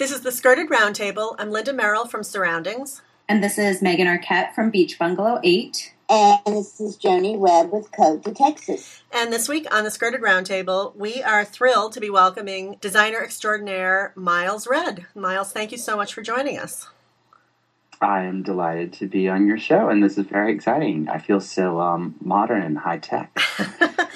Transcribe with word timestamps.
This 0.00 0.12
is 0.12 0.22
the 0.22 0.32
Skirted 0.32 0.70
Roundtable. 0.70 1.36
I'm 1.38 1.50
Linda 1.50 1.74
Merrill 1.74 2.06
from 2.06 2.22
Surroundings. 2.22 3.02
And 3.28 3.44
this 3.44 3.58
is 3.58 3.82
Megan 3.82 4.06
Arquette 4.06 4.54
from 4.54 4.70
Beach 4.70 4.98
Bungalow 4.98 5.40
8. 5.44 5.92
And 6.08 6.40
this 6.46 6.80
is 6.80 6.96
Joni 6.96 7.36
Webb 7.36 7.70
with 7.70 7.92
Cote 7.92 8.24
de 8.24 8.32
Texas. 8.32 9.02
And 9.12 9.30
this 9.30 9.46
week 9.46 9.66
on 9.70 9.84
the 9.84 9.90
Skirted 9.90 10.22
Roundtable, 10.22 10.96
we 10.96 11.22
are 11.22 11.44
thrilled 11.44 11.92
to 11.92 12.00
be 12.00 12.08
welcoming 12.08 12.78
designer 12.80 13.22
extraordinaire 13.22 14.14
Miles 14.16 14.66
Redd. 14.66 15.04
Miles, 15.14 15.52
thank 15.52 15.70
you 15.70 15.76
so 15.76 15.98
much 15.98 16.14
for 16.14 16.22
joining 16.22 16.58
us. 16.58 16.88
I 18.00 18.22
am 18.22 18.42
delighted 18.42 18.94
to 18.94 19.06
be 19.06 19.28
on 19.28 19.46
your 19.46 19.58
show, 19.58 19.90
and 19.90 20.02
this 20.02 20.16
is 20.16 20.24
very 20.24 20.54
exciting. 20.54 21.10
I 21.10 21.18
feel 21.18 21.42
so 21.42 21.78
um, 21.78 22.14
modern 22.22 22.62
and 22.62 22.78
high 22.78 23.00
tech. 23.00 23.38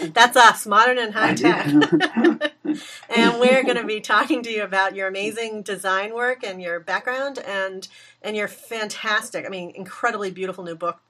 That's 0.15 0.39
us, 0.39 0.67
modern 0.67 0.97
and 0.97 1.13
high 1.13 1.35
tech. 1.35 2.54
and 3.15 3.41
we're 3.41 3.63
going 3.63 3.77
to 3.77 3.85
be 3.85 4.01
talking 4.01 4.43
to 4.43 4.51
you 4.51 4.63
about 4.63 4.95
your 4.95 5.09
amazing 5.09 5.63
design 5.63 6.15
work 6.15 6.43
and 6.45 6.61
your 6.61 6.81
background 6.81 7.39
and 7.39 7.89
and 8.23 8.37
your 8.37 8.49
fantastic, 8.49 9.45
I 9.47 9.49
mean, 9.49 9.73
incredibly 9.75 10.31
beautiful 10.31 10.65
new 10.65 10.77
book, 10.77 11.01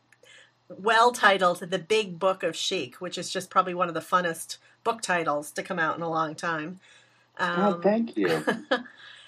well 0.68 1.12
titled 1.12 1.60
"The 1.60 1.78
Big 1.78 2.18
Book 2.18 2.42
of 2.42 2.56
Chic," 2.56 3.00
which 3.00 3.18
is 3.18 3.30
just 3.30 3.50
probably 3.50 3.74
one 3.74 3.88
of 3.88 3.94
the 3.94 4.00
funnest 4.00 4.58
book 4.82 5.00
titles 5.00 5.50
to 5.52 5.62
come 5.62 5.78
out 5.78 5.96
in 5.96 6.02
a 6.02 6.10
long 6.10 6.34
time. 6.34 6.80
Um, 7.38 7.60
oh, 7.60 7.80
thank 7.80 8.16
you. 8.16 8.44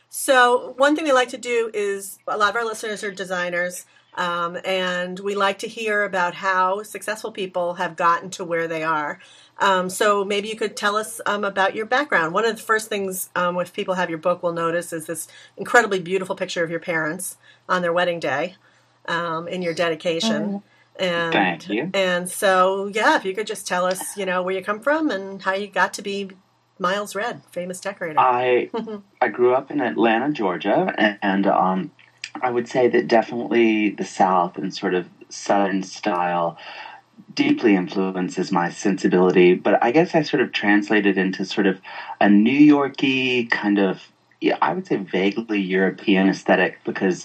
So, 0.08 0.74
one 0.76 0.94
thing 0.94 1.04
we 1.04 1.12
like 1.12 1.28
to 1.30 1.38
do 1.38 1.70
is 1.74 2.18
a 2.26 2.38
lot 2.38 2.50
of 2.50 2.56
our 2.56 2.64
listeners 2.64 3.02
are 3.02 3.10
designers, 3.10 3.84
um, 4.14 4.56
and 4.64 5.18
we 5.18 5.34
like 5.34 5.58
to 5.58 5.68
hear 5.68 6.04
about 6.04 6.34
how 6.34 6.82
successful 6.84 7.32
people 7.32 7.74
have 7.74 7.96
gotten 7.96 8.30
to 8.30 8.44
where 8.44 8.68
they 8.68 8.82
are. 8.82 9.18
Um, 9.58 9.88
so, 9.88 10.24
maybe 10.24 10.48
you 10.48 10.56
could 10.56 10.76
tell 10.76 10.96
us 10.96 11.20
um, 11.24 11.44
about 11.44 11.74
your 11.74 11.86
background. 11.86 12.34
One 12.34 12.44
of 12.44 12.56
the 12.56 12.62
first 12.62 12.88
things, 12.88 13.30
um, 13.34 13.58
if 13.58 13.72
people 13.72 13.94
have 13.94 14.10
your 14.10 14.18
book, 14.18 14.42
will 14.42 14.52
notice 14.52 14.92
is 14.92 15.06
this 15.06 15.28
incredibly 15.56 16.00
beautiful 16.00 16.36
picture 16.36 16.62
of 16.62 16.70
your 16.70 16.80
parents 16.80 17.36
on 17.68 17.82
their 17.82 17.92
wedding 17.92 18.20
day 18.20 18.56
um, 19.06 19.48
in 19.48 19.62
your 19.62 19.74
dedication. 19.74 20.42
Oh. 20.56 20.62
And, 20.98 21.32
Thank 21.32 21.68
you. 21.68 21.90
And 21.92 22.28
so, 22.28 22.86
yeah, 22.86 23.16
if 23.16 23.24
you 23.24 23.34
could 23.34 23.46
just 23.46 23.66
tell 23.66 23.84
us, 23.84 24.16
you 24.16 24.24
know, 24.24 24.42
where 24.42 24.54
you 24.54 24.62
come 24.62 24.80
from 24.80 25.10
and 25.10 25.42
how 25.42 25.52
you 25.52 25.66
got 25.66 25.92
to 25.94 26.02
be 26.02 26.30
Miles 26.78 27.14
Redd, 27.14 27.42
famous 27.50 27.80
decorator. 27.80 28.18
I 28.18 28.70
I 29.20 29.28
grew 29.28 29.54
up 29.54 29.70
in 29.70 29.80
Atlanta, 29.80 30.32
Georgia, 30.32 30.94
and, 30.96 31.18
and 31.22 31.46
um, 31.46 31.90
I 32.40 32.50
would 32.50 32.68
say 32.68 32.88
that 32.88 33.08
definitely 33.08 33.90
the 33.90 34.04
South 34.04 34.58
and 34.58 34.74
sort 34.74 34.94
of 34.94 35.08
Southern 35.28 35.82
style 35.82 36.58
deeply 37.36 37.76
influences 37.76 38.52
my 38.52 38.70
sensibility. 38.70 39.54
But 39.54 39.78
I 39.82 39.92
guess 39.92 40.16
I 40.16 40.22
sort 40.22 40.40
of 40.42 40.52
translated 40.52 41.18
into 41.18 41.44
sort 41.46 41.66
of 41.66 41.80
a 42.20 42.28
New 42.28 42.50
Yorky 42.52 43.44
kind 43.44 43.78
of, 43.78 44.10
yeah, 44.40 44.56
I 44.62 44.74
would 44.74 44.86
say 44.86 44.96
vaguely 44.96 45.60
European 45.60 46.28
aesthetic 46.28 46.80
because. 46.84 47.24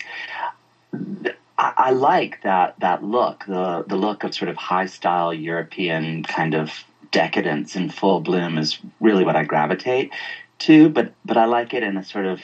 I, 1.58 1.74
I 1.78 1.92
like 1.92 2.42
that 2.44 2.76
that 2.80 3.04
look, 3.04 3.46
the 3.46 3.84
the 3.88 3.98
look 3.98 4.24
of 4.26 4.34
sort 4.34 4.50
of 4.50 4.58
high 4.58 4.86
style 4.86 5.34
European 5.34 6.24
kind 6.24 6.56
of 6.56 6.86
decadence 7.12 7.76
in 7.76 7.90
full 7.90 8.20
bloom 8.20 8.58
is 8.58 8.80
really 9.02 9.26
what 9.26 9.36
I 9.38 9.44
gravitate 9.44 10.12
to, 10.60 10.90
but 10.90 11.14
but 11.26 11.38
I 11.38 11.46
like 11.46 11.74
it 11.74 11.84
in 11.84 11.98
a 11.98 12.04
sort 12.04 12.26
of 12.26 12.42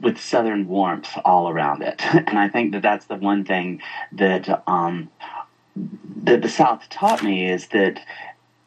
with 0.00 0.18
southern 0.18 0.66
warmth 0.68 1.18
all 1.24 1.48
around 1.48 1.82
it, 1.82 2.02
and 2.28 2.38
I 2.38 2.48
think 2.48 2.72
that 2.72 2.82
that's 2.82 3.06
the 3.06 3.16
one 3.16 3.44
thing 3.44 3.80
that 4.12 4.62
um, 4.68 5.08
that 6.26 6.42
the 6.42 6.48
South 6.48 6.88
taught 6.90 7.22
me 7.22 7.50
is 7.50 7.68
that 7.68 8.00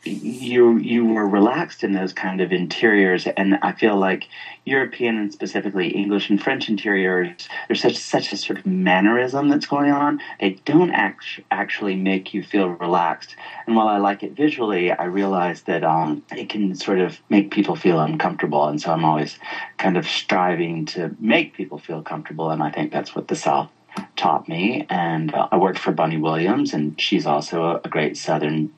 you 0.05 0.77
you 0.77 1.05
were 1.05 1.27
relaxed 1.27 1.83
in 1.83 1.91
those 1.91 2.13
kind 2.13 2.39
of 2.39 2.53
interiors, 2.53 3.27
and 3.27 3.59
I 3.61 3.73
feel 3.73 3.97
like 3.97 4.29
European 4.63 5.17
and 5.17 5.33
specifically 5.33 5.89
English 5.89 6.29
and 6.29 6.41
French 6.41 6.69
interiors, 6.69 7.49
there's 7.67 7.81
such 7.81 7.97
such 7.97 8.31
a 8.31 8.37
sort 8.37 8.59
of 8.59 8.65
mannerism 8.65 9.49
that's 9.49 9.65
going 9.65 9.91
on. 9.91 10.21
They 10.39 10.51
don't 10.63 10.91
act, 10.91 11.41
actually 11.51 11.95
make 11.95 12.33
you 12.33 12.43
feel 12.43 12.69
relaxed. 12.69 13.35
And 13.67 13.75
while 13.75 13.89
I 13.89 13.97
like 13.97 14.23
it 14.23 14.31
visually, 14.31 14.91
I 14.91 15.03
realize 15.03 15.63
that 15.63 15.83
um, 15.83 16.23
it 16.31 16.47
can 16.47 16.75
sort 16.75 16.99
of 16.99 17.19
make 17.29 17.51
people 17.51 17.75
feel 17.75 17.99
uncomfortable. 17.99 18.67
And 18.69 18.81
so 18.81 18.93
I'm 18.93 19.03
always 19.03 19.37
kind 19.77 19.97
of 19.97 20.07
striving 20.07 20.85
to 20.87 21.13
make 21.19 21.55
people 21.55 21.77
feel 21.77 22.01
comfortable. 22.01 22.51
And 22.51 22.63
I 22.63 22.71
think 22.71 22.93
that's 22.93 23.13
what 23.15 23.27
the 23.27 23.35
South 23.35 23.69
taught 24.15 24.47
me. 24.47 24.85
And 24.89 25.33
uh, 25.33 25.47
I 25.51 25.57
worked 25.57 25.79
for 25.79 25.91
Bunny 25.91 26.17
Williams, 26.17 26.73
and 26.73 26.99
she's 26.99 27.25
also 27.25 27.81
a, 27.83 27.89
great 27.89 28.17
Southern 28.17 28.73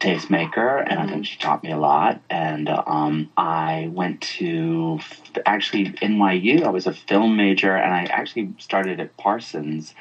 tastemaker, 0.00 0.84
and 0.86 0.98
I 0.98 1.04
think 1.04 1.16
mm-hmm. 1.16 1.22
she 1.22 1.38
taught 1.38 1.62
me 1.62 1.70
a 1.70 1.78
lot. 1.78 2.20
And 2.28 2.68
um, 2.68 3.30
I 3.36 3.90
went 3.92 4.20
to 4.38 5.00
actually 5.44 5.86
NYU. 5.86 6.64
I 6.64 6.70
was 6.70 6.86
a 6.86 6.92
film 6.92 7.36
major, 7.36 7.74
and 7.74 7.94
I 7.94 8.04
actually 8.04 8.52
started 8.58 9.00
at 9.00 9.16
Parsons. 9.16 9.94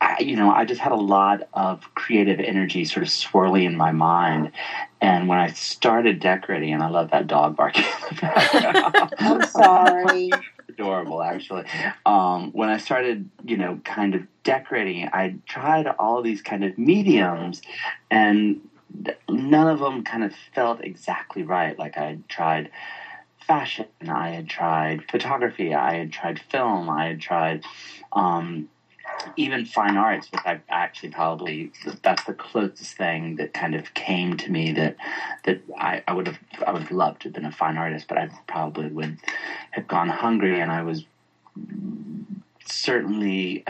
I, 0.00 0.16
you 0.20 0.36
know, 0.36 0.50
I 0.50 0.64
just 0.64 0.80
had 0.80 0.92
a 0.92 0.96
lot 0.96 1.48
of 1.54 1.92
creative 1.94 2.38
energy 2.38 2.84
sort 2.84 3.02
of 3.02 3.10
swirling 3.10 3.64
in 3.64 3.76
my 3.76 3.90
mind. 3.90 4.52
And 5.00 5.28
when 5.28 5.38
I 5.38 5.48
started 5.52 6.20
decorating, 6.20 6.72
and 6.72 6.82
I 6.82 6.88
love 6.88 7.10
that 7.10 7.26
dog 7.26 7.56
barking. 7.56 7.84
I'm 8.22 9.44
sorry. 9.46 10.30
Adorable, 10.78 11.20
actually. 11.22 11.64
Um, 12.06 12.50
when 12.52 12.68
I 12.68 12.76
started, 12.76 13.28
you 13.44 13.56
know, 13.56 13.80
kind 13.84 14.14
of 14.14 14.22
decorating, 14.44 15.08
I 15.12 15.34
tried 15.44 15.88
all 15.98 16.22
these 16.22 16.40
kind 16.40 16.62
of 16.62 16.78
mediums, 16.78 17.60
and 18.12 18.60
none 19.28 19.66
of 19.66 19.80
them 19.80 20.04
kind 20.04 20.22
of 20.22 20.32
felt 20.54 20.80
exactly 20.84 21.42
right. 21.42 21.76
Like 21.76 21.98
I 21.98 22.18
tried 22.28 22.70
fashion, 23.40 23.86
I 24.08 24.28
had 24.28 24.48
tried 24.48 25.02
photography, 25.10 25.74
I 25.74 25.96
had 25.96 26.12
tried 26.12 26.38
film, 26.38 26.88
I 26.88 27.06
had 27.06 27.20
tried 27.20 27.64
um, 28.12 28.68
even 29.36 29.64
fine 29.64 29.96
arts, 29.96 30.30
which 30.30 30.42
I 30.44 30.60
actually 30.68 31.10
probably 31.10 31.72
that's 32.02 32.24
the 32.24 32.34
closest 32.34 32.96
thing 32.96 33.36
that 33.36 33.52
kind 33.54 33.74
of 33.74 33.92
came 33.94 34.36
to 34.38 34.50
me 34.50 34.72
that 34.72 34.96
that 35.44 35.60
I, 35.78 36.02
I 36.06 36.12
would 36.12 36.26
have 36.26 36.38
I 36.66 36.72
would 36.72 36.82
have 36.82 36.90
loved 36.90 37.22
to 37.22 37.28
have 37.28 37.34
been 37.34 37.44
a 37.44 37.52
fine 37.52 37.76
artist, 37.76 38.06
but 38.08 38.18
I 38.18 38.28
probably 38.46 38.88
would 38.88 39.18
have 39.72 39.88
gone 39.88 40.08
hungry, 40.08 40.60
and 40.60 40.70
I 40.70 40.82
was 40.82 41.04
certainly 42.64 43.64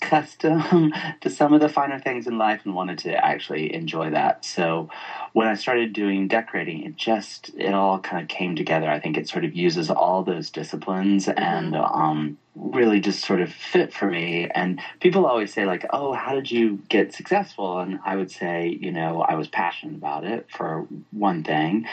accustomed 0.00 0.94
to 1.20 1.30
some 1.30 1.52
of 1.52 1.60
the 1.60 1.68
finer 1.68 1.98
things 1.98 2.26
in 2.26 2.38
life 2.38 2.62
and 2.64 2.74
wanted 2.74 2.98
to 2.98 3.24
actually 3.24 3.74
enjoy 3.74 4.10
that. 4.10 4.44
So 4.44 4.88
when 5.32 5.48
I 5.48 5.54
started 5.54 5.92
doing 5.92 6.28
decorating, 6.28 6.84
it 6.84 6.96
just 6.96 7.50
it 7.56 7.74
all 7.74 7.98
kind 7.98 8.22
of 8.22 8.28
came 8.28 8.56
together. 8.56 8.88
I 8.88 9.00
think 9.00 9.16
it 9.16 9.28
sort 9.28 9.44
of 9.44 9.54
uses 9.54 9.90
all 9.90 10.22
those 10.22 10.50
disciplines 10.50 11.26
mm-hmm. 11.26 11.38
and 11.38 11.76
um, 11.76 12.38
really 12.54 13.00
just 13.00 13.24
sort 13.24 13.40
of 13.40 13.52
fit 13.52 13.92
for 13.92 14.10
me. 14.10 14.48
And 14.54 14.80
people 15.00 15.26
always 15.26 15.52
say 15.52 15.66
like, 15.66 15.84
"Oh, 15.92 16.12
how 16.12 16.34
did 16.34 16.50
you 16.50 16.80
get 16.88 17.12
successful?" 17.12 17.78
And 17.80 17.98
I 18.04 18.16
would 18.16 18.30
say, 18.30 18.78
you 18.80 18.92
know, 18.92 19.22
I 19.22 19.34
was 19.34 19.48
passionate 19.48 19.96
about 19.96 20.24
it 20.24 20.46
for 20.50 20.86
one 21.10 21.44
thing, 21.44 21.86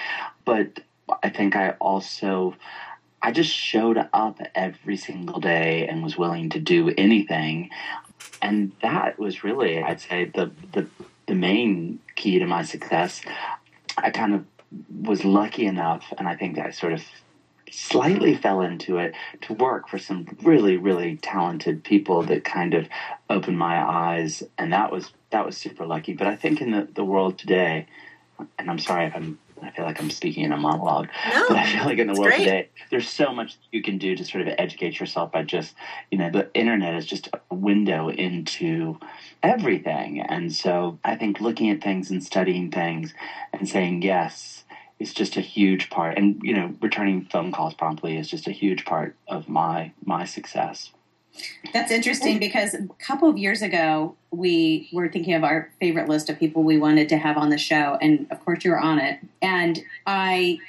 but 0.46 0.80
I 1.22 1.30
think 1.30 1.56
I 1.56 1.72
also 1.82 2.56
I 3.25 3.31
just 3.31 3.52
showed 3.52 3.97
up 4.13 4.40
every 4.53 4.97
single 4.97 5.40
day 5.40 5.88
and 5.88 6.03
was 6.03 6.16
willing 6.16 6.52
to 6.52 6.59
do 6.59 6.94
anything. 6.96 7.72
And 8.40 8.72
that 8.84 9.18
was 9.18 9.44
really, 9.44 9.81
I'd 9.81 10.00
say, 10.00 10.25
the, 10.25 10.52
the, 10.74 10.86
the 11.25 11.34
main 11.34 11.97
key 12.16 12.38
to 12.38 12.46
my 12.46 12.62
success. 12.62 13.24
I 13.97 14.12
kind 14.12 14.35
of 14.35 14.46
was 15.02 15.25
lucky 15.25 15.66
enough, 15.66 16.14
and 16.19 16.28
I 16.28 16.35
think 16.35 16.59
I 16.59 16.69
sort 16.69 16.94
of 16.94 17.03
slightly 17.72 18.35
fell 18.35 18.62
into 18.62 19.00
it 19.00 19.16
to 19.41 19.53
work 19.53 19.90
for 19.90 19.97
some 19.97 20.28
really 20.44 20.78
really 20.78 21.18
talented 21.18 21.84
people 21.84 22.22
that 22.22 22.44
kind 22.44 22.75
of 22.75 22.88
opened 23.28 23.58
my 23.58 23.75
eyes 23.75 24.44
and 24.59 24.72
that 24.72 24.91
was 24.91 25.12
that 25.31 25.46
was 25.46 25.58
super 25.58 25.85
lucky 25.85 26.14
but 26.14 26.28
i 26.28 26.35
think 26.35 26.62
in 26.62 26.72
the, 26.72 26.88
the 26.94 27.03
world 27.03 27.40
today 27.40 27.88
and 28.59 28.69
i'm 28.69 28.78
sorry 28.78 29.08
if 29.08 29.16
i'm 29.16 29.40
I 29.62 29.72
feel 29.72 29.86
like 29.86 30.00
I'm 30.00 30.10
speaking 30.10 30.44
in 30.44 30.52
a 30.52 30.58
monologue, 30.58 31.08
no, 31.30 31.46
but 31.48 31.58
I 31.58 31.66
feel 31.66 31.86
like 31.86 31.98
in 31.98 32.08
the 32.08 32.14
world 32.14 32.32
great. 32.32 32.40
today, 32.40 32.70
there's 32.92 33.10
so 33.10 33.34
much 33.34 33.58
you 33.72 33.82
can 33.82 33.98
do 33.98 34.16
to 34.16 34.24
sort 34.24 34.48
of 34.48 34.54
educate 34.58 35.00
yourself 35.00 35.32
by 35.32 35.44
just, 35.44 35.76
you 36.12 36.18
know, 36.18 36.29
the 36.29 36.50
internet 36.53 36.96
is 36.96 37.06
just 37.06 37.29
a 37.50 37.56
window 37.56 38.09
into 38.09 39.00
everything. 39.41 40.22
And 40.22 40.53
so 40.53 41.00
I 41.03 41.16
think 41.16 41.40
looking 41.40 41.70
at 41.70 41.82
things 41.82 42.12
and 42.12 42.24
studying 42.24 42.70
things 42.70 43.14
and 43.53 43.68
saying 43.68 44.02
yes 44.02 44.66
is 45.00 45.14
just 45.14 45.38
a 45.38 45.41
huge 45.41 45.90
part. 45.90 46.18
And, 46.18 46.40
you 46.44 46.53
know, 46.53 46.74
returning 46.82 47.26
phone 47.26 47.52
calls 47.52 47.74
promptly 47.74 48.18
is 48.18 48.29
just 48.29 48.47
a 48.47 48.52
huge 48.52 48.85
part 48.85 49.16
of 49.28 49.50
my 49.50 49.91
my 50.03 50.26
success. 50.26 50.91
That's 51.73 51.91
interesting 51.91 52.40
because 52.40 52.73
a 52.73 52.87
couple 52.99 53.29
of 53.29 53.37
years 53.37 53.61
ago, 53.61 54.16
we 54.32 54.90
were 54.93 55.09
thinking 55.09 55.34
of 55.34 55.43
our 55.43 55.72
favorite 55.79 56.08
list 56.08 56.29
of 56.29 56.40
people 56.40 56.64
we 56.64 56.78
wanted 56.78 57.09
to 57.09 57.17
have 57.17 57.37
on 57.37 57.49
the 57.49 57.58
show. 57.58 57.97
And 58.02 58.28
of 58.32 58.43
course, 58.46 58.64
you 58.64 58.72
were 58.72 58.79
on 58.79 58.99
it. 58.99 59.20
And 59.41 59.82
I, 60.05 60.59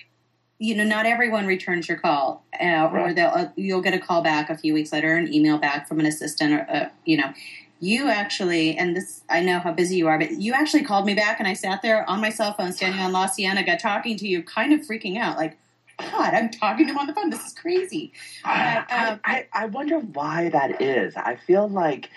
you 0.59 0.75
know, 0.75 0.85
not 0.85 1.07
everyone 1.07 1.47
returns 1.47 1.89
your 1.89 1.99
call, 1.99 2.45
uh, 2.61 2.91
or 2.93 3.13
they'll, 3.13 3.29
uh, 3.29 3.49
you'll 3.57 3.83
get 3.83 3.95
a 3.95 3.99
call 3.99 4.23
back 4.23 4.51
a 4.51 4.57
few 4.57 4.75
weeks 4.75 4.93
later, 4.93 5.15
an 5.15 5.33
email 5.33 5.59
back 5.59 5.87
from 5.87 6.01
an 6.01 6.07
assistant, 6.07 6.55
or, 6.55 6.67
uh, 6.71 6.89
you 7.05 7.17
know. 7.17 7.33
You 7.79 8.09
actually, 8.09 8.75
and 8.79 8.97
this, 8.97 9.23
I 9.29 9.43
know 9.43 9.59
how 9.59 9.71
busy 9.71 9.97
you 9.97 10.09
are, 10.09 10.19
but 10.19 10.41
you 10.41 10.55
actually 10.55 10.83
called 10.83 11.05
me 11.05 11.13
back, 11.13 11.39
and 11.39 11.47
I 11.47 11.53
sat 11.53 11.83
there 11.83 12.09
on 12.09 12.23
my 12.23 12.31
cell 12.31 12.55
phone, 12.55 12.73
standing 12.73 13.03
on 13.03 13.13
La 13.13 13.27
Cienega, 13.29 13.77
talking 13.77 14.17
to 14.17 14.27
you, 14.27 14.43
kind 14.43 14.73
of 14.73 14.81
freaking 14.81 15.19
out, 15.19 15.37
like, 15.37 15.59
God, 15.99 16.35
I'm 16.35 16.51
talking 16.51 16.87
to 16.87 16.93
him 16.93 16.99
on 16.99 17.07
the 17.07 17.15
phone. 17.15 17.31
This 17.31 17.45
is 17.47 17.53
crazy. 17.53 18.13
But, 18.45 18.51
I, 18.51 19.09
um, 19.09 19.21
I, 19.25 19.47
I 19.53 19.67
wonder 19.67 19.99
why 19.99 20.51
that 20.51 20.83
is. 20.83 21.17
I 21.17 21.37
feel 21.37 21.69
like, 21.69 22.11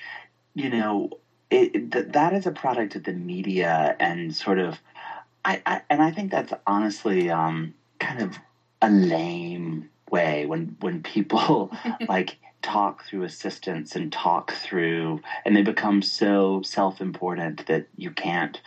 you 0.53 0.69
know, 0.69 1.11
it, 1.49 1.91
th- 1.91 2.07
that 2.09 2.33
is 2.33 2.45
a 2.45 2.51
product 2.51 2.95
of 2.95 3.03
the 3.03 3.13
media 3.13 3.95
and 3.99 4.35
sort 4.35 4.59
of, 4.59 4.79
I, 5.45 5.61
I 5.65 5.81
and 5.89 6.01
I 6.01 6.11
think 6.11 6.31
that's 6.31 6.53
honestly 6.67 7.29
um, 7.29 7.73
kind 7.99 8.21
of 8.21 8.37
a 8.81 8.89
lame 8.89 9.89
way 10.11 10.45
when 10.45 10.75
when 10.79 11.01
people 11.03 11.71
like 12.09 12.37
talk 12.61 13.03
through 13.03 13.23
assistants 13.23 13.95
and 13.95 14.11
talk 14.11 14.51
through 14.51 15.21
and 15.45 15.55
they 15.55 15.61
become 15.61 16.01
so 16.01 16.61
self-important 16.61 17.65
that 17.67 17.87
you 17.95 18.11
can't 18.11 18.61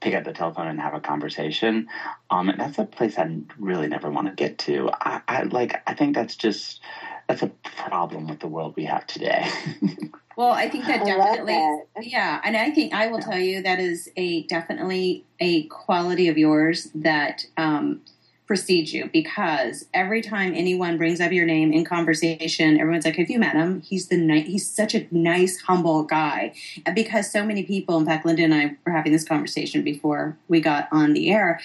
pick 0.00 0.14
up 0.14 0.24
the 0.24 0.32
telephone 0.32 0.66
and 0.66 0.80
have 0.80 0.94
a 0.94 1.00
conversation. 1.00 1.88
Um 2.30 2.48
and 2.48 2.60
that's 2.60 2.78
a 2.78 2.84
place 2.84 3.18
i 3.18 3.38
really 3.58 3.88
never 3.88 4.10
want 4.10 4.26
to 4.26 4.34
get 4.34 4.58
to. 4.58 4.90
I, 4.92 5.20
I 5.28 5.42
like 5.42 5.82
i 5.86 5.94
think 5.94 6.14
that's 6.14 6.36
just 6.36 6.80
that's 7.26 7.42
a 7.42 7.52
problem 7.62 8.26
with 8.26 8.40
the 8.40 8.48
world 8.48 8.74
we 8.76 8.84
have 8.84 9.06
today. 9.06 9.48
Well, 10.38 10.52
I 10.52 10.68
think 10.68 10.86
that 10.86 11.04
definitely, 11.04 11.54
that. 11.54 12.06
yeah, 12.06 12.40
and 12.44 12.56
I 12.56 12.70
think 12.70 12.94
I 12.94 13.08
will 13.08 13.18
tell 13.18 13.40
you 13.40 13.60
that 13.60 13.80
is 13.80 14.08
a 14.16 14.44
definitely 14.44 15.24
a 15.40 15.64
quality 15.64 16.28
of 16.28 16.38
yours 16.38 16.92
that 16.94 17.44
um, 17.56 18.02
precedes 18.48 18.94
you 18.94 19.08
because 19.12 19.86
every 19.92 20.22
time 20.22 20.54
anyone 20.56 20.96
brings 20.96 21.20
up 21.20 21.30
your 21.30 21.44
name 21.44 21.70
in 21.70 21.84
conversation, 21.84 22.80
everyone's 22.80 23.04
like, 23.04 23.16
"Have 23.16 23.30
you 23.30 23.38
met 23.38 23.54
him? 23.54 23.82
He's 23.82 24.08
the 24.08 24.16
ni- 24.16 24.40
he's 24.40 24.68
such 24.68 24.94
a 24.94 25.06
nice, 25.12 25.60
humble 25.60 26.02
guy." 26.02 26.54
And 26.84 26.94
because 26.94 27.30
so 27.30 27.44
many 27.44 27.62
people, 27.62 27.98
in 27.98 28.06
fact, 28.06 28.26
Linda 28.26 28.42
and 28.42 28.54
I 28.54 28.76
were 28.84 28.92
having 28.92 29.12
this 29.12 29.24
conversation 29.24 29.82
before 29.82 30.36
we 30.48 30.60
got 30.60 30.88
on 30.90 31.12
the 31.12 31.30
air. 31.30 31.60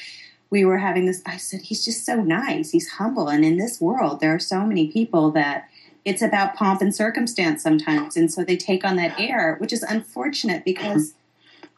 We 0.49 0.65
were 0.65 0.77
having 0.77 1.07
this. 1.07 1.23
I 1.25 1.37
said, 1.37 1.61
"He's 1.61 1.83
just 1.83 2.05
so 2.05 2.21
nice. 2.21 2.71
He's 2.71 2.89
humble." 2.89 3.29
And 3.29 3.43
in 3.43 3.57
this 3.57 3.81
world, 3.81 4.19
there 4.19 4.35
are 4.35 4.39
so 4.39 4.65
many 4.65 4.87
people 4.87 5.31
that 5.31 5.69
it's 6.05 6.21
about 6.21 6.53
pomp 6.53 6.81
and 6.81 6.93
circumstance 6.93 7.63
sometimes 7.63 8.17
and 8.17 8.29
so 8.29 8.43
they 8.43 8.57
take 8.57 8.83
on 8.83 8.97
that 8.97 9.17
air 9.17 9.55
which 9.59 9.71
is 9.71 9.83
unfortunate 9.83 10.65
because 10.65 11.13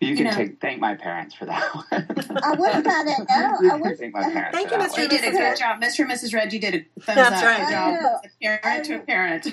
you 0.01 0.09
You 0.09 0.15
can 0.15 0.25
know. 0.25 0.31
take 0.31 0.59
thank 0.62 0.80
my 0.80 0.95
parents 0.95 1.36
for 1.36 1.45
that 1.45 1.63
one 1.92 2.39
I 2.44 2.51
would 2.56 2.71
have 2.71 2.83
got 2.83 3.07
it. 3.07 3.18
No, 3.30 3.62
you 3.62 3.68
I 3.68 3.69
can 3.71 3.81
would. 3.81 3.97
thank 4.00 4.13
my 4.13 4.24
parents 4.24 4.57
Thank 4.57 4.71
you, 4.71 4.77
that 4.77 4.89
Mr. 4.92 4.95
they 4.95 5.01
one. 5.03 5.09
did 5.09 5.24
a 5.24 5.31
good 5.31 5.57
job 5.57 5.81
mr 5.81 6.00
and 6.00 6.12
mrs 6.12 6.33
Reggie 6.33 6.59
did 6.59 6.74
a 6.75 7.01
thumbs 7.01 7.15
That's 7.15 7.42
up 7.42 7.44
right. 7.45 7.59
good 7.65 7.71
job 7.71 7.94
know. 8.01 8.19
a 8.24 8.59
parent 8.59 8.86
to 8.86 8.95
a 8.95 9.00
parent 9.00 9.47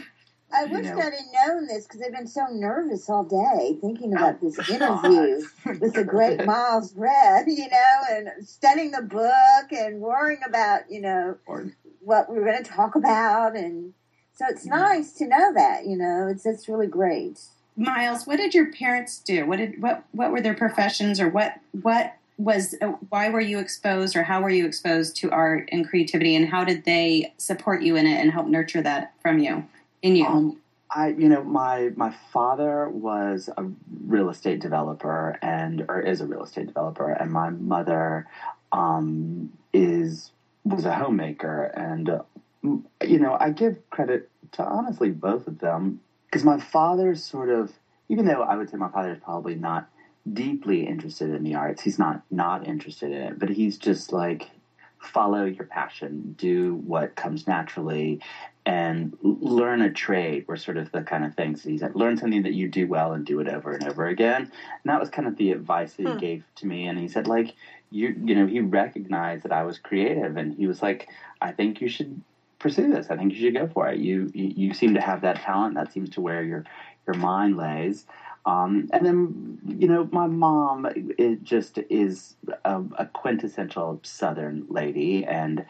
I 0.54 0.64
wish 0.66 0.84
know. 0.84 0.98
I'd 0.98 1.14
have 1.14 1.48
known 1.48 1.66
this 1.66 1.86
because 1.86 2.02
I've 2.02 2.12
been 2.12 2.26
so 2.26 2.44
nervous 2.50 3.08
all 3.08 3.24
day 3.24 3.78
thinking 3.80 4.12
about 4.12 4.38
this 4.42 4.58
Oh, 4.58 4.64
interview 4.74 5.46
God. 5.64 5.80
with 5.80 5.94
the 5.94 6.04
great 6.04 6.44
Miles 6.44 6.92
Redd, 6.94 7.46
you 7.46 7.70
know, 7.70 8.00
and 8.10 8.28
studying 8.46 8.90
the 8.90 9.00
book 9.00 9.72
and 9.72 10.02
worrying 10.02 10.40
about, 10.46 10.90
you 10.90 11.00
know, 11.00 11.38
Or- 11.46 11.72
what 12.00 12.30
we 12.30 12.38
were 12.38 12.44
going 12.44 12.62
to 12.62 12.70
talk 12.70 12.96
about. 12.96 13.56
And 13.56 13.94
so 14.34 14.44
it's 14.46 14.66
nice 14.66 15.12
to 15.14 15.26
know 15.26 15.54
that, 15.54 15.86
you 15.86 15.96
know, 15.96 16.28
it's, 16.30 16.44
it's 16.44 16.68
really 16.68 16.86
great. 16.86 17.40
Miles 17.76 18.26
what 18.26 18.36
did 18.36 18.54
your 18.54 18.72
parents 18.72 19.18
do? 19.18 19.46
What 19.46 19.58
did 19.58 19.80
what 19.82 20.04
what 20.12 20.30
were 20.30 20.40
their 20.40 20.54
professions 20.54 21.20
or 21.20 21.28
what 21.28 21.54
what 21.82 22.16
was 22.38 22.74
uh, 22.80 22.92
why 23.08 23.28
were 23.28 23.40
you 23.40 23.58
exposed 23.58 24.16
or 24.16 24.22
how 24.22 24.42
were 24.42 24.50
you 24.50 24.66
exposed 24.66 25.16
to 25.16 25.30
art 25.30 25.68
and 25.70 25.88
creativity 25.88 26.34
and 26.34 26.48
how 26.48 26.64
did 26.64 26.84
they 26.84 27.32
support 27.36 27.82
you 27.82 27.96
in 27.96 28.06
it 28.06 28.20
and 28.20 28.32
help 28.32 28.46
nurture 28.46 28.82
that 28.82 29.14
from 29.20 29.38
you 29.38 29.64
in 30.02 30.16
you? 30.16 30.26
Um, 30.26 30.58
I, 30.94 31.08
you 31.08 31.28
know, 31.28 31.42
my 31.42 31.90
my 31.96 32.14
father 32.32 32.88
was 32.88 33.48
a 33.56 33.64
real 34.06 34.28
estate 34.28 34.60
developer 34.60 35.38
and 35.40 35.84
or 35.88 36.00
is 36.00 36.20
a 36.20 36.26
real 36.26 36.44
estate 36.44 36.66
developer, 36.66 37.10
and 37.10 37.30
my 37.30 37.50
mother 37.50 38.26
um, 38.72 39.52
is 39.72 40.30
was 40.64 40.84
a 40.84 40.94
homemaker, 40.94 41.64
and 41.64 42.10
uh, 42.10 42.22
you 42.62 43.18
know, 43.18 43.36
I 43.40 43.50
give 43.50 43.78
credit 43.90 44.28
to 44.52 44.64
honestly 44.64 45.10
both 45.10 45.46
of 45.46 45.58
them 45.60 46.00
because 46.32 46.44
my 46.44 46.58
father's 46.58 47.22
sort 47.22 47.50
of, 47.50 47.80
even 48.10 48.26
though 48.26 48.42
I 48.42 48.56
would 48.56 48.70
say 48.70 48.78
my 48.78 48.88
father 48.88 49.12
is 49.12 49.18
probably 49.18 49.56
not 49.56 49.86
deeply 50.32 50.86
interested 50.86 51.30
in 51.32 51.44
the 51.44 51.56
arts, 51.56 51.82
he's 51.82 52.00
not 52.00 52.22
not 52.30 52.66
interested 52.66 53.12
in 53.12 53.22
it, 53.22 53.40
but 53.40 53.50
he's 53.50 53.78
just 53.78 54.12
like 54.12 54.50
follow 54.98 55.44
your 55.44 55.64
passion, 55.66 56.34
do 56.38 56.76
what 56.76 57.16
comes 57.16 57.46
naturally, 57.46 58.18
and 58.66 59.14
learn 59.22 59.82
a 59.82 59.90
trade 59.90 60.44
were 60.48 60.56
sort 60.56 60.78
of 60.78 60.90
the 60.92 61.02
kind 61.02 61.24
of 61.24 61.34
things 61.34 61.62
that 61.62 61.70
he 61.70 61.78
said. 61.78 61.94
Learn 61.96 62.16
something 62.16 62.42
that 62.42 62.54
you 62.54 62.68
do 62.68 62.86
well 62.88 63.12
and 63.12 63.24
do 63.26 63.40
it 63.40 63.48
over 63.48 63.72
and 63.74 63.84
over 63.84 64.06
again. 64.06 64.42
And 64.42 64.50
that 64.92 65.00
was 65.00 65.10
kind 65.10 65.28
of 65.28 65.36
the 65.36 65.52
advice 65.52 65.94
that 65.96 66.04
he 66.04 66.12
Hmm. 66.12 66.16
gave 66.16 66.44
to 66.56 66.66
me. 66.66 66.86
And 66.86 66.98
he 66.98 67.08
said, 67.08 67.28
like, 67.28 67.54
you, 67.90 68.14
you 68.24 68.34
know, 68.34 68.46
he 68.46 68.60
recognized 68.60 69.44
that 69.44 69.52
I 69.52 69.64
was 69.64 69.78
creative, 69.78 70.36
and 70.36 70.54
he 70.54 70.66
was 70.68 70.82
like, 70.82 71.10
I 71.40 71.52
think 71.52 71.80
you 71.80 71.88
should 71.88 72.20
pursue 72.62 72.88
this. 72.88 73.10
I 73.10 73.16
think 73.16 73.32
you 73.32 73.38
should 73.40 73.54
go 73.54 73.66
for 73.66 73.88
it. 73.88 73.98
You, 73.98 74.30
you, 74.34 74.52
you 74.56 74.74
seem 74.74 74.94
to 74.94 75.00
have 75.00 75.22
that 75.22 75.36
talent. 75.36 75.74
That 75.74 75.92
seems 75.92 76.10
to 76.10 76.22
where 76.22 76.42
your, 76.42 76.64
your 77.06 77.16
mind 77.16 77.56
lays. 77.56 78.06
Um, 78.46 78.86
and 78.92 79.04
then, 79.06 79.58
you 79.66 79.88
know, 79.88 80.08
my 80.12 80.26
mom 80.26 80.86
it 81.18 81.42
just 81.42 81.78
is 81.90 82.36
a, 82.64 82.82
a 82.98 83.06
quintessential 83.06 84.00
Southern 84.04 84.64
lady, 84.68 85.24
and 85.24 85.64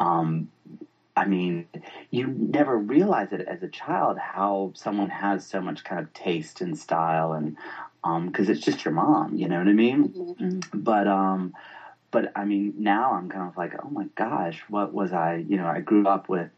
um, 0.00 0.48
I 1.16 1.26
mean, 1.26 1.66
you 2.10 2.26
never 2.26 2.76
realize 2.78 3.32
it 3.32 3.42
as 3.42 3.62
a 3.62 3.68
child 3.68 4.18
how 4.18 4.72
someone 4.74 5.10
has 5.10 5.46
so 5.46 5.60
much 5.60 5.84
kind 5.84 6.00
of 6.00 6.12
taste 6.12 6.60
and 6.60 6.76
style, 6.76 7.32
and 7.32 7.56
because 8.26 8.48
it's 8.48 8.60
just 8.60 8.84
your 8.84 8.92
mom, 8.92 9.34
you 9.34 9.48
know 9.48 9.58
what 9.58 9.68
I 9.68 9.72
mean? 9.72 10.08
Mhm. 10.40 10.64
But 10.74 11.06
um, 11.06 11.52
but 12.14 12.30
I 12.36 12.44
mean, 12.44 12.72
now 12.76 13.14
I'm 13.14 13.28
kind 13.28 13.48
of 13.48 13.56
like, 13.56 13.74
oh 13.82 13.88
my 13.90 14.06
gosh, 14.14 14.62
what 14.68 14.92
was 14.94 15.12
I? 15.12 15.44
You 15.48 15.56
know, 15.56 15.66
I 15.66 15.80
grew 15.80 16.06
up 16.06 16.28
with 16.28 16.48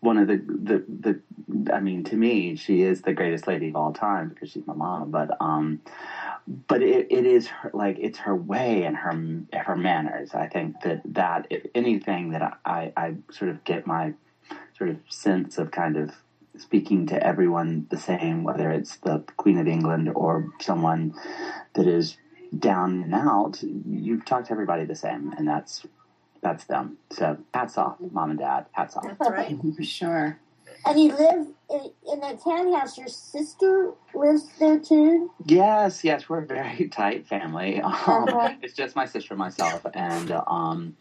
one 0.00 0.18
of 0.18 0.26
the 0.26 0.36
the 0.36 0.84
the. 0.86 1.72
I 1.72 1.80
mean, 1.80 2.04
to 2.04 2.16
me, 2.18 2.54
she 2.54 2.82
is 2.82 3.00
the 3.00 3.14
greatest 3.14 3.46
lady 3.46 3.70
of 3.70 3.76
all 3.76 3.92
time 3.92 4.28
because 4.28 4.50
she's 4.50 4.66
my 4.66 4.74
mom. 4.74 5.10
But 5.10 5.30
um, 5.40 5.78
but 6.68 6.82
it, 6.82 7.06
it 7.08 7.24
is 7.24 7.46
her 7.46 7.70
like 7.72 7.96
it's 7.98 8.18
her 8.18 8.36
way 8.36 8.84
and 8.84 8.94
her 8.94 9.14
her 9.58 9.74
manners. 9.74 10.34
I 10.34 10.46
think 10.46 10.82
that 10.82 11.00
that 11.06 11.46
if 11.48 11.64
anything 11.74 12.28
that 12.32 12.58
I 12.66 12.92
I 12.94 13.14
sort 13.30 13.48
of 13.48 13.64
get 13.64 13.86
my 13.86 14.12
sort 14.76 14.90
of 14.90 14.98
sense 15.08 15.56
of 15.56 15.70
kind 15.70 15.96
of 15.96 16.10
speaking 16.58 17.06
to 17.06 17.26
everyone 17.26 17.86
the 17.88 17.96
same, 17.96 18.44
whether 18.44 18.70
it's 18.70 18.96
the 18.96 19.22
Queen 19.38 19.56
of 19.56 19.66
England 19.66 20.12
or 20.14 20.50
someone 20.60 21.14
that 21.72 21.86
is 21.86 22.18
down 22.58 23.02
and 23.02 23.14
out, 23.14 23.62
you 23.62 24.20
talk 24.20 24.46
to 24.46 24.52
everybody 24.52 24.84
the 24.84 24.94
same, 24.96 25.32
and 25.36 25.46
that's 25.46 25.86
that's 26.42 26.64
them. 26.64 26.96
So 27.10 27.38
hats 27.52 27.76
off, 27.76 27.96
mom 28.00 28.30
and 28.30 28.38
dad. 28.38 28.66
Hats 28.72 28.96
off. 28.96 29.04
That's 29.04 29.30
right. 29.30 29.56
for 29.76 29.82
sure 29.84 30.38
And 30.86 30.98
you 30.98 31.10
live 31.14 31.46
in, 31.70 31.90
in 32.10 32.20
that 32.20 32.42
townhouse. 32.42 32.96
Your 32.96 33.08
sister 33.08 33.92
lives 34.14 34.48
there 34.58 34.78
too? 34.78 35.30
Yes, 35.44 36.02
yes, 36.02 36.28
we're 36.28 36.42
a 36.42 36.46
very 36.46 36.88
tight 36.92 37.26
family. 37.26 37.80
Um, 37.84 37.92
Uh-huh. 37.94 38.54
It's 38.62 38.74
just 38.74 38.96
my 38.96 39.04
sister 39.04 39.34
and 39.34 39.38
myself, 39.38 39.84
and 39.94 40.32
um, 40.46 40.96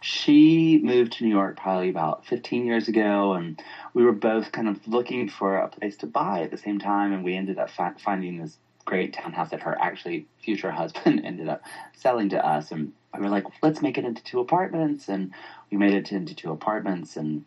she 0.00 0.78
moved 0.82 1.14
to 1.14 1.24
New 1.24 1.30
York 1.30 1.56
probably 1.56 1.88
about 1.90 2.24
15 2.26 2.64
years 2.64 2.86
ago, 2.88 3.32
and 3.32 3.60
we 3.94 4.04
were 4.04 4.12
both 4.12 4.52
kind 4.52 4.68
of 4.68 4.86
looking 4.86 5.28
for 5.28 5.58
a 5.58 5.68
place 5.68 5.96
to 5.98 6.06
buy 6.06 6.42
at 6.42 6.50
the 6.50 6.58
same 6.58 6.78
time, 6.78 7.12
and 7.12 7.24
we 7.24 7.34
ended 7.36 7.58
up 7.58 7.70
fi- 7.70 7.94
finding 7.98 8.38
this 8.38 8.56
great 8.84 9.12
townhouse 9.12 9.50
that 9.50 9.60
her 9.62 9.76
actually 9.80 10.26
future 10.38 10.70
husband 10.70 11.20
ended 11.24 11.48
up 11.48 11.62
selling 11.94 12.28
to 12.30 12.44
us, 12.44 12.70
and 12.70 12.90
we 13.14 13.20
were 13.20 13.28
like, 13.28 13.44
let's 13.62 13.82
make 13.82 13.96
it 13.98 14.04
into 14.04 14.22
two 14.22 14.40
apartments, 14.40 15.08
and 15.08 15.30
we 15.70 15.76
made 15.76 15.94
it 15.94 16.12
into 16.12 16.34
two 16.34 16.50
apartments, 16.50 17.16
and 17.16 17.42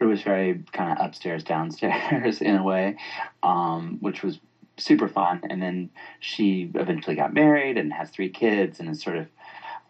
it 0.00 0.04
was 0.04 0.22
very 0.22 0.62
kind 0.72 0.90
of 0.90 1.04
upstairs 1.04 1.42
downstairs 1.42 2.40
in 2.40 2.56
a 2.56 2.62
way, 2.62 2.96
um, 3.42 3.96
which 4.00 4.22
was 4.22 4.38
super 4.76 5.08
fun. 5.08 5.40
And 5.48 5.62
then 5.62 5.88
she 6.20 6.70
eventually 6.74 7.14
got 7.14 7.32
married 7.32 7.78
and 7.78 7.92
has 7.92 8.10
three 8.10 8.28
kids 8.28 8.80
and 8.80 8.88
is 8.88 9.00
sort 9.00 9.16
of, 9.16 9.28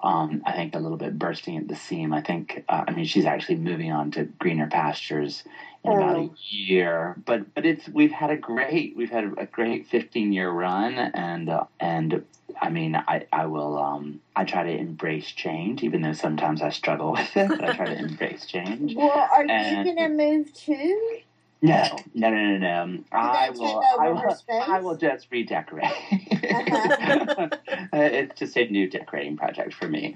um, 0.05 0.43
I 0.45 0.53
think, 0.53 0.75
a 0.75 0.79
little 0.79 0.99
bit 0.99 1.19
bursting 1.19 1.57
at 1.57 1.67
the 1.67 1.75
seam. 1.75 2.13
I 2.13 2.21
think, 2.21 2.63
uh, 2.69 2.85
I 2.87 2.91
mean, 2.93 3.07
she's 3.07 3.25
actually 3.25 3.57
moving 3.57 3.91
on 3.91 4.11
to 4.13 4.25
greener 4.25 4.67
pastures 4.69 5.43
in 5.83 5.93
about 5.93 6.17
a 6.17 6.19
Oh. 6.21 6.35
year. 6.49 7.17
But 7.25 7.55
but 7.55 7.65
it's 7.65 7.89
we've 7.89 8.13
had 8.13 8.31
a 8.31 8.37
great 8.37 8.97
we've 8.97 9.11
had 9.11 9.25
a 9.39 9.47
great 9.47 9.87
15 9.87 10.33
year 10.33 10.51
run 10.51 10.99
and 10.99 11.49
uh, 11.49 11.65
and 11.81 12.25
I 12.61 12.69
mean 12.71 12.97
I 12.97 13.27
I 13.33 13.47
will 13.47 13.79
um 13.79 14.21
I 14.37 14.45
try 14.45 14.63
to 14.63 14.77
embrace 14.79 15.31
change 15.33 15.83
even 15.83 16.03
though 16.03 16.13
sometimes 16.13 16.63
I 16.63 16.69
struggle 16.71 17.13
with 17.19 17.37
it. 17.37 17.49
But 17.49 17.65
I 17.65 17.73
try 17.75 17.87
to 17.87 17.99
embrace 18.09 18.47
change. 18.47 18.95
Well, 18.95 19.11
are 19.11 19.45
And- 19.49 19.89
you 19.89 19.95
going 19.95 19.97
to 19.97 20.09
move 20.09 20.53
too? 20.53 21.19
No, 21.65 21.97
no, 22.15 22.31
no, 22.31 22.59
no, 22.59 22.85
no. 22.87 23.05
I 23.13 23.51
will. 23.51 23.83
I 23.99 24.09
will. 24.11 24.37
I 24.51 24.81
will 24.81 24.97
just 24.97 25.29
redecorate. 25.31 25.85
Uh-huh. 25.85 27.49
it's 27.93 28.39
just 28.39 28.57
a 28.57 28.67
new 28.69 28.89
decorating 28.89 29.37
project 29.37 29.73
for 29.75 29.89
me. 29.89 30.15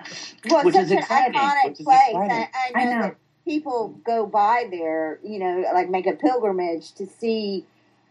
Well, 0.50 0.64
Which 0.64 0.74
such 0.74 0.84
is 0.84 0.90
an 0.92 0.98
exciting, 0.98 1.40
iconic 1.40 1.64
which 1.70 1.80
is 1.80 1.84
place. 1.86 2.00
exciting. 2.10 2.30
I, 2.30 2.48
I 2.74 2.80
I 2.80 2.84
know 2.84 2.90
know. 2.96 3.02
that 3.02 3.16
people 3.46 3.98
go 4.04 4.26
by 4.26 4.68
there, 4.70 5.18
you 5.24 5.38
know, 5.38 5.64
like 5.72 5.88
make 5.88 6.06
a 6.06 6.12
pilgrimage 6.12 6.92
to 6.96 7.06
see, 7.06 7.64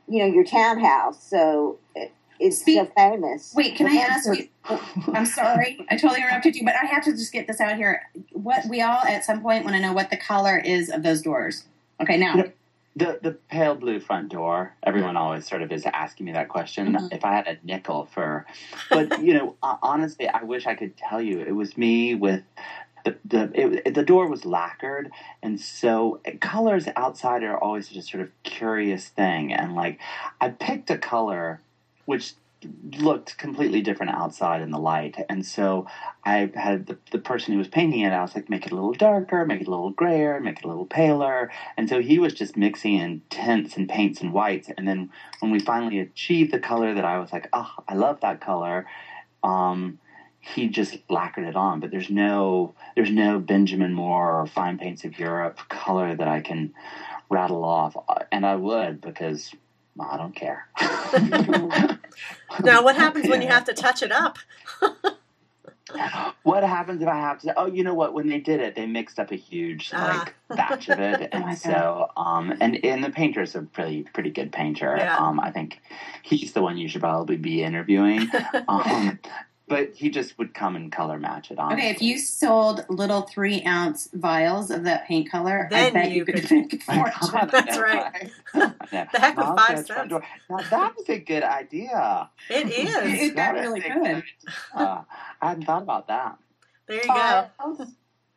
you 0.07 0.19
know, 0.19 0.25
your 0.25 0.43
townhouse. 0.43 1.21
So, 1.29 1.77
uh, 1.95 2.05
it's 2.39 2.59
Speak- 2.59 2.77
so 2.79 2.85
famous. 2.95 3.53
Wait, 3.55 3.75
can 3.75 3.87
I 3.87 3.97
ask 3.97 4.27
you? 4.35 4.47
I'm 5.13 5.25
sorry, 5.27 5.85
I 5.91 5.97
totally 5.97 6.21
interrupted 6.21 6.55
you, 6.55 6.65
but 6.65 6.75
I 6.75 6.85
have 6.87 7.03
to 7.05 7.11
just 7.11 7.31
get 7.31 7.45
this 7.47 7.61
out 7.61 7.75
here. 7.77 8.01
What 8.31 8.65
we 8.67 8.81
all 8.81 9.03
at 9.05 9.25
some 9.25 9.41
point 9.41 9.63
want 9.63 9.75
to 9.75 9.81
know 9.81 9.93
what 9.93 10.09
the 10.09 10.17
color 10.17 10.57
is 10.57 10.89
of 10.89 11.03
those 11.03 11.21
doors. 11.21 11.65
Okay, 12.01 12.17
now 12.17 12.35
Yep. 12.35 12.55
The 12.97 13.19
the 13.21 13.31
pale 13.31 13.75
blue 13.75 13.99
front 13.99 14.29
door. 14.29 14.73
Everyone 14.83 15.15
always 15.15 15.45
sort 15.45 15.61
of 15.61 15.71
is 15.71 15.85
asking 15.93 16.25
me 16.25 16.31
that 16.33 16.47
question. 16.47 16.93
Mhm. 16.93 17.09
If 17.11 17.23
I 17.23 17.33
had 17.35 17.47
a 17.47 17.55
nickel 17.63 18.05
for, 18.05 18.43
but 18.89 19.21
you 19.21 19.33
know, 19.35 19.55
honestly, 19.83 20.27
I 20.33 20.43
wish 20.43 20.65
I 20.65 20.73
could 20.73 20.97
tell 20.97 21.21
you 21.21 21.39
it 21.39 21.51
was 21.55 21.77
me 21.77 22.15
with. 22.15 22.41
The, 23.05 23.15
the, 23.23 23.51
it, 23.87 23.93
the 23.93 24.03
door 24.03 24.27
was 24.27 24.43
lacquered, 24.43 25.09
and 25.41 25.57
so 25.61 26.19
colors 26.41 26.89
outside 26.97 27.41
are 27.43 27.55
always 27.57 27.87
just 27.87 28.09
sort 28.09 28.19
of 28.19 28.29
curious 28.43 29.07
thing. 29.07 29.53
And 29.53 29.75
like, 29.75 29.97
I 30.41 30.49
picked 30.49 30.89
a 30.89 30.97
color 30.97 31.61
which 32.05 32.33
looked 32.97 33.37
completely 33.37 33.81
different 33.81 34.15
outside 34.15 34.61
in 34.61 34.71
the 34.71 34.79
light, 34.79 35.17
and 35.29 35.45
so 35.45 35.85
I 36.25 36.49
had 36.55 36.87
the, 36.87 36.97
the 37.11 37.19
person 37.19 37.53
who 37.53 37.57
was 37.57 37.67
painting 37.67 37.99
it. 38.01 38.11
I 38.11 38.21
was 38.21 38.35
like, 38.35 38.49
make 38.49 38.65
it 38.65 38.71
a 38.71 38.75
little 38.75 38.93
darker, 38.93 39.45
make 39.45 39.61
it 39.61 39.67
a 39.67 39.71
little 39.71 39.91
grayer, 39.91 40.39
make 40.39 40.59
it 40.59 40.65
a 40.65 40.67
little 40.67 40.85
paler, 40.85 41.49
and 41.77 41.87
so 41.87 41.99
he 41.99 42.19
was 42.19 42.33
just 42.33 42.57
mixing 42.57 42.93
in 42.93 43.21
tints 43.29 43.77
and 43.77 43.87
paints 43.87 44.21
and 44.21 44.33
whites. 44.33 44.69
And 44.77 44.87
then 44.87 45.09
when 45.39 45.51
we 45.51 45.59
finally 45.59 45.99
achieved 45.99 46.51
the 46.51 46.59
color 46.59 46.93
that 46.93 47.05
I 47.05 47.19
was 47.19 47.31
like, 47.31 47.47
oh, 47.53 47.71
I 47.87 47.93
love 47.93 48.19
that 48.21 48.41
color, 48.41 48.85
um, 49.43 49.99
he 50.39 50.67
just 50.67 50.97
lacquered 51.09 51.45
it 51.45 51.55
on. 51.55 51.79
But 51.79 51.91
there's 51.91 52.09
no 52.09 52.73
there's 52.95 53.11
no 53.11 53.39
Benjamin 53.39 53.93
Moore 53.93 54.39
or 54.39 54.45
Fine 54.45 54.77
Paints 54.77 55.03
of 55.03 55.19
Europe 55.19 55.59
color 55.69 56.15
that 56.15 56.27
I 56.27 56.41
can 56.41 56.73
rattle 57.29 57.63
off, 57.63 57.95
and 58.31 58.45
I 58.45 58.55
would 58.55 59.01
because 59.01 59.53
I 59.99 60.17
don't 60.17 60.35
care. 60.35 60.67
Now, 62.63 62.83
what 62.83 62.95
happens 62.95 63.27
when 63.29 63.41
you 63.41 63.47
have 63.47 63.65
to 63.65 63.73
touch 63.73 64.01
it 64.01 64.11
up? 64.11 64.37
What 66.43 66.63
happens 66.63 67.01
if 67.01 67.07
I 67.07 67.15
have 67.15 67.39
to? 67.41 67.57
Oh, 67.57 67.65
you 67.65 67.83
know 67.83 67.93
what? 67.93 68.13
When 68.13 68.27
they 68.27 68.39
did 68.39 68.59
it, 68.59 68.75
they 68.75 68.85
mixed 68.85 69.19
up 69.19 69.31
a 69.31 69.35
huge 69.35 69.91
Ah. 69.93 70.25
like 70.49 70.57
batch 70.57 70.89
of 70.89 70.99
it, 70.99 71.29
Oh 71.31 71.37
and 71.47 71.57
so 71.57 72.11
um, 72.17 72.53
and 72.59 72.83
and 72.83 73.01
the 73.03 73.09
painter's 73.09 73.55
a 73.55 73.61
pretty 73.61 74.03
pretty 74.03 74.29
good 74.29 74.51
painter. 74.51 74.95
Yeah. 74.97 75.17
Um, 75.17 75.39
I 75.39 75.49
think 75.51 75.79
he's 76.23 76.51
the 76.51 76.61
one 76.61 76.77
you 76.77 76.89
should 76.89 77.01
probably 77.01 77.37
be 77.37 77.63
interviewing. 77.63 78.29
um, 78.67 79.17
but 79.67 79.93
he 79.95 80.09
just 80.09 80.37
would 80.37 80.53
come 80.53 80.75
and 80.75 80.91
color 80.91 81.19
match 81.19 81.51
it 81.51 81.59
on. 81.59 81.73
okay, 81.73 81.89
if 81.89 82.01
you 82.01 82.17
sold 82.17 82.85
little 82.89 83.23
three 83.23 83.61
ounce 83.63 84.07
vials 84.13 84.71
of 84.71 84.83
that 84.85 85.05
paint 85.07 85.29
color, 85.29 85.67
I 85.71 85.89
bet 85.89 86.09
you 86.11 86.17
you 86.17 86.25
could 86.25 86.35
could- 86.35 86.51
make 86.51 86.73
a 86.73 86.77
fortune. 86.79 87.49
That's 87.51 87.77
right. 87.77 88.31
The 88.89 89.05
heck 89.19 89.35
with 89.37 89.45
five 89.45 89.85
cents. 89.85 90.09
Now 90.09 90.21
that 90.69 90.95
was 90.95 91.09
a 91.09 91.19
good 91.19 91.43
idea. 91.43 92.29
It 92.49 92.67
is. 92.71 93.21
It 93.29 93.35
got 93.35 93.55
That 93.55 93.57
is 93.57 93.61
really 93.61 93.81
a 93.81 93.93
good. 93.93 94.23
Uh, 94.73 95.01
I 95.41 95.49
hadn't 95.49 95.65
thought 95.65 95.81
about 95.83 96.07
that. 96.07 96.37
There 96.87 96.97
you 96.97 97.03
go. 97.07 97.13
Miles, 97.59 97.81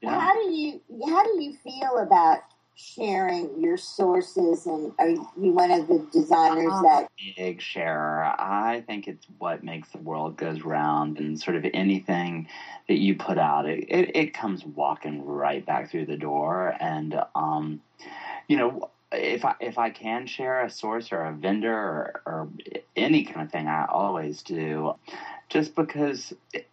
Yeah. 0.00 0.18
How 0.20 0.34
do 0.34 0.50
you 0.50 0.80
how 1.08 1.22
do 1.22 1.40
you 1.42 1.54
feel 1.62 1.98
about 1.98 2.38
sharing 2.80 3.60
your 3.60 3.76
sources? 3.76 4.66
And 4.66 4.92
are 4.98 5.08
you 5.08 5.52
one 5.52 5.70
of 5.70 5.86
the 5.88 6.06
designers 6.12 6.72
that 6.82 7.08
big 7.36 7.60
sharer. 7.60 8.24
I 8.24 8.82
think 8.86 9.08
it's 9.08 9.26
what 9.38 9.62
makes 9.62 9.90
the 9.90 9.98
world 9.98 10.36
goes 10.36 10.62
round, 10.62 11.18
and 11.18 11.40
sort 11.40 11.56
of 11.56 11.66
anything 11.72 12.48
that 12.88 12.98
you 12.98 13.16
put 13.16 13.38
out, 13.38 13.68
it, 13.68 13.84
it, 13.88 14.16
it 14.16 14.34
comes 14.34 14.64
walking 14.64 15.24
right 15.24 15.64
back 15.64 15.90
through 15.90 16.06
the 16.06 16.16
door. 16.16 16.74
And 16.80 17.20
um, 17.34 17.80
you 18.48 18.56
know, 18.56 18.90
if 19.12 19.44
I 19.44 19.54
if 19.60 19.78
I 19.78 19.90
can 19.90 20.26
share 20.26 20.64
a 20.64 20.70
source 20.70 21.12
or 21.12 21.24
a 21.24 21.32
vendor 21.32 21.72
or, 21.72 22.22
or 22.26 22.48
any 22.96 23.24
kind 23.24 23.42
of 23.42 23.52
thing, 23.52 23.68
I 23.68 23.86
always 23.86 24.42
do. 24.42 24.94
Just 25.50 25.74
because, 25.76 26.32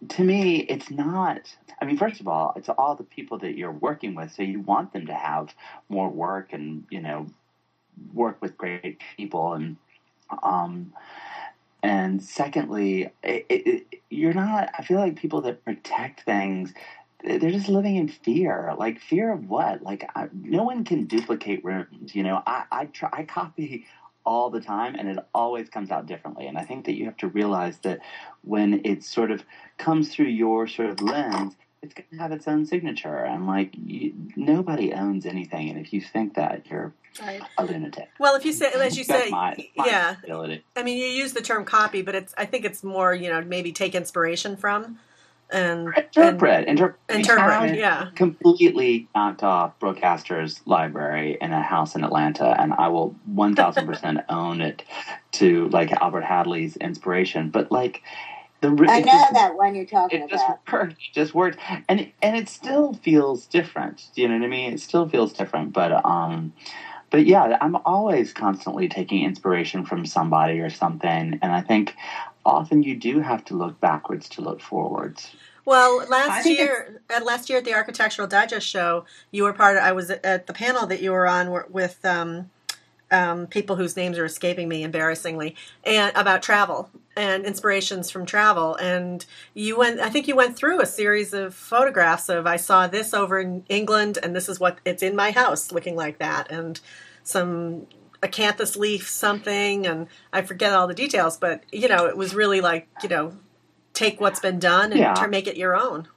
to 0.09 0.23
me, 0.23 0.59
it's 0.61 0.91
not. 0.91 1.57
I 1.81 1.85
mean, 1.85 1.97
first 1.97 2.21
of 2.21 2.27
all, 2.27 2.53
it's 2.57 2.69
all 2.69 2.95
the 2.95 3.03
people 3.03 3.39
that 3.39 3.57
you're 3.57 3.71
working 3.71 4.15
with, 4.15 4.31
so 4.31 4.43
you 4.43 4.61
want 4.61 4.93
them 4.93 5.07
to 5.07 5.15
have 5.15 5.55
more 5.89 6.09
work 6.09 6.53
and 6.53 6.85
you 6.91 7.01
know 7.01 7.27
work 8.13 8.37
with 8.41 8.57
great 8.57 9.01
people 9.17 9.53
and 9.53 9.77
um 10.43 10.93
and 11.83 12.21
secondly 12.23 13.09
it, 13.23 13.45
it, 13.49 14.01
you're 14.09 14.33
not 14.33 14.69
i 14.77 14.83
feel 14.83 14.99
like 14.99 15.15
people 15.15 15.41
that 15.41 15.63
protect 15.65 16.21
things 16.21 16.73
they're 17.23 17.51
just 17.51 17.69
living 17.69 17.95
in 17.97 18.07
fear 18.07 18.73
like 18.77 18.99
fear 18.99 19.31
of 19.31 19.49
what 19.49 19.81
like 19.83 20.09
I, 20.15 20.27
no 20.33 20.63
one 20.63 20.83
can 20.85 21.05
duplicate 21.05 21.63
rooms 21.63 22.15
you 22.15 22.23
know 22.23 22.41
i 22.47 22.65
i 22.71 22.85
try 22.85 23.09
i 23.13 23.23
copy 23.23 23.85
all 24.27 24.49
the 24.49 24.59
time 24.59 24.93
and 24.93 25.07
it 25.07 25.17
always 25.33 25.69
comes 25.69 25.89
out 25.89 26.05
differently 26.05 26.47
and 26.47 26.57
i 26.57 26.61
think 26.63 26.85
that 26.85 26.95
you 26.95 27.05
have 27.05 27.15
to 27.15 27.29
realize 27.29 27.77
that 27.79 27.99
when 28.43 28.81
it 28.83 29.01
sort 29.01 29.31
of 29.31 29.41
comes 29.77 30.13
through 30.13 30.25
your 30.25 30.67
sort 30.67 30.89
of 30.89 31.01
lens 31.01 31.55
it's 31.81 31.93
going 31.93 32.05
to 32.11 32.17
have 32.17 32.33
its 32.33 32.45
own 32.45 32.65
signature 32.65 33.23
and 33.23 33.47
like 33.47 33.71
you, 33.85 34.13
nobody 34.35 34.91
owns 34.91 35.25
anything 35.25 35.69
and 35.69 35.79
if 35.79 35.93
you 35.93 36.01
think 36.01 36.35
that 36.35 36.67
you're 36.69 36.93
Right. 37.21 37.41
a 37.57 37.65
lunatic 37.65 38.09
Well, 38.19 38.35
if 38.35 38.45
you 38.45 38.51
say, 38.53 38.71
as 38.73 38.95
you 38.95 39.03
say, 39.03 39.29
my, 39.31 39.55
my 39.75 39.87
yeah. 39.87 40.17
ability. 40.23 40.63
I 40.75 40.83
mean, 40.83 40.99
you 40.99 41.05
use 41.07 41.33
the 41.33 41.41
term 41.41 41.65
copy, 41.65 42.03
but 42.03 42.13
it's. 42.13 42.31
I 42.37 42.45
think 42.45 42.63
it's 42.63 42.83
more, 42.83 43.11
you 43.11 43.29
know, 43.29 43.41
maybe 43.41 43.71
take 43.71 43.95
inspiration 43.95 44.55
from, 44.55 44.99
and 45.51 45.87
Interpret, 45.95 46.67
interpret, 46.67 46.99
interpret. 47.09 47.77
Yeah. 47.77 48.09
completely 48.15 49.07
knocked 49.15 49.43
off 49.43 49.77
Brooke 49.79 50.03
Astor's 50.03 50.61
library 50.65 51.37
in 51.39 51.53
a 51.53 51.61
house 51.61 51.95
in 51.95 52.03
Atlanta, 52.03 52.59
and 52.59 52.73
I 52.73 52.87
will 52.89 53.15
one 53.25 53.55
thousand 53.55 53.87
percent 53.87 54.19
own 54.29 54.61
it 54.61 54.83
to 55.33 55.69
like 55.69 55.91
Albert 55.93 56.23
Hadley's 56.23 56.75
inspiration. 56.77 57.49
But 57.49 57.71
like 57.71 58.01
the 58.61 58.69
I 58.89 58.99
know 59.01 59.05
just- 59.05 59.33
that 59.33 59.55
one 59.55 59.75
you're 59.75 59.85
talking 59.85 60.23
it 60.23 60.29
just 60.29 60.43
about. 60.45 60.59
worked. 60.71 60.93
It 60.93 61.13
just 61.13 61.33
worked, 61.33 61.59
and 61.87 61.99
it, 62.01 62.13
and 62.21 62.35
it 62.35 62.49
still 62.49 62.93
feels 62.95 63.45
different. 63.45 64.03
Do 64.15 64.21
You 64.21 64.27
know 64.29 64.35
what 64.37 64.43
I 64.45 64.47
mean? 64.47 64.73
It 64.73 64.79
still 64.81 65.07
feels 65.07 65.31
different, 65.31 65.73
but 65.73 65.91
um, 66.05 66.53
but 67.09 67.25
yeah, 67.25 67.57
I'm 67.61 67.75
always 67.85 68.33
constantly 68.33 68.89
taking 68.89 69.23
inspiration 69.23 69.85
from 69.85 70.05
somebody 70.05 70.59
or 70.59 70.69
something, 70.69 71.39
and 71.41 71.51
I 71.53 71.61
think 71.61 71.95
often 72.47 72.81
you 72.81 72.95
do 72.95 73.19
have 73.19 73.43
to 73.45 73.55
look 73.55 73.79
backwards 73.79 74.29
to 74.29 74.41
look 74.41 74.61
forwards. 74.61 75.35
Well, 75.65 76.07
last 76.07 76.47
year, 76.47 77.01
at 77.09 77.25
last 77.25 77.49
year 77.49 77.59
at 77.59 77.65
the 77.65 77.73
Architectural 77.73 78.25
Digest 78.25 78.65
show, 78.65 79.03
you 79.31 79.43
were 79.43 79.51
part 79.51 79.75
of. 79.75 79.83
I 79.83 79.91
was 79.91 80.09
at 80.09 80.47
the 80.47 80.53
panel 80.53 80.87
that 80.87 81.01
you 81.01 81.11
were 81.11 81.27
on 81.27 81.53
with 81.69 82.03
um, 82.05 82.49
um, 83.11 83.47
people 83.47 83.75
whose 83.75 83.97
names 83.97 84.17
are 84.17 84.23
escaping 84.23 84.69
me 84.69 84.83
embarrassingly, 84.83 85.57
and 85.83 86.15
about 86.15 86.41
travel 86.41 86.89
and 87.17 87.45
inspirations 87.45 88.09
from 88.09 88.25
travel. 88.25 88.75
And 88.75 89.25
you 89.53 89.77
went. 89.77 89.99
I 89.99 90.09
think 90.09 90.29
you 90.29 90.37
went 90.37 90.55
through 90.55 90.81
a 90.81 90.85
series 90.85 91.33
of 91.33 91.53
photographs 91.53 92.29
of. 92.29 92.47
I 92.47 92.55
saw 92.55 92.87
this 92.87 93.13
over 93.13 93.37
in 93.37 93.65
England, 93.67 94.19
and 94.23 94.33
this 94.33 94.47
is 94.47 94.61
what 94.61 94.77
it's 94.85 95.03
in 95.03 95.17
my 95.17 95.31
house, 95.31 95.73
looking 95.73 95.97
like 95.97 96.19
that, 96.19 96.49
and 96.49 96.79
some 97.23 97.87
acanthus 98.21 98.77
leaf 98.77 99.09
something, 99.09 99.87
and 99.87 100.07
I 100.33 100.43
forget 100.43 100.73
all 100.73 100.87
the 100.87 100.93
details, 100.95 101.37
but 101.37 101.63
you 101.71 101.87
know, 101.89 102.05
it 102.07 102.17
was 102.17 102.35
really 102.35 102.61
like 102.61 102.87
you 103.01 103.09
know 103.09 103.37
take 103.93 104.21
what's 104.21 104.39
been 104.39 104.59
done 104.59 104.93
and 104.93 105.01
Yeah. 105.01 105.27
make 105.31 105.47
it 105.47 105.57
your 105.57 105.75
own. 105.75 106.07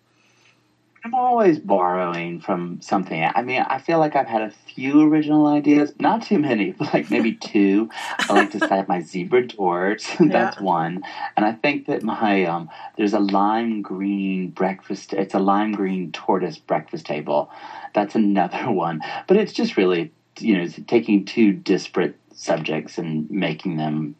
I'm 1.05 1.15
always 1.15 1.59
borrowing 1.59 2.41
from 2.41 2.81
something. 2.83 3.25
I 3.35 3.43
mean, 3.43 3.63
I 3.63 3.79
feel 3.81 3.99
like 3.99 4.17
I've 4.17 4.29
had 4.29 4.43
a 4.43 4.51
few 4.51 5.03
original 5.03 5.49
ideas, 5.49 5.95
not 6.01 6.23
too 6.23 6.39
many, 6.39 6.73
but 6.73 6.95
like 6.95 7.11
maybe 7.11 7.35
two. 7.35 7.91
I 8.29 8.35
like 8.35 8.51
to 8.53 8.61
cite 8.61 8.89
my 8.89 9.01
zebra 9.01 9.49
doors. 9.49 10.09
That's 10.21 10.59
Yeah. 10.59 10.61
one. 10.61 11.05
And 11.37 11.47
I 11.47 11.53
think 11.53 11.87
that 11.87 12.05
my 12.05 12.45
um, 12.45 12.71
there's 12.99 13.15
a 13.15 13.21
lime 13.21 13.83
green 13.83 14.51
breakfast. 14.51 15.15
It's 15.15 15.35
a 15.35 15.41
lime 15.41 15.73
green 15.73 16.13
tortoise 16.13 16.59
breakfast 16.59 17.07
table. 17.07 17.51
That's 17.95 18.15
another 18.15 18.71
one. 18.73 19.03
But 19.29 19.39
it's 19.39 19.55
just 19.55 19.77
really 19.77 20.13
you 20.39 20.59
know 20.59 20.67
taking 20.87 21.25
two 21.25 21.53
disparate 21.53 22.17
subjects 22.33 22.99
and 22.99 23.31
making 23.31 23.77
them 23.77 24.15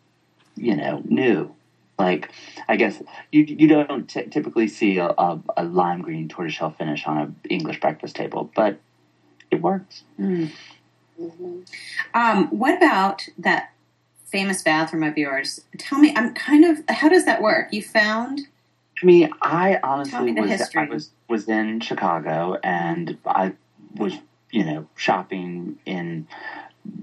you 0.57 0.77
know 0.77 1.03
new. 1.05 1.55
Like 1.99 2.33
I 2.69 2.77
guess 2.77 3.03
you 3.31 3.45
you 3.45 3.69
don't 3.69 4.09
t- 4.09 4.27
typically 4.27 4.69
see 4.69 4.99
a, 4.99 5.09
a, 5.09 5.41
a 5.57 5.65
lime 5.65 6.03
green 6.03 6.29
tortoiseshell 6.29 6.71
finish 6.71 7.07
on 7.07 7.19
an 7.19 7.37
English 7.49 7.81
breakfast 7.81 8.17
table, 8.17 8.51
but 8.55 8.81
it 9.51 9.61
works. 9.61 10.03
Mm. 10.19 10.51
Mhm. 11.21 11.69
Um, 12.15 12.47
what 12.49 12.77
about 12.77 13.29
that 13.39 13.73
famous 14.25 14.63
bathroom 14.63 15.03
of 15.03 15.19
yours? 15.19 15.61
Tell 15.77 15.99
me, 15.99 16.15
I'm 16.17 16.33
kind 16.35 16.65
of. 16.65 16.79
How 16.89 17.09
does 17.09 17.27
that 17.27 17.43
work? 17.43 17.73
You 17.73 17.83
found? 17.83 18.43
I 19.03 19.07
mean, 19.07 19.31
I 19.43 19.79
honestly 19.83 20.33
me 20.33 20.41
was 20.41 20.51
history. 20.51 20.83
I 20.83 20.85
was 20.87 21.11
was 21.29 21.49
in 21.49 21.81
Chicago 21.81 22.59
and 22.63 23.19
I 23.27 23.53
was 23.95 24.15
you 24.51 24.65
know 24.65 24.87
shopping 24.97 25.79
in 25.87 26.27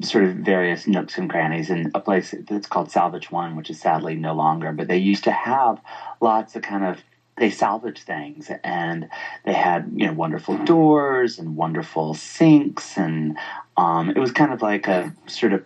sort 0.02 0.24
of 0.24 0.36
various 0.36 0.88
nooks 0.88 1.18
and 1.18 1.30
crannies 1.30 1.70
in 1.70 1.92
a 1.94 2.00
place 2.00 2.34
that's 2.50 2.68
called 2.68 2.92
Salvage 2.92 3.32
One, 3.32 3.56
which 3.56 3.70
is 3.70 3.80
sadly 3.80 4.16
no 4.16 4.34
longer. 4.34 4.72
But 4.72 4.88
they 4.88 4.98
used 4.98 5.24
to 5.26 5.32
have 5.32 5.80
lots 6.20 6.56
of 6.56 6.62
kind 6.62 6.84
of 6.84 7.04
they 7.38 7.50
salvage 7.52 8.02
things 8.02 8.50
and 8.64 9.08
they 9.46 9.54
had 9.54 9.92
you 9.96 10.08
know 10.08 10.14
wonderful 10.14 10.58
doors 10.66 11.38
and 11.38 11.56
wonderful 11.56 12.16
sinks 12.16 12.98
and 12.98 13.38
um, 13.78 14.10
it 14.10 14.18
was 14.18 14.32
kind 14.32 14.52
of 14.52 14.62
like 14.64 14.88
a 14.88 15.14
sort 15.28 15.54
of 15.54 15.64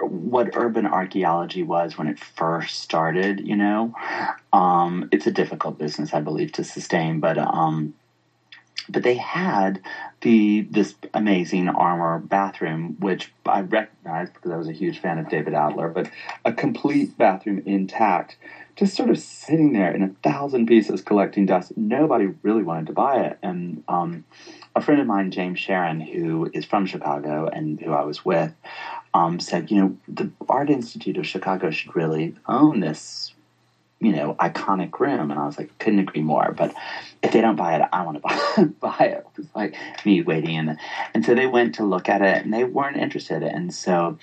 what 0.00 0.56
urban 0.56 0.86
archaeology 0.86 1.62
was 1.62 1.96
when 1.96 2.08
it 2.08 2.18
first 2.18 2.80
started. 2.80 3.46
You 3.46 3.56
know, 3.56 3.94
um, 4.52 5.08
it's 5.12 5.26
a 5.26 5.30
difficult 5.30 5.78
business, 5.78 6.12
I 6.12 6.20
believe, 6.20 6.52
to 6.52 6.64
sustain, 6.64 7.20
but 7.20 7.38
um, 7.38 7.94
but 8.88 9.02
they 9.02 9.14
had 9.14 9.80
the 10.20 10.66
this 10.70 10.94
amazing 11.14 11.68
Armour 11.68 12.18
bathroom, 12.18 12.96
which 12.98 13.32
I 13.46 13.60
recognized 13.60 14.34
because 14.34 14.50
I 14.50 14.56
was 14.56 14.68
a 14.68 14.72
huge 14.72 14.98
fan 14.98 15.18
of 15.18 15.28
David 15.28 15.54
Adler, 15.54 15.88
but 15.88 16.08
a 16.44 16.52
complete 16.52 17.16
bathroom 17.18 17.62
intact, 17.64 18.36
just 18.76 18.94
sort 18.94 19.10
of 19.10 19.18
sitting 19.18 19.72
there 19.72 19.90
in 19.90 20.02
a 20.02 20.08
thousand 20.22 20.66
pieces 20.66 21.00
collecting 21.00 21.46
dust. 21.46 21.72
Nobody 21.76 22.28
really 22.42 22.62
wanted 22.62 22.86
to 22.86 22.92
buy 22.92 23.20
it, 23.20 23.38
and 23.42 23.82
um, 23.88 24.24
a 24.74 24.80
friend 24.80 25.00
of 25.00 25.06
mine, 25.06 25.30
James 25.30 25.58
Sharon, 25.58 26.00
who 26.00 26.48
is 26.52 26.64
from 26.64 26.86
Chicago 26.86 27.48
and 27.52 27.80
who 27.80 27.92
I 27.92 28.04
was 28.04 28.24
with, 28.24 28.54
um, 29.14 29.38
said, 29.38 29.70
you 29.70 29.76
know, 29.76 29.96
the 30.08 30.30
Art 30.48 30.70
Institute 30.70 31.16
of 31.16 31.26
Chicago 31.26 31.70
should 31.70 31.94
really 31.94 32.34
own 32.46 32.80
this 32.80 33.34
you 34.02 34.10
know, 34.10 34.34
iconic 34.34 34.98
room. 34.98 35.30
And 35.30 35.38
I 35.38 35.46
was 35.46 35.56
like, 35.56 35.78
couldn't 35.78 36.00
agree 36.00 36.22
more. 36.22 36.52
But 36.56 36.74
if 37.22 37.30
they 37.30 37.40
don't 37.40 37.54
buy 37.54 37.76
it, 37.76 37.88
I 37.92 38.02
want 38.02 38.16
to 38.16 38.64
buy, 38.80 38.88
buy 38.98 39.04
it. 39.06 39.18
It 39.18 39.36
was 39.36 39.48
like 39.54 39.76
me 40.04 40.22
waiting. 40.22 40.56
And, 40.56 40.76
and 41.14 41.24
so 41.24 41.34
they 41.34 41.46
went 41.46 41.76
to 41.76 41.84
look 41.84 42.08
at 42.08 42.20
it 42.20 42.44
and 42.44 42.52
they 42.52 42.64
weren't 42.64 42.96
interested. 42.96 43.44
And 43.44 43.72
so 43.72 44.18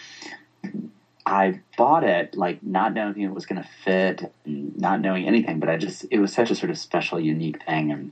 I 1.25 1.62
bought 1.77 2.03
it, 2.03 2.36
like 2.36 2.62
not 2.62 2.93
knowing 2.93 3.21
it 3.21 3.33
was 3.33 3.45
going 3.45 3.62
to 3.62 3.67
fit, 3.67 4.33
not 4.45 5.00
knowing 5.00 5.25
anything. 5.25 5.62
But 5.62 5.69
I 5.69 5.77
just, 5.77 6.05
it 6.12 6.19
was 6.19 6.33
such 6.33 6.51
a 6.51 6.55
sort 6.55 6.71
of 6.71 6.77
special, 6.77 7.17
unique 7.17 7.63
thing. 7.63 7.89
And 7.91 8.12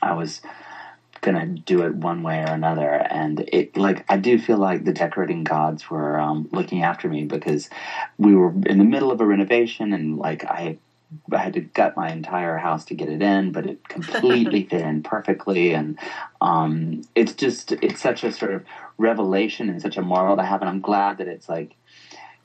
I 0.00 0.14
was 0.14 0.40
going 1.22 1.36
to 1.36 1.60
do 1.62 1.82
it 1.82 1.94
one 1.96 2.22
way 2.22 2.40
or 2.40 2.52
another. 2.52 2.92
And 3.10 3.44
it, 3.52 3.76
like, 3.76 4.04
I 4.08 4.16
do 4.16 4.38
feel 4.38 4.58
like 4.58 4.84
the 4.84 4.92
decorating 4.92 5.42
gods 5.42 5.90
were 5.90 6.20
um, 6.20 6.48
looking 6.52 6.84
after 6.84 7.08
me 7.08 7.24
because 7.24 7.68
we 8.16 8.36
were 8.36 8.52
in 8.66 8.78
the 8.78 8.84
middle 8.84 9.10
of 9.10 9.20
a 9.20 9.26
renovation 9.26 9.92
and 9.92 10.16
like 10.16 10.44
I 10.44 10.78
I 11.32 11.38
had 11.38 11.52
to 11.54 11.60
gut 11.60 11.96
my 11.96 12.08
entire 12.08 12.56
house 12.56 12.84
to 12.86 12.94
get 12.94 13.08
it 13.08 13.22
in, 13.22 13.50
but 13.50 13.66
it 13.66 13.88
completely 13.88 14.62
fit 14.70 14.82
in 14.82 15.02
perfectly. 15.02 15.72
And 15.72 15.96
um, 16.40 17.02
it's 17.14 17.32
just, 17.32 17.72
it's 17.82 18.00
such 18.00 18.24
a 18.24 18.30
sort 18.30 18.52
of 18.52 18.62
revelation 18.98 19.68
and 19.68 19.80
such 19.80 19.96
a 19.96 20.02
marvel 20.02 20.36
to 20.36 20.42
have. 20.42 20.60
And 20.60 20.68
I'm 20.68 20.80
glad 20.80 21.18
that 21.18 21.26
it's 21.28 21.48
like, 21.48 21.74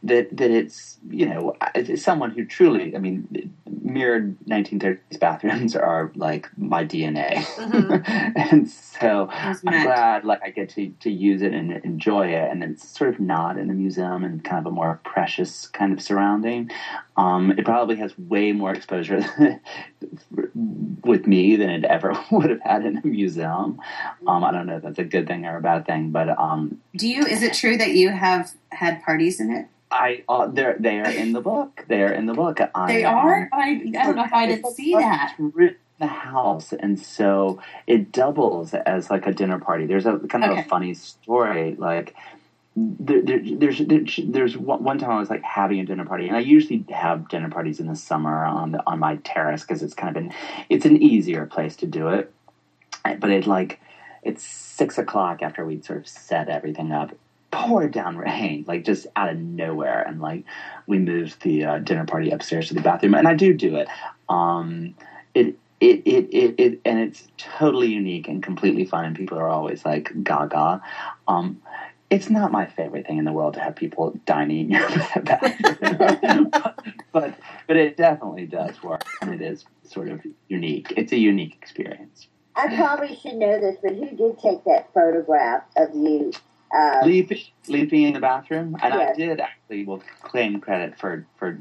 that 0.04 0.36
that 0.38 0.52
it's 0.52 0.98
you 1.10 1.26
know 1.26 1.56
it's 1.74 2.04
someone 2.04 2.32
who 2.32 2.46
truly 2.46 2.96
I 2.96 3.00
mean 3.00 3.54
mirrored 3.82 4.38
1930s 4.48 5.20
bathrooms 5.20 5.76
are 5.76 6.12
like 6.16 6.48
my 6.58 6.84
DNA, 6.86 7.36
mm-hmm. 7.36 8.32
and 8.54 8.70
so 8.70 9.28
I'm 9.32 9.56
glad 9.62 10.26
like 10.26 10.42
I 10.44 10.52
get 10.52 10.70
to 10.70 10.90
to 10.90 11.12
use 11.12 11.42
it 11.42 11.54
and 11.54 11.72
enjoy 11.84 12.28
it, 12.28 12.52
and 12.52 12.64
it's 12.64 12.88
sort 12.88 13.14
of 13.14 13.20
not 13.20 13.58
in 13.58 13.70
a 13.70 13.74
museum 13.74 14.24
and 14.24 14.44
kind 14.44 14.66
of 14.66 14.72
a 14.72 14.76
more 14.76 15.00
precious 15.04 15.68
kind 15.68 15.92
of 15.92 16.02
surrounding. 16.02 16.70
Um, 17.18 17.52
it 17.52 17.64
probably 17.66 17.96
has 17.96 18.18
way 18.18 18.52
more 18.52 18.74
exposure 18.74 19.24
with 21.04 21.26
me 21.28 21.56
than 21.56 21.70
it 21.70 21.86
ever 21.86 22.14
would 22.32 22.50
have 22.50 22.62
had 22.62 22.86
in 22.86 22.98
a 22.98 23.08
museum. 23.08 23.80
Um, 24.28 24.44
I 24.44 24.52
don't 24.52 24.68
know 24.68 24.78
if 24.78 24.84
that's 24.84 25.00
a 25.00 25.04
good 25.04 25.28
thing 25.28 25.46
or 25.46 25.58
a 25.58 25.62
bad 25.62 25.86
thing, 25.86 26.12
but 26.12 26.30
um, 26.38 26.80
do 26.96 27.08
you? 27.08 27.26
Is 27.26 27.42
it 27.42 27.54
true 27.54 27.78
that 27.78 27.92
you 27.92 28.10
have 28.10 28.52
had 28.72 29.02
parties 29.04 29.40
in 29.40 29.52
it? 29.52 29.68
I 29.96 30.24
uh, 30.28 30.48
they're 30.48 30.76
they 30.80 31.00
are 31.00 31.10
in 31.10 31.32
the 31.32 31.42
book. 31.42 31.86
They 31.88 32.04
are 32.04 32.12
in 32.12 32.26
the 32.26 32.34
book. 32.34 32.60
I, 32.76 32.88
they 32.88 33.04
are. 33.06 33.50
I 33.54 33.82
I 33.88 34.06
don't 34.06 34.16
know 34.16 34.24
how 34.24 34.38
I 34.38 34.48
didn't 34.48 34.72
see 34.74 34.94
that. 34.94 35.38
The 35.98 36.08
house, 36.08 36.74
and 36.74 37.00
so 37.00 37.62
it 37.88 38.12
doubles 38.12 38.74
as 38.74 39.10
like 39.10 39.26
a 39.26 39.32
dinner 39.32 39.60
party. 39.60 39.86
There's 39.86 40.06
a 40.06 40.20
kind 40.20 40.44
of 40.44 40.52
okay. 40.52 40.62
a 40.62 40.64
funny 40.66 40.94
story, 40.94 41.76
like. 41.78 42.14
There, 42.78 43.22
there, 43.22 43.40
there's 43.42 43.80
there's, 43.80 44.20
there's 44.22 44.58
one 44.58 44.98
time 44.98 45.12
I 45.12 45.18
was 45.18 45.30
like 45.30 45.44
having 45.44 45.80
a 45.80 45.86
dinner 45.86 46.04
party, 46.04 46.28
and 46.28 46.36
I 46.36 46.42
usually 46.42 46.84
have 46.90 47.30
dinner 47.30 47.50
parties 47.50 47.80
in 47.80 47.88
the 47.88 47.96
summer 47.96 48.44
on 48.44 48.74
the, 48.74 48.84
on 48.86 49.00
my 49.00 49.16
terrace 49.24 49.62
because 49.62 49.82
it's 49.82 49.94
kind 49.94 50.14
of 50.14 50.22
an 50.22 50.34
it's 50.68 50.86
an 50.86 51.02
easier 51.02 51.46
place 51.46 51.78
to 51.78 51.88
do 51.88 52.10
it. 52.10 52.34
But 53.06 53.30
it 53.30 53.48
like 53.48 53.80
it's 54.24 54.44
six 54.44 54.98
o'clock 54.98 55.42
after 55.42 55.66
we'd 55.66 55.86
sort 55.86 56.00
of 56.00 56.08
set 56.08 56.50
everything 56.50 56.92
up, 56.92 57.14
poured 57.56 57.92
down 57.92 58.18
rain, 58.18 58.66
like 58.68 58.84
just 58.84 59.08
out 59.16 59.30
of 59.30 59.38
nowhere. 59.38 60.02
And 60.02 60.22
like 60.22 60.44
we 60.88 61.00
moved 61.00 61.42
the 61.42 61.64
uh, 61.64 61.78
dinner 61.80 62.06
party 62.06 62.30
upstairs 62.30 62.68
to 62.68 62.74
the 62.74 62.82
bathroom, 62.82 63.16
and 63.16 63.28
I 63.28 63.34
do 63.34 63.54
do 63.54 63.78
it. 63.78 63.88
Um, 64.28 64.94
it, 65.34 65.58
it, 65.80 66.02
it, 66.06 66.30
it, 66.32 66.56
it, 66.58 66.82
and 66.86 67.00
it's 67.00 67.28
totally 67.38 67.88
unique 67.88 68.28
and 68.28 68.44
completely 68.44 68.86
fun. 68.86 69.06
And 69.06 69.16
people 69.16 69.40
are 69.40 69.48
always 69.48 69.86
like 69.86 70.12
gaga. 70.24 70.82
Um, 71.28 71.62
it's 72.10 72.30
not 72.30 72.52
my 72.52 72.66
favorite 72.66 73.08
thing 73.08 73.18
in 73.18 73.26
the 73.26 73.34
world 73.34 73.56
to 73.56 73.62
have 73.62 73.76
people 73.76 74.18
dining 74.26 74.60
in 74.66 74.70
your 74.72 74.90
bathroom, 75.24 76.50
but 77.12 77.40
but 77.68 77.78
it 77.78 77.98
definitely 77.98 78.46
does 78.46 78.84
work, 78.84 79.04
and 79.22 79.34
it 79.34 79.42
is 79.42 79.66
sort 79.84 80.10
of 80.10 80.22
unique. 80.50 80.94
It's 80.98 81.14
a 81.14 81.18
unique 81.18 81.56
experience. 81.62 82.28
I 82.58 82.74
probably 82.76 83.16
should 83.16 83.36
know 83.36 83.60
this, 83.60 83.78
but 83.82 83.96
who 83.96 84.10
did 84.16 84.40
take 84.40 84.64
that 84.66 84.94
photograph 84.94 85.64
of 85.76 85.94
you 85.94 86.32
uh, 86.76 87.04
sleeping, 87.04 87.42
sleeping 87.64 88.04
in 88.04 88.14
the 88.14 88.20
bathroom, 88.20 88.78
and 88.82 88.94
yes. 88.94 89.14
I 89.14 89.18
did 89.18 89.40
actually 89.40 89.86
will 89.86 90.02
claim 90.22 90.60
credit 90.60 90.98
for 90.98 91.26
for 91.38 91.60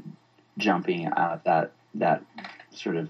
jumping 0.57 1.05
out 1.07 1.33
of 1.33 1.43
that 1.43 1.71
that 1.95 2.23
sort 2.71 2.95
of 2.95 3.09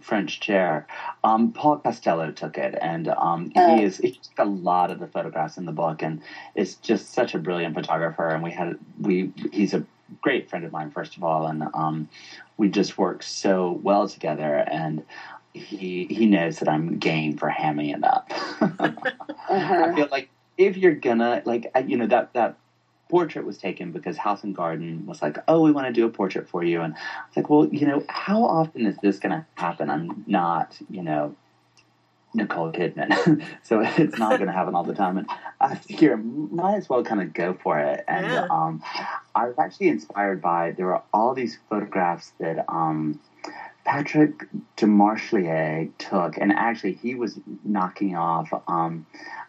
French 0.00 0.40
chair. 0.40 0.86
Um, 1.22 1.52
Paul 1.52 1.78
Costello 1.78 2.30
took 2.30 2.58
it, 2.58 2.76
and 2.80 3.08
um, 3.08 3.52
oh. 3.56 3.76
he 3.76 3.84
is 3.84 3.98
he 3.98 4.12
took 4.12 4.38
a 4.38 4.44
lot 4.44 4.90
of 4.90 5.00
the 5.00 5.06
photographs 5.06 5.56
in 5.56 5.64
the 5.64 5.72
book, 5.72 6.02
and 6.02 6.20
is 6.54 6.76
just 6.76 7.12
such 7.14 7.34
a 7.34 7.38
brilliant 7.38 7.74
photographer. 7.74 8.28
And 8.28 8.42
we 8.42 8.50
had 8.50 8.78
we 9.00 9.32
he's 9.52 9.74
a 9.74 9.84
great 10.20 10.50
friend 10.50 10.64
of 10.64 10.72
mine, 10.72 10.90
first 10.90 11.16
of 11.16 11.24
all, 11.24 11.46
and 11.46 11.64
um, 11.74 12.08
we 12.56 12.68
just 12.68 12.98
work 12.98 13.22
so 13.22 13.80
well 13.82 14.08
together. 14.08 14.56
And 14.70 15.04
he 15.54 16.06
he 16.10 16.26
knows 16.26 16.58
that 16.58 16.68
I'm 16.68 16.98
game 16.98 17.38
for 17.38 17.48
hamming 17.48 17.96
it 17.96 18.04
up. 18.04 18.30
uh-huh. 18.60 19.86
I 19.88 19.94
feel 19.94 20.08
like 20.10 20.28
if 20.56 20.76
you're 20.76 20.94
gonna 20.94 21.42
like 21.44 21.70
you 21.86 21.96
know 21.96 22.06
that 22.06 22.32
that 22.34 22.56
portrait 23.08 23.44
was 23.44 23.58
taken 23.58 23.92
because 23.92 24.16
House 24.16 24.42
and 24.44 24.54
Garden 24.54 25.04
was 25.06 25.20
like, 25.22 25.36
oh, 25.46 25.62
we 25.62 25.70
want 25.70 25.86
to 25.86 25.92
do 25.92 26.06
a 26.06 26.10
portrait 26.10 26.48
for 26.48 26.64
you, 26.64 26.80
and 26.80 26.94
I 26.94 27.26
was 27.28 27.36
like, 27.36 27.50
well, 27.50 27.66
you 27.66 27.86
know, 27.86 28.02
how 28.08 28.44
often 28.44 28.86
is 28.86 28.96
this 28.98 29.18
gonna 29.18 29.46
happen? 29.56 29.90
I'm 29.90 30.24
not, 30.26 30.78
you 30.90 31.02
know. 31.02 31.36
Nicole 32.36 32.72
Kidman, 32.72 33.44
so 33.62 33.80
it's 33.80 34.18
not 34.18 34.30
going 34.30 34.48
to 34.48 34.52
happen 34.52 34.74
all 34.74 34.82
the 34.82 34.92
time. 34.92 35.18
And 35.18 35.28
I 35.60 35.76
figure 35.76 36.16
might 36.16 36.74
as 36.74 36.88
well 36.88 37.04
kind 37.04 37.22
of 37.22 37.32
go 37.32 37.54
for 37.54 37.78
it. 37.78 38.04
And 38.08 38.26
yeah. 38.26 38.48
um, 38.50 38.82
I 39.36 39.46
was 39.46 39.54
actually 39.56 39.86
inspired 39.88 40.42
by 40.42 40.72
there 40.72 40.86
were 40.86 41.02
all 41.12 41.32
these 41.32 41.60
photographs 41.70 42.32
that 42.40 42.64
um, 42.68 43.20
Patrick 43.84 44.46
Demarchelier 44.76 45.88
took, 45.98 46.36
and 46.38 46.52
actually 46.56 46.92
he 46.92 47.14
was 47.14 47.38
knocking 47.64 48.16
off, 48.16 48.52
um, 48.68 49.04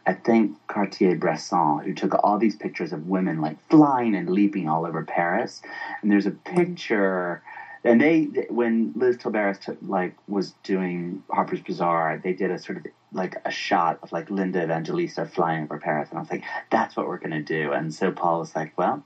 I 0.05 0.13
think 0.13 0.55
Cartier-Bresson, 0.67 1.79
who 1.79 1.93
took 1.93 2.13
all 2.23 2.37
these 2.37 2.55
pictures 2.55 2.91
of 2.91 3.07
women 3.07 3.41
like 3.41 3.59
flying 3.69 4.13
and 4.15 4.29
leaping 4.29 4.67
all 4.69 4.85
over 4.85 5.01
Paris. 5.01 5.61
And 6.01 6.11
there's 6.11 6.25
a 6.25 6.31
picture 6.31 7.41
and 7.85 8.01
they 8.01 8.23
when 8.49 8.91
Liz 8.95 9.15
Tilberis 9.15 9.59
took, 9.59 9.77
like 9.83 10.15
was 10.27 10.53
doing 10.63 11.21
Harper's 11.29 11.61
Bazaar, 11.61 12.17
they 12.17 12.33
did 12.33 12.49
a 12.49 12.57
sort 12.57 12.77
of 12.79 12.85
like 13.15 13.37
a 13.45 13.51
shot 13.51 13.99
of 14.03 14.11
like 14.11 14.29
Linda 14.29 14.61
Evangelista 14.61 15.25
flying 15.25 15.63
over 15.63 15.79
Paris, 15.79 16.09
and 16.09 16.19
I 16.19 16.21
was 16.21 16.29
like, 16.29 16.43
that's 16.69 16.95
what 16.95 17.07
we're 17.07 17.17
gonna 17.17 17.41
do. 17.41 17.71
And 17.71 17.93
so 17.93 18.11
Paul 18.11 18.39
was 18.39 18.55
like, 18.55 18.77
well, 18.77 19.03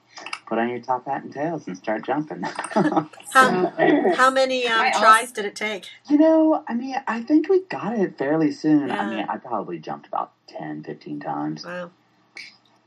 put 0.48 0.58
on 0.58 0.68
your 0.68 0.80
top 0.80 1.06
hat 1.06 1.24
and 1.24 1.32
tails 1.32 1.68
and 1.68 1.78
start 1.78 2.04
jumping. 2.06 2.42
how, 3.34 3.74
how 4.16 4.32
many 4.32 4.68
um, 4.68 4.92
tries 5.00 5.32
did 5.32 5.46
it 5.46 5.56
take? 5.56 5.86
You 6.10 6.18
know, 6.18 6.64
I 6.68 6.74
mean, 6.74 6.96
I 7.08 7.22
think 7.22 7.50
we 7.50 7.62
got 7.66 7.98
it 7.98 8.18
fairly 8.18 8.52
soon. 8.52 8.88
Yeah. 8.88 9.00
I 9.00 9.10
mean, 9.10 9.26
I 9.30 9.38
probably 9.38 9.78
jumped 9.78 10.08
about 10.08 10.34
10, 10.48 10.84
15 10.84 11.20
times. 11.20 11.66
Wow. 11.66 11.92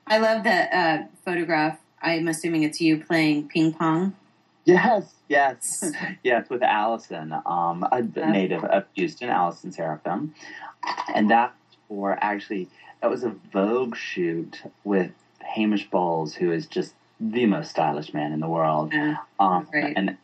I 0.07 0.19
love 0.19 0.43
that 0.45 0.73
uh, 0.73 1.07
photograph. 1.25 1.79
I'm 2.03 2.27
assuming 2.27 2.65
it's 2.65 2.81
you 2.81 3.03
playing 3.03 3.49
ping 3.49 3.73
pong. 3.73 4.17
Yes, 4.65 5.15
yes, 5.33 5.93
yes, 6.23 6.49
with 6.49 6.63
Allison, 6.63 7.35
um, 7.47 7.87
a 7.91 8.03
native 8.03 8.65
of 8.65 8.85
Houston, 8.95 9.29
Allison 9.29 9.73
Sarofim, 9.73 10.31
and 11.15 11.31
that 11.31 11.55
for 11.89 12.19
actually 12.23 12.69
that 13.01 13.11
was 13.11 13.25
a 13.25 13.35
Vogue 13.53 13.97
shoot 13.97 14.63
with 14.85 15.11
Hamish 15.41 15.91
Bowles, 15.91 16.35
who 16.35 16.53
is 16.53 16.67
just 16.67 16.95
the 17.19 17.47
most 17.47 17.71
stylish 17.71 18.13
man 18.15 18.33
in 18.33 18.41
the 18.41 18.49
world, 18.49 18.93
yeah, 18.93 19.17
um, 19.41 19.67
and 19.73 20.17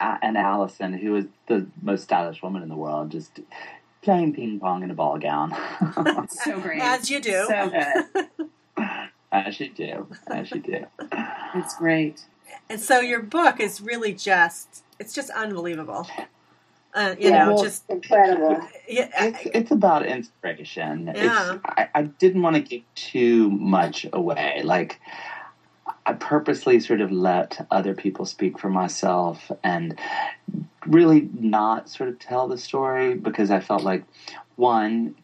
and 0.00 0.36
Allison, 0.38 0.92
who 0.92 1.16
is 1.16 1.26
the 1.48 1.66
most 1.82 2.04
stylish 2.04 2.40
woman 2.42 2.62
in 2.62 2.68
the 2.68 2.76
world, 2.76 3.10
just 3.10 3.40
playing 4.02 4.32
ping 4.32 4.60
pong 4.60 4.82
in 4.84 4.90
a 4.90 4.94
ball 4.94 5.18
gown. 5.18 5.54
so 6.28 6.60
great, 6.60 6.80
as 6.80 7.10
you 7.10 7.20
do, 7.20 7.44
so 7.48 7.70
good. 7.70 8.48
As 9.30 9.60
you 9.60 9.68
do, 9.68 10.06
as 10.30 10.50
you 10.52 10.60
do. 10.60 10.86
It's 11.54 11.76
great. 11.76 12.24
And 12.68 12.80
so 12.80 13.00
your 13.00 13.22
book 13.22 13.60
is 13.60 13.80
really 13.80 14.12
just 14.12 14.84
it's 14.98 15.14
just 15.14 15.30
unbelievable. 15.30 16.06
Uh, 16.94 17.14
you 17.18 17.30
yeah, 17.30 17.44
know, 17.44 17.62
just 17.62 17.84
incredible. 17.88 18.60
Yeah, 18.88 19.08
it's, 19.18 19.38
it's 19.54 19.70
about 19.70 20.06
inspiration. 20.06 21.12
Yeah. 21.14 21.58
I, 21.64 21.88
I 21.94 22.02
didn't 22.02 22.42
want 22.42 22.56
to 22.56 22.62
give 22.62 22.82
too 22.94 23.50
much 23.50 24.06
away. 24.12 24.62
Like, 24.64 24.98
I 26.06 26.14
purposely 26.14 26.80
sort 26.80 27.00
of 27.00 27.12
let 27.12 27.66
other 27.70 27.94
people 27.94 28.24
speak 28.24 28.58
for 28.58 28.70
myself 28.70 29.50
and 29.62 29.98
really 30.86 31.28
not 31.38 31.88
sort 31.90 32.08
of 32.08 32.18
tell 32.18 32.48
the 32.48 32.58
story 32.58 33.14
because 33.14 33.50
I 33.50 33.60
felt 33.60 33.82
like 33.82 34.04
one 34.56 35.14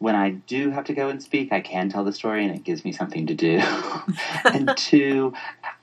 when 0.00 0.16
I 0.16 0.30
do 0.30 0.70
have 0.70 0.84
to 0.84 0.94
go 0.94 1.10
and 1.10 1.22
speak, 1.22 1.52
I 1.52 1.60
can 1.60 1.90
tell 1.90 2.04
the 2.04 2.12
story 2.12 2.42
and 2.42 2.54
it 2.54 2.64
gives 2.64 2.86
me 2.86 2.90
something 2.92 3.26
to 3.26 3.34
do. 3.34 3.60
and 4.44 4.74
two, 4.78 5.34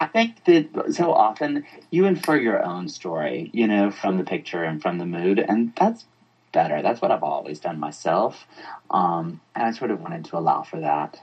I 0.01 0.08
think 0.08 0.43
that 0.45 0.95
so 0.95 1.13
often 1.13 1.63
you 1.91 2.06
infer 2.06 2.36
your 2.36 2.65
own 2.65 2.89
story, 2.89 3.51
you 3.53 3.67
know, 3.67 3.91
from 3.91 4.17
the 4.17 4.23
picture 4.23 4.63
and 4.63 4.82
from 4.82 4.97
the 4.97 5.06
mood, 5.06 5.38
and 5.38 5.71
that's 5.77 6.06
better. 6.51 6.82
That's 6.82 6.99
what 6.99 7.12
I've 7.12 7.21
always 7.21 7.60
done 7.60 7.80
myself. 7.80 8.47
Um, 8.89 9.39
and 9.53 9.65
I 9.65 9.71
sort 9.71 9.91
of 9.91 10.01
wanted 10.01 10.25
to 10.25 10.38
allow 10.38 10.63
for 10.63 10.80
that. 10.80 11.21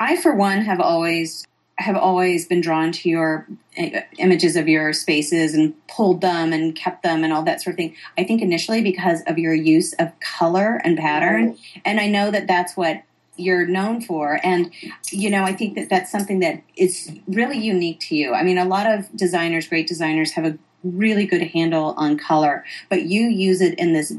I, 0.00 0.20
for 0.20 0.34
one, 0.34 0.62
have 0.62 0.80
always 0.80 1.46
have 1.82 1.96
always 1.96 2.46
been 2.46 2.60
drawn 2.60 2.92
to 2.92 3.08
your 3.08 3.46
uh, 3.78 4.00
images 4.18 4.56
of 4.56 4.68
your 4.68 4.92
spaces 4.92 5.54
and 5.54 5.74
pulled 5.88 6.20
them 6.20 6.52
and 6.52 6.74
kept 6.76 7.02
them 7.02 7.24
and 7.24 7.32
all 7.32 7.42
that 7.42 7.60
sort 7.60 7.74
of 7.74 7.76
thing. 7.78 7.96
I 8.16 8.24
think 8.24 8.42
initially 8.42 8.82
because 8.82 9.22
of 9.26 9.38
your 9.38 9.54
use 9.54 9.92
of 9.94 10.12
color 10.20 10.80
and 10.84 10.96
pattern, 10.96 11.58
and 11.84 12.00
I 12.00 12.08
know 12.08 12.30
that 12.30 12.46
that's 12.46 12.76
what 12.76 13.02
you're 13.36 13.66
known 13.66 14.00
for. 14.00 14.38
And 14.44 14.70
you 15.10 15.30
know 15.30 15.44
i 15.44 15.52
think 15.52 15.74
that 15.74 15.88
that's 15.88 16.10
something 16.10 16.40
that 16.40 16.62
is 16.76 17.12
really 17.26 17.58
unique 17.58 18.00
to 18.00 18.16
you. 18.16 18.34
I 18.34 18.42
mean 18.42 18.58
a 18.58 18.64
lot 18.64 18.86
of 18.86 19.14
designers 19.16 19.68
great 19.68 19.86
designers 19.86 20.32
have 20.32 20.44
a 20.44 20.58
really 20.82 21.26
good 21.26 21.42
handle 21.42 21.94
on 21.96 22.18
color 22.18 22.64
but 22.88 23.02
you 23.02 23.22
use 23.22 23.60
it 23.60 23.78
in 23.78 23.92
this 23.92 24.14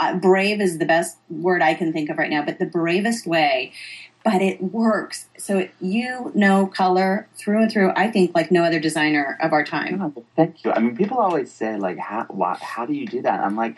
uh, 0.00 0.14
brave 0.14 0.60
is 0.60 0.78
the 0.78 0.86
best 0.86 1.18
word 1.28 1.60
i 1.60 1.74
can 1.74 1.92
think 1.92 2.08
of 2.08 2.16
right 2.16 2.30
now 2.30 2.42
but 2.42 2.58
the 2.58 2.66
bravest 2.66 3.26
way 3.26 3.70
but 4.30 4.42
it 4.42 4.62
works. 4.62 5.26
So 5.38 5.66
you 5.80 6.30
know 6.34 6.66
color 6.66 7.26
through 7.34 7.62
and 7.62 7.72
through. 7.72 7.92
I 7.96 8.10
think 8.10 8.34
like 8.34 8.50
no 8.50 8.62
other 8.62 8.78
designer 8.78 9.38
of 9.40 9.54
our 9.54 9.64
time. 9.64 10.02
Oh, 10.02 10.24
thank 10.36 10.62
you. 10.64 10.70
I 10.70 10.80
mean, 10.80 10.94
people 10.94 11.16
always 11.16 11.50
say 11.50 11.78
like, 11.78 11.96
"How? 11.96 12.26
Why, 12.28 12.58
how 12.60 12.84
do 12.84 12.92
you 12.92 13.06
do 13.06 13.22
that?" 13.22 13.40
I'm 13.40 13.56
like, 13.56 13.74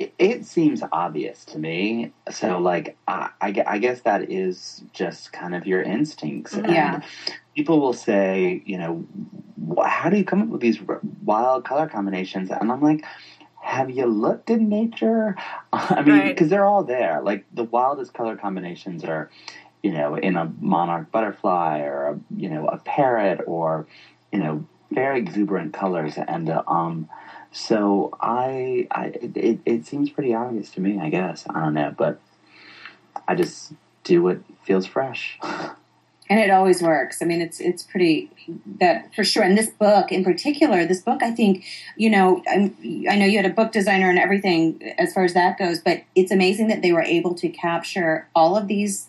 it, 0.00 0.12
it 0.18 0.46
seems 0.46 0.82
obvious 0.90 1.44
to 1.44 1.60
me. 1.60 2.12
So 2.28 2.58
like, 2.58 2.96
I, 3.06 3.30
I, 3.40 3.64
I, 3.68 3.78
guess 3.78 4.00
that 4.00 4.32
is 4.32 4.82
just 4.92 5.32
kind 5.32 5.54
of 5.54 5.64
your 5.64 5.80
instincts. 5.80 6.56
Mm-hmm. 6.56 6.72
Yeah. 6.72 6.94
And 6.94 7.04
people 7.54 7.78
will 7.78 7.92
say, 7.92 8.64
you 8.66 8.76
know, 8.76 9.06
how 9.86 10.10
do 10.10 10.16
you 10.16 10.24
come 10.24 10.42
up 10.42 10.48
with 10.48 10.60
these 10.60 10.80
wild 11.22 11.64
color 11.64 11.86
combinations? 11.88 12.50
And 12.50 12.72
I'm 12.72 12.82
like 12.82 13.04
have 13.64 13.88
you 13.88 14.04
looked 14.04 14.50
in 14.50 14.68
nature? 14.68 15.36
I 15.72 16.02
mean, 16.02 16.28
because 16.28 16.42
right. 16.42 16.50
they're 16.50 16.66
all 16.66 16.84
there. 16.84 17.22
Like 17.22 17.46
the 17.52 17.64
wildest 17.64 18.12
color 18.12 18.36
combinations 18.36 19.02
are, 19.04 19.30
you 19.84 19.92
know, 19.92 20.14
in 20.14 20.34
a 20.36 20.50
monarch 20.60 21.12
butterfly 21.12 21.80
or 21.80 22.06
a, 22.06 22.20
you 22.34 22.48
know 22.48 22.66
a 22.66 22.78
parrot 22.78 23.42
or 23.46 23.86
you 24.32 24.38
know 24.38 24.64
very 24.90 25.18
exuberant 25.18 25.74
colors 25.74 26.14
and 26.16 26.48
uh, 26.48 26.62
um 26.66 27.08
so 27.52 28.10
I 28.18 28.86
I 28.90 29.06
it, 29.34 29.60
it 29.66 29.86
seems 29.86 30.08
pretty 30.08 30.34
obvious 30.34 30.70
to 30.70 30.80
me 30.80 30.98
I 30.98 31.10
guess 31.10 31.44
I 31.50 31.60
don't 31.60 31.74
know 31.74 31.94
but 31.96 32.18
I 33.28 33.34
just 33.34 33.74
do 34.04 34.22
what 34.22 34.38
feels 34.64 34.86
fresh. 34.86 35.38
and 35.42 36.40
it 36.40 36.50
always 36.50 36.80
works. 36.80 37.20
I 37.20 37.26
mean, 37.26 37.42
it's 37.42 37.60
it's 37.60 37.82
pretty 37.82 38.30
that 38.80 39.14
for 39.14 39.22
sure. 39.22 39.42
And 39.42 39.56
this 39.58 39.70
book 39.70 40.10
in 40.10 40.24
particular, 40.24 40.86
this 40.86 41.02
book, 41.02 41.22
I 41.22 41.30
think, 41.30 41.64
you 41.96 42.08
know, 42.08 42.42
I'm, 42.48 42.74
i 43.10 43.16
know 43.16 43.26
you 43.26 43.36
had 43.36 43.50
a 43.50 43.54
book 43.54 43.72
designer 43.72 44.08
and 44.08 44.18
everything 44.18 44.94
as 44.98 45.12
far 45.12 45.24
as 45.24 45.34
that 45.34 45.58
goes, 45.58 45.80
but 45.80 46.04
it's 46.14 46.32
amazing 46.32 46.68
that 46.68 46.80
they 46.80 46.92
were 46.92 47.02
able 47.02 47.34
to 47.34 47.48
capture 47.48 48.28
all 48.34 48.56
of 48.56 48.68
these 48.68 49.08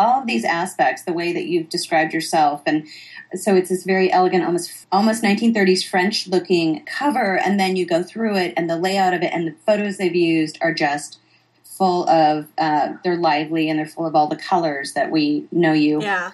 all 0.00 0.20
of 0.20 0.26
these 0.26 0.44
aspects, 0.44 1.02
the 1.02 1.12
way 1.12 1.32
that 1.32 1.44
you've 1.44 1.68
described 1.68 2.14
yourself, 2.14 2.62
and 2.64 2.86
so 3.34 3.54
it's 3.54 3.68
this 3.68 3.84
very 3.84 4.10
elegant, 4.10 4.44
almost 4.44 4.86
almost 4.90 5.22
1930s 5.22 5.88
French 5.88 6.26
looking 6.26 6.84
cover, 6.86 7.38
and 7.38 7.60
then 7.60 7.76
you 7.76 7.86
go 7.86 8.02
through 8.02 8.36
it, 8.36 8.54
and 8.56 8.68
the 8.68 8.76
layout 8.76 9.14
of 9.14 9.22
it, 9.22 9.32
and 9.32 9.46
the 9.46 9.54
photos 9.66 9.98
they've 9.98 10.14
used 10.14 10.58
are 10.62 10.74
just 10.74 11.18
full 11.64 12.08
of 12.08 12.46
uh, 12.58 12.94
they're 13.04 13.16
lively 13.16 13.70
and 13.70 13.78
they're 13.78 13.86
full 13.86 14.06
of 14.06 14.14
all 14.14 14.28
the 14.28 14.36
colors 14.36 14.92
that 14.92 15.10
we 15.10 15.46
know 15.50 15.72
you. 15.72 16.02
Yeah. 16.02 16.32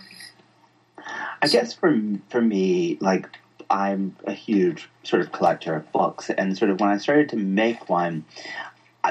I 1.42 1.48
guess 1.48 1.72
for 1.72 1.96
for 2.30 2.40
me, 2.40 2.98
like 3.00 3.28
I'm 3.68 4.16
a 4.24 4.32
huge 4.32 4.88
sort 5.02 5.22
of 5.22 5.32
collector 5.32 5.74
of 5.74 5.90
books, 5.92 6.30
and 6.30 6.56
sort 6.56 6.70
of 6.70 6.80
when 6.80 6.90
I 6.90 6.98
started 6.98 7.28
to 7.30 7.36
make 7.36 7.88
one, 7.88 8.24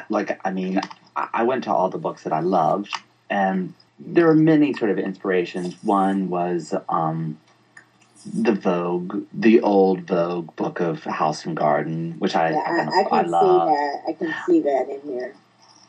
like 0.09 0.39
I 0.45 0.51
mean, 0.51 0.81
I 1.15 1.43
went 1.43 1.65
to 1.65 1.73
all 1.73 1.89
the 1.89 1.97
books 1.97 2.23
that 2.23 2.33
I 2.33 2.39
loved, 2.39 2.93
and 3.29 3.73
there 3.99 4.25
were 4.25 4.35
many 4.35 4.73
sort 4.73 4.91
of 4.91 4.99
inspirations. 4.99 5.75
One 5.83 6.29
was 6.29 6.73
um, 6.89 7.37
the 8.25 8.53
Vogue, 8.53 9.25
the 9.33 9.61
old 9.61 10.01
Vogue 10.01 10.55
book 10.55 10.79
of 10.79 11.03
House 11.03 11.45
and 11.45 11.55
Garden, 11.55 12.15
which 12.19 12.35
I 12.35 12.51
yeah, 12.51 12.57
I, 12.57 12.99
I, 12.99 13.03
can 13.03 13.13
I 13.13 13.21
love. 13.21 13.69
see 13.69 13.75
that. 13.75 14.03
I 14.07 14.13
can 14.13 14.35
see 14.45 14.59
that 14.61 14.89
in 14.89 15.01
here. 15.01 15.35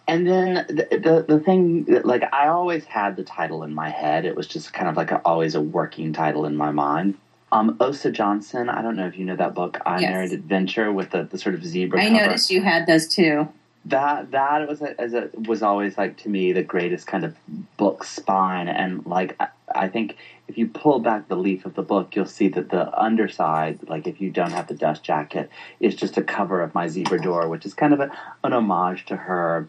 And 0.09 0.27
then 0.27 0.67
the, 0.69 0.87
the, 0.91 1.35
the 1.37 1.41
thing 1.41 1.85
that, 1.85 2.05
like 2.05 2.23
I 2.33 2.47
always 2.47 2.85
had 2.85 3.17
the 3.17 3.25
title 3.25 3.65
in 3.65 3.75
my 3.75 3.91
head. 3.91 4.25
It 4.25 4.37
was 4.37 4.47
just 4.47 4.73
kind 4.73 4.89
of 4.89 4.97
like 4.97 5.11
a, 5.11 5.21
always 5.25 5.57
a 5.57 5.61
working 5.61 6.13
title 6.13 6.47
in 6.47 6.57
my 6.57 6.71
mind. 6.71 7.17
Um, 7.51 7.77
Osa 7.81 8.13
Johnson. 8.13 8.69
I 8.69 8.83
don't 8.83 8.97
know 8.97 9.07
if 9.07 9.19
you 9.19 9.25
know 9.25 9.37
that 9.37 9.55
book, 9.55 9.81
I 9.85 9.99
yes. 9.99 10.11
Married 10.11 10.33
Adventure, 10.33 10.93
with 10.93 11.11
the, 11.11 11.25
the 11.25 11.39
sort 11.39 11.55
of 11.57 11.65
zebra. 11.65 12.01
I 12.01 12.09
cover. 12.09 12.27
noticed 12.27 12.51
you 12.51 12.63
had 12.63 12.87
those 12.87 13.09
too 13.09 13.49
that 13.87 14.33
that 14.33 14.69
was 14.69 14.83
a, 14.83 15.01
as 15.01 15.15
a 15.15 15.31
was 15.35 15.63
always 15.63 15.97
like 15.97 16.17
to 16.17 16.29
me 16.29 16.53
the 16.53 16.63
greatest 16.63 17.07
kind 17.07 17.25
of 17.25 17.37
book 17.77 18.03
spine. 18.03 18.69
And 18.69 19.07
like 19.07 19.37
I, 19.39 19.49
I, 19.73 19.89
think 19.89 20.17
if 20.49 20.59
you 20.59 20.67
pull 20.67 20.99
back 20.99 21.29
the 21.29 21.37
leaf 21.37 21.65
of 21.65 21.75
the 21.75 21.83
book 21.83 22.17
you'll 22.17 22.27
see 22.27 22.49
that 22.49 22.71
the 22.71 22.93
underside 22.99 23.89
like 23.89 24.09
if 24.09 24.21
you 24.21 24.31
don't 24.31 24.51
have 24.51 24.67
the 24.67 24.75
dust 24.75 25.05
jacket 25.05 25.51
is 25.79 25.95
just 25.95 26.17
a 26.17 26.23
cover 26.23 26.63
of 26.63 26.75
my 26.75 26.89
zebra 26.89 27.21
door 27.21 27.49
which 27.49 27.65
is 27.65 27.75
kind 27.75 27.93
of 27.93 28.01
a, 28.01 28.11
an 28.43 28.53
homage 28.53 29.07
to 29.07 29.17
her. 29.17 29.69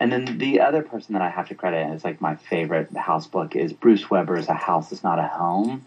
And 0.00 0.10
then 0.10 0.38
the 0.38 0.60
other 0.60 0.82
person 0.82 1.12
that 1.12 1.22
i 1.22 1.28
have 1.28 1.48
to 1.48 1.54
credit 1.54 1.94
is 1.94 2.04
like 2.04 2.20
my 2.20 2.34
favorite 2.34 2.96
house 2.96 3.28
book 3.28 3.54
is 3.54 3.72
bruce 3.72 4.10
weber's 4.10 4.48
a 4.48 4.54
house 4.54 4.90
is 4.90 5.04
not 5.04 5.20
a 5.20 5.28
home 5.28 5.84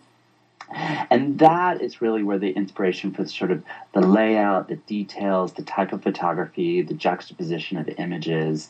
and 0.74 1.40
that 1.40 1.82
is 1.82 2.02
really 2.02 2.24
where 2.24 2.40
the 2.40 2.52
inspiration 2.52 3.14
for 3.14 3.28
sort 3.28 3.52
of 3.52 3.64
the 3.94 4.02
layout, 4.02 4.68
the 4.68 4.76
details, 4.76 5.54
the 5.54 5.64
type 5.64 5.94
of 5.94 6.04
photography, 6.04 6.82
the 6.82 6.94
juxtaposition 6.94 7.78
of 7.78 7.88
images. 7.98 8.70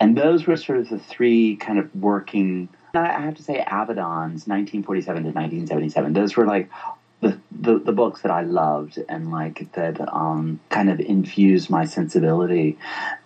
And 0.00 0.16
those 0.16 0.46
were 0.46 0.56
sort 0.56 0.78
of 0.78 0.88
the 0.88 0.98
three 0.98 1.56
kind 1.56 1.78
of 1.78 1.94
working. 1.94 2.68
I 2.94 3.20
have 3.20 3.34
to 3.36 3.42
say, 3.42 3.64
Avedon's 3.66 4.46
1947 4.46 5.24
to 5.24 5.28
1977. 5.30 6.12
Those 6.12 6.36
were 6.36 6.46
like 6.46 6.70
the, 7.20 7.38
the, 7.50 7.78
the, 7.78 7.92
books 7.92 8.20
that 8.22 8.30
I 8.30 8.42
loved 8.42 8.98
and 9.08 9.32
like 9.32 9.72
that 9.72 10.00
um, 10.14 10.60
kind 10.68 10.90
of 10.90 11.00
infused 11.00 11.70
my 11.70 11.86
sensibility. 11.86 12.78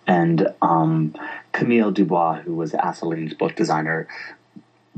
And 0.07 0.47
um, 0.61 1.15
Camille 1.51 1.91
Dubois, 1.91 2.41
who 2.41 2.55
was 2.55 2.73
Assouline's 2.73 3.33
book 3.33 3.55
designer, 3.55 4.07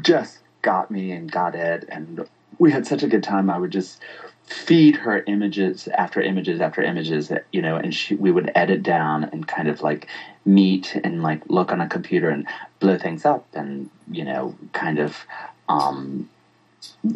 just 0.02 0.40
got 0.62 0.92
me 0.92 1.12
and 1.12 1.32
got 1.32 1.56
it. 1.56 1.86
And 1.90 2.28
we 2.62 2.71
had 2.71 2.86
such 2.86 3.02
a 3.02 3.08
good 3.08 3.24
time. 3.24 3.50
I 3.50 3.58
would 3.58 3.71
just 3.71 4.00
feed 4.45 4.95
her 4.95 5.24
images 5.24 5.88
after 5.88 6.21
images 6.21 6.62
after 6.62 6.84
images, 6.84 7.32
you 7.52 7.60
know, 7.60 7.76
and 7.76 7.91
she, 7.91 8.13
we 8.13 8.32
would 8.32 8.52
edit 8.54 8.84
down 8.84 9.24
and 9.24 9.47
kind 9.47 9.67
of 9.67 9.82
like 9.82 10.08
meet 10.45 10.95
and 11.04 11.24
like 11.24 11.41
look 11.47 11.71
on 11.71 11.82
a 11.82 11.89
computer 11.89 12.30
and 12.30 12.45
blow 12.80 13.00
things 13.00 13.26
up 13.26 13.47
and, 13.54 13.89
you 14.12 14.24
know, 14.24 14.56
kind 14.74 15.00
of, 15.00 15.26
um, 15.69 16.30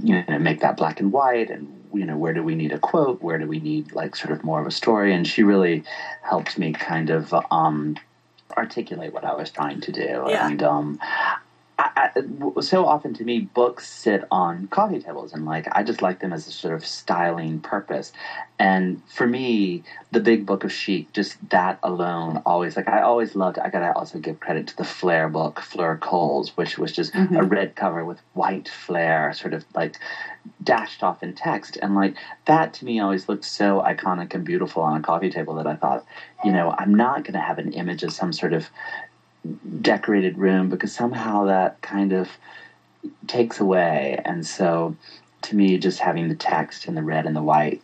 you 0.02 0.24
know, 0.28 0.40
make 0.40 0.62
that 0.62 0.78
black 0.78 1.00
and 1.00 1.12
white 1.12 1.52
and, 1.52 1.84
you 1.94 2.06
know, 2.06 2.18
where 2.18 2.34
do 2.34 2.42
we 2.42 2.56
need 2.56 2.72
a 2.72 2.80
quote? 2.80 3.22
Where 3.22 3.38
do 3.38 3.46
we 3.46 3.60
need 3.60 3.94
like 3.94 4.16
sort 4.16 4.32
of 4.32 4.44
more 4.44 4.60
of 4.60 4.66
a 4.66 4.72
story? 4.72 5.14
And 5.14 5.28
she 5.28 5.44
really 5.44 5.84
helped 6.24 6.58
me 6.58 6.74
kind 6.74 7.12
of, 7.12 7.32
um, 7.52 7.98
articulate 8.58 9.14
what 9.14 9.26
I 9.26 9.36
was 9.36 9.52
trying 9.52 9.82
to 9.82 9.92
do. 9.92 10.26
Yeah. 10.28 10.48
And 10.48 10.64
um, 10.64 11.00
I, 11.78 12.10
I, 12.16 12.62
so 12.62 12.86
often 12.86 13.14
to 13.16 13.24
me, 13.24 13.40
books 13.40 13.88
sit 13.88 14.24
on 14.32 14.68
coffee 14.68 15.00
tables, 15.00 15.34
and 15.34 15.46
like 15.46 15.68
I 15.74 15.84
just 15.84 16.02
like 16.02 16.20
them 16.20 16.32
as 16.32 16.48
a 16.48 16.52
sort 16.52 16.74
of 16.74 16.86
styling 16.86 17.60
purpose. 17.60 18.14
And 18.58 19.02
for 19.10 19.28
me, 19.28 19.84
the 20.12 20.22
Big 20.22 20.46
Book 20.46 20.64
of 20.64 20.72
Chic, 20.72 21.12
just 21.12 21.38
that 21.50 21.78
alone, 21.84 22.42
always 22.46 22.78
like 22.78 22.88
I 22.88 23.02
always 23.02 23.36
loved. 23.36 23.60
I 23.60 23.70
gotta 23.70 23.94
also 23.94 24.20
give 24.20 24.40
credit 24.40 24.68
to 24.68 24.78
the 24.78 24.86
Flair 24.86 25.28
book, 25.28 25.60
Fleur 25.60 25.98
Cowles, 25.98 26.56
which 26.56 26.78
was 26.78 26.94
just 26.94 27.14
mm-hmm. 27.14 27.36
a 27.36 27.44
red 27.44 27.76
cover 27.76 28.06
with 28.06 28.22
white 28.34 28.70
flair, 28.70 29.34
sort 29.34 29.54
of 29.54 29.66
like 29.76 29.98
dashed 30.64 31.04
off 31.04 31.24
in 31.24 31.34
text, 31.34 31.78
and 31.82 31.96
like 31.96 32.16
that 32.46 32.74
to 32.76 32.86
me 32.86 33.02
always 33.02 33.28
looked 33.28 33.46
so 33.46 33.82
iconic 33.82 34.34
and 34.34 34.46
beautiful 34.46 34.82
on 34.82 34.98
a 34.98 35.04
coffee 35.04 35.30
table 35.30 35.56
that 35.56 35.68
I 35.68 35.76
thought, 35.76 36.06
you 36.46 36.54
know, 36.54 36.74
I'm 36.78 36.96
not 36.96 37.26
gonna 37.26 37.42
have 37.42 37.60
an 37.60 37.74
image 37.74 38.04
of 38.04 38.14
some 38.14 38.32
sort 38.32 38.54
of 38.54 38.70
decorated 39.82 40.38
room 40.38 40.70
because 40.70 40.94
somehow 40.94 41.46
that 41.46 41.82
kind 41.82 42.14
of 42.14 42.30
takes 43.28 43.60
away. 43.60 44.20
And 44.26 44.46
so 44.46 44.96
to 45.44 45.56
me, 45.56 45.78
just 45.78 46.00
having 46.00 46.28
the 46.28 46.36
text 46.36 46.88
and 46.88 46.98
the 46.98 47.04
red 47.04 47.26
and 47.26 47.36
the 47.36 47.44
white 47.44 47.82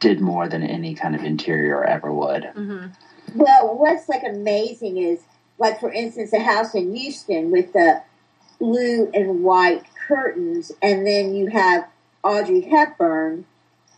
did 0.00 0.20
more 0.20 0.48
than 0.48 0.62
any 0.62 0.94
kind 0.94 1.14
of 1.14 1.24
interior 1.24 1.84
ever 1.84 2.12
would. 2.12 2.42
Mm-hmm. 2.42 2.86
Well, 3.34 3.76
what's 3.76 4.08
like 4.08 4.22
amazing 4.24 4.98
is, 4.98 5.20
like 5.58 5.80
for 5.80 5.92
instance, 5.92 6.32
a 6.32 6.40
house 6.40 6.74
in 6.74 6.94
Houston 6.94 7.50
with 7.50 7.72
the 7.72 8.02
blue 8.58 9.10
and 9.12 9.42
white 9.42 9.84
curtains, 10.06 10.72
and 10.82 11.06
then 11.06 11.34
you 11.34 11.48
have 11.48 11.86
Audrey 12.22 12.62
Hepburn 12.62 13.44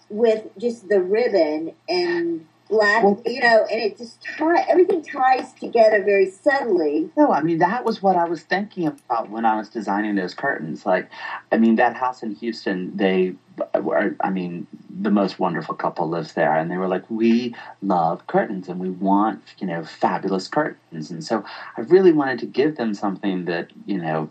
with 0.08 0.46
just 0.58 0.88
the 0.88 1.00
ribbon 1.00 1.72
and 1.88 2.46
black, 2.70 3.04
you 3.26 3.40
know, 3.40 3.66
and 3.70 3.82
it 3.82 3.98
just 3.98 4.22
tie 4.22 4.64
everything 4.68 5.02
ties 5.02 5.52
together 5.54 6.02
very 6.02 6.30
subtly. 6.30 7.10
No, 7.16 7.32
I 7.32 7.42
mean 7.42 7.58
that 7.58 7.84
was 7.84 8.02
what 8.02 8.16
I 8.16 8.24
was 8.24 8.42
thinking 8.42 8.86
about 8.86 9.28
when 9.28 9.44
I 9.44 9.56
was 9.56 9.68
designing 9.68 10.14
those 10.14 10.32
curtains. 10.32 10.86
Like, 10.86 11.10
I 11.52 11.58
mean 11.58 11.76
that 11.76 11.96
house 11.96 12.22
in 12.22 12.34
Houston, 12.36 12.96
they 12.96 13.34
were, 13.80 14.16
I 14.20 14.30
mean, 14.30 14.66
the 14.88 15.10
most 15.10 15.38
wonderful 15.38 15.74
couple 15.74 16.08
lives 16.08 16.32
there, 16.32 16.56
and 16.56 16.70
they 16.70 16.78
were 16.78 16.88
like, 16.88 17.04
we 17.10 17.54
love 17.82 18.26
curtains 18.26 18.68
and 18.68 18.80
we 18.80 18.88
want, 18.88 19.42
you 19.58 19.66
know, 19.66 19.84
fabulous 19.84 20.48
curtains, 20.48 21.10
and 21.10 21.22
so 21.22 21.44
I 21.76 21.82
really 21.82 22.12
wanted 22.12 22.38
to 22.40 22.46
give 22.46 22.76
them 22.76 22.94
something 22.94 23.44
that, 23.46 23.70
you 23.84 23.98
know, 23.98 24.30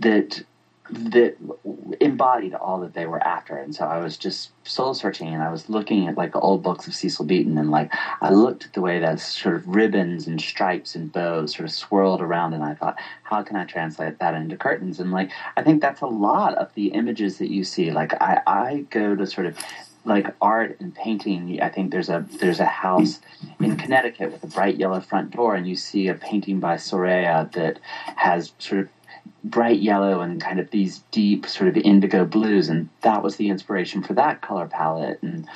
that 0.00 0.42
that 0.90 1.36
embodied 2.00 2.54
all 2.54 2.80
that 2.80 2.94
they 2.94 3.06
were 3.06 3.22
after. 3.22 3.56
And 3.56 3.74
so 3.74 3.84
I 3.84 3.98
was 3.98 4.16
just 4.16 4.50
soul 4.64 4.94
searching 4.94 5.28
and 5.28 5.42
I 5.42 5.50
was 5.50 5.68
looking 5.68 6.08
at 6.08 6.16
like 6.16 6.34
old 6.36 6.62
books 6.62 6.86
of 6.86 6.94
Cecil 6.94 7.24
Beaton 7.24 7.58
and 7.58 7.70
like 7.70 7.92
I 8.20 8.30
looked 8.30 8.66
at 8.66 8.72
the 8.72 8.80
way 8.80 8.98
that 8.98 9.20
sort 9.20 9.56
of 9.56 9.66
ribbons 9.66 10.26
and 10.26 10.40
stripes 10.40 10.94
and 10.94 11.12
bows 11.12 11.54
sort 11.54 11.68
of 11.68 11.74
swirled 11.74 12.20
around 12.20 12.54
and 12.54 12.64
I 12.64 12.74
thought, 12.74 12.98
how 13.22 13.42
can 13.42 13.56
I 13.56 13.64
translate 13.64 14.18
that 14.18 14.34
into 14.34 14.56
curtains? 14.56 15.00
And 15.00 15.12
like 15.12 15.30
I 15.56 15.62
think 15.62 15.82
that's 15.82 16.00
a 16.00 16.06
lot 16.06 16.54
of 16.56 16.72
the 16.74 16.88
images 16.88 17.38
that 17.38 17.50
you 17.50 17.64
see. 17.64 17.90
Like 17.90 18.14
I, 18.20 18.40
I 18.46 18.86
go 18.90 19.14
to 19.14 19.26
sort 19.26 19.46
of 19.46 19.58
like 20.04 20.34
art 20.40 20.76
and 20.80 20.94
painting 20.94 21.60
i 21.60 21.68
think 21.68 21.90
there's 21.90 22.08
a 22.08 22.24
there's 22.40 22.60
a 22.60 22.64
house 22.64 23.20
in 23.60 23.76
connecticut 23.76 24.32
with 24.32 24.42
a 24.42 24.46
bright 24.46 24.76
yellow 24.76 25.00
front 25.00 25.30
door 25.32 25.54
and 25.54 25.68
you 25.68 25.76
see 25.76 26.08
a 26.08 26.14
painting 26.14 26.60
by 26.60 26.76
soraya 26.76 27.50
that 27.52 27.78
has 28.16 28.52
sort 28.58 28.80
of 28.80 28.88
bright 29.44 29.80
yellow 29.80 30.20
and 30.20 30.40
kind 30.40 30.58
of 30.58 30.70
these 30.70 31.00
deep 31.10 31.46
sort 31.46 31.68
of 31.68 31.76
indigo 31.76 32.24
blues, 32.24 32.68
and 32.68 32.88
that 33.02 33.22
was 33.22 33.36
the 33.36 33.48
inspiration 33.48 34.02
for 34.02 34.12
that 34.14 34.40
color 34.40 34.66
palette. 34.66 35.22
And 35.22 35.46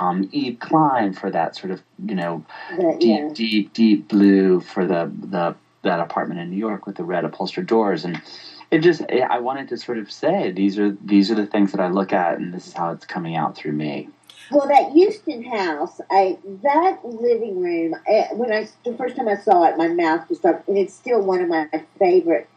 um, 0.00 0.28
Yves 0.32 0.58
Klein 0.60 1.12
for 1.12 1.30
that 1.30 1.56
sort 1.56 1.70
of 1.70 1.82
you 2.04 2.14
know 2.14 2.44
deep, 2.78 2.96
yeah. 3.00 3.28
deep, 3.32 3.72
deep 3.72 4.08
blue 4.08 4.60
for 4.60 4.86
the 4.86 5.10
the 5.20 5.54
that 5.82 6.00
apartment 6.00 6.40
in 6.40 6.50
New 6.50 6.56
York 6.56 6.86
with 6.86 6.96
the 6.96 7.04
red 7.04 7.24
upholstered 7.24 7.66
doors, 7.66 8.04
and 8.04 8.20
it 8.70 8.80
just 8.80 9.02
I 9.10 9.38
wanted 9.38 9.68
to 9.68 9.76
sort 9.76 9.98
of 9.98 10.10
say 10.10 10.50
these 10.50 10.78
are 10.78 10.92
these 11.04 11.30
are 11.30 11.34
the 11.34 11.46
things 11.46 11.72
that 11.72 11.80
I 11.80 11.88
look 11.88 12.12
at, 12.12 12.38
and 12.38 12.52
this 12.52 12.66
is 12.66 12.72
how 12.72 12.90
it's 12.90 13.06
coming 13.06 13.36
out 13.36 13.56
through 13.56 13.72
me. 13.72 14.08
Well, 14.50 14.66
that 14.68 14.92
Houston 14.92 15.44
house, 15.44 16.00
I 16.10 16.38
that 16.62 17.04
living 17.04 17.60
room. 17.60 17.94
I, 18.06 18.28
when 18.32 18.52
I 18.52 18.68
the 18.84 18.96
first 18.96 19.16
time 19.16 19.28
I 19.28 19.36
saw 19.36 19.64
it, 19.64 19.76
my 19.76 19.88
mouth 19.88 20.26
just 20.28 20.40
started, 20.40 20.62
and 20.66 20.78
it's 20.78 20.94
still 20.94 21.22
one 21.22 21.40
of 21.40 21.48
my 21.48 21.68
favorite 21.98 22.48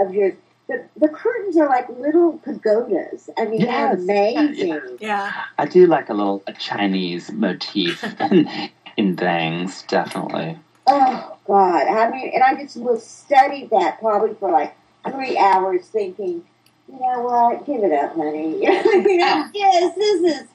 of 0.00 0.14
yours. 0.14 0.34
The, 0.68 0.84
the 0.96 1.08
curtains 1.08 1.56
are 1.56 1.68
like 1.68 1.88
little 1.88 2.38
pagodas. 2.38 3.28
I 3.36 3.46
mean, 3.46 3.62
yes. 3.62 3.98
they're 4.06 4.38
amazing. 4.38 4.98
Yeah. 5.00 5.32
I 5.58 5.66
do 5.66 5.86
like 5.86 6.08
a 6.08 6.14
little 6.14 6.44
a 6.46 6.52
Chinese 6.52 7.32
motif 7.32 8.04
in 8.96 9.16
things, 9.16 9.82
definitely. 9.88 10.58
Oh 10.86 11.36
God! 11.46 11.86
I 11.86 12.10
mean, 12.10 12.30
and 12.34 12.42
I 12.42 12.54
just 12.60 12.76
was 12.76 13.04
studied 13.04 13.70
that 13.70 14.00
probably 14.00 14.34
for 14.34 14.50
like 14.50 14.74
three 15.08 15.36
hours, 15.38 15.86
thinking, 15.86 16.44
you 16.88 17.00
know 17.00 17.20
what? 17.20 17.66
Give 17.66 17.82
it 17.82 17.92
up, 17.92 18.14
honey. 18.14 18.60
you 18.62 19.16
know, 19.16 19.48
yes, 19.54 19.94
this 19.94 20.40
is. 20.40 20.48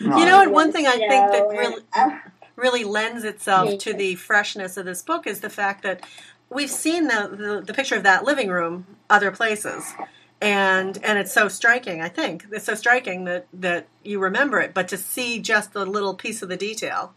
You 0.00 0.08
know, 0.08 0.42
and 0.42 0.52
one 0.52 0.72
thing 0.72 0.86
I 0.86 0.96
think 0.96 1.10
that 1.10 1.48
really 1.50 1.82
uh, 1.94 2.18
really 2.56 2.84
lends 2.84 3.24
itself 3.24 3.78
to 3.80 3.92
the 3.92 4.14
freshness 4.14 4.76
of 4.76 4.86
this 4.86 5.02
book 5.02 5.26
is 5.26 5.40
the 5.40 5.50
fact 5.50 5.82
that 5.82 6.04
we've 6.50 6.70
seen 6.70 7.08
the, 7.08 7.28
the, 7.30 7.62
the 7.66 7.74
picture 7.74 7.96
of 7.96 8.02
that 8.04 8.24
living 8.24 8.48
room 8.48 8.86
other 9.10 9.30
places. 9.30 9.94
And 10.40 11.02
and 11.02 11.18
it's 11.18 11.32
so 11.32 11.48
striking 11.48 12.00
i 12.00 12.08
think. 12.08 12.46
It's 12.52 12.66
so 12.66 12.76
striking 12.76 13.24
that 13.24 13.48
that 13.52 13.88
you 14.04 14.20
remember 14.20 14.60
it 14.60 14.72
but 14.72 14.86
to 14.88 14.96
see 14.96 15.40
just 15.40 15.72
the 15.72 15.84
little 15.84 16.14
piece 16.14 16.42
of 16.42 16.48
the 16.48 16.56
detail 16.56 17.12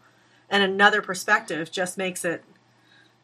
and 0.50 0.62
another 0.62 1.00
perspective 1.00 1.70
just 1.70 1.96
makes 1.96 2.24
it 2.24 2.42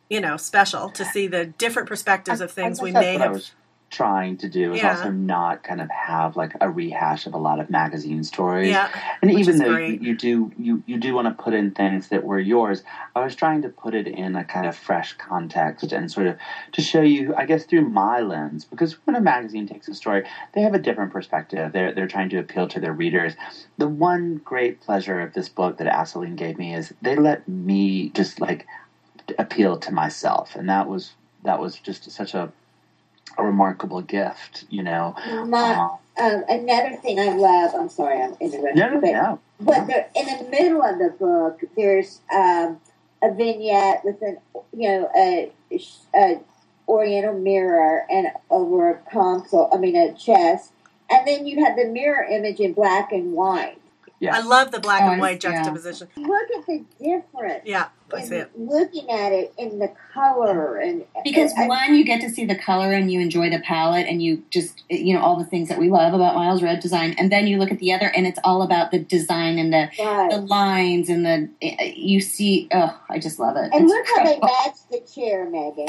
you 0.09 0.21
know 0.21 0.37
special 0.37 0.89
to 0.91 1.05
see 1.05 1.27
the 1.27 1.47
different 1.47 1.89
perspectives 1.89 2.41
of 2.41 2.53
things 2.53 2.81
we 2.81 2.93
may 2.93 3.19
have 3.19 3.45
trying 3.91 4.37
to 4.37 4.49
do 4.49 4.75
is 4.75 4.83
yeah. 4.83 4.97
also 4.97 5.11
not 5.11 5.63
kind 5.63 5.81
of 5.81 5.91
have 5.91 6.37
like 6.37 6.53
a 6.61 6.69
rehash 6.69 7.27
of 7.27 7.35
a 7.35 7.39
lot 7.39 7.59
of 7.59 7.71
magazine 7.71 8.23
stories. 8.23 8.69
Yeah, 8.71 8.89
and 9.23 9.31
even 9.31 9.59
though 9.59 9.77
you, 9.77 9.99
you, 10.01 10.17
do 10.17 10.53
you, 10.59 10.83
you 10.87 10.99
do 10.99 11.15
want 11.15 11.27
to 11.27 11.43
put 11.43 11.55
in 11.55 11.71
things 11.71 12.09
that 12.09 12.25
were 12.25 12.39
yours, 12.39 12.83
I 13.17 13.25
was 13.25 13.35
trying 13.35 13.63
to 13.63 13.69
put 13.69 13.95
it 13.95 14.07
in 14.07 14.37
a 14.37 14.45
kind 14.45 14.67
of 14.67 14.77
fresh 14.77 15.15
context 15.15 15.93
and 15.93 16.11
sort 16.11 16.27
of 16.27 16.37
to 16.73 16.83
show 16.83 17.01
you, 17.01 17.35
I 17.35 17.47
guess, 17.47 17.65
through 17.65 17.89
my 17.89 18.21
lens. 18.21 18.65
Because 18.65 18.95
when 19.07 19.17
a 19.17 19.21
magazine 19.21 19.67
takes 19.67 19.89
a 19.89 19.95
story, 19.95 20.25
they 20.53 20.61
have 20.61 20.75
a 20.75 20.79
different 20.79 21.13
perspective. 21.13 21.73
They're 21.73 21.93
they're 21.93 22.09
trying 22.09 22.29
to 22.31 22.39
appeal 22.39 22.69
to 22.69 22.81
their 22.81 22.93
readers. 22.93 23.35
The 23.79 23.89
one 23.89 24.37
great 24.45 24.81
pleasure 24.81 25.21
of 25.21 25.33
this 25.33 25.49
book 25.49 25.79
that 25.79 25.87
Assouline 25.87 26.37
gave 26.37 26.59
me 26.59 26.75
is 26.75 26.93
they 27.01 27.17
let 27.17 27.49
me 27.49 28.11
just 28.11 28.41
like 28.41 28.67
appeal 29.39 29.79
to 29.79 29.93
myself, 29.93 30.55
and 30.55 30.69
that 30.69 30.89
was 30.89 31.13
that 31.45 31.59
was 31.59 31.77
just 31.77 32.11
such 32.11 32.35
a 32.35 32.53
a 33.37 33.45
remarkable 33.45 34.03
gift, 34.03 34.65
you 34.71 34.83
know. 34.83 35.15
Uh, 35.17 35.89
um, 36.21 36.45
another 36.49 36.97
thing 36.97 37.21
I 37.21 37.35
love, 37.35 37.75
I'm 37.75 37.89
sorry, 37.89 38.21
I'm 38.21 38.37
interrupting. 38.41 38.77
No, 38.77 38.91
no, 38.91 39.01
but, 39.01 39.13
no. 39.13 39.41
But 39.61 39.87
there, 39.87 40.09
in 40.15 40.27
the 40.27 40.51
middle 40.51 40.83
of 40.83 40.99
the 40.99 41.15
book, 41.19 41.61
there's 41.77 42.21
um, 42.33 42.81
a 43.23 43.33
vignette 43.33 44.05
with 44.05 44.21
an, 44.23 44.39
you 44.73 44.89
know, 44.89 45.11
a, 45.17 45.53
a 46.15 46.41
oriental 46.89 47.39
mirror 47.39 48.05
and 48.11 48.29
over 48.51 48.91
a 48.91 49.11
console, 49.11 49.69
I 49.73 49.77
mean, 49.77 49.97
a 49.97 50.15
chest. 50.15 50.73
And 51.11 51.27
then 51.27 51.47
you 51.47 51.65
have 51.65 51.77
the 51.77 51.87
mirror 51.87 52.25
image 52.25 52.61
in 52.61 52.73
black 52.73 53.13
and 53.13 53.33
white. 53.33 53.79
Yeah. 54.21 54.37
I 54.37 54.41
love 54.41 54.73
the 54.73 54.81
black 54.81 55.03
and 55.03 55.21
white 55.21 55.41
juxtaposition. 55.41 56.09
Yeah. 56.17 56.27
Look 56.27 56.49
at 56.59 56.67
the 56.67 56.85
difference. 56.99 57.63
Yeah, 57.65 57.89
I 58.13 58.25
see 58.25 58.37
it. 58.37 58.51
Looking 58.59 59.09
at 59.11 59.33
it 59.33 59.53
in 59.57 59.79
the 59.79 59.93
color 60.13 60.77
and 60.79 61.05
because 61.23 61.53
and, 61.57 61.69
one, 61.69 61.95
you 61.95 62.05
get 62.05 62.21
to 62.23 62.31
see 62.31 62.45
the 62.45 62.57
color 62.57 62.93
and 62.93 63.13
you 63.13 63.21
enjoy 63.21 63.49
the 63.49 63.61
palette 63.61 64.07
and 64.09 64.21
you 64.21 64.43
just 64.51 64.83
you 64.89 65.15
know 65.15 65.21
all 65.21 65.37
the 65.37 65.45
things 65.45 65.69
that 65.69 65.79
we 65.79 65.89
love 65.89 66.15
about 66.15 66.35
Miles 66.35 66.63
Redd 66.63 66.81
design, 66.81 67.15
and 67.17 67.31
then 67.31 67.47
you 67.47 67.59
look 67.59 67.71
at 67.71 67.79
the 67.79 67.93
other 67.93 68.07
and 68.07 68.27
it's 68.27 68.41
all 68.43 68.63
about 68.63 68.91
the 68.91 68.99
design 68.99 69.59
and 69.59 69.73
the 69.73 69.89
right. 70.01 70.31
the 70.31 70.39
lines 70.39 71.09
and 71.09 71.25
the 71.25 71.49
you 71.95 72.21
see. 72.21 72.69
Oh, 72.73 73.01
I 73.09 73.21
just 73.21 73.39
love 73.39 73.57
it. 73.57 73.71
And 73.73 73.85
it's 73.85 73.93
look 73.93 74.07
incredible. 74.09 74.49
how 74.49 74.65
they 74.65 74.69
match 74.69 74.79
the 74.91 75.13
chair, 75.13 75.49
Megan. 75.49 75.87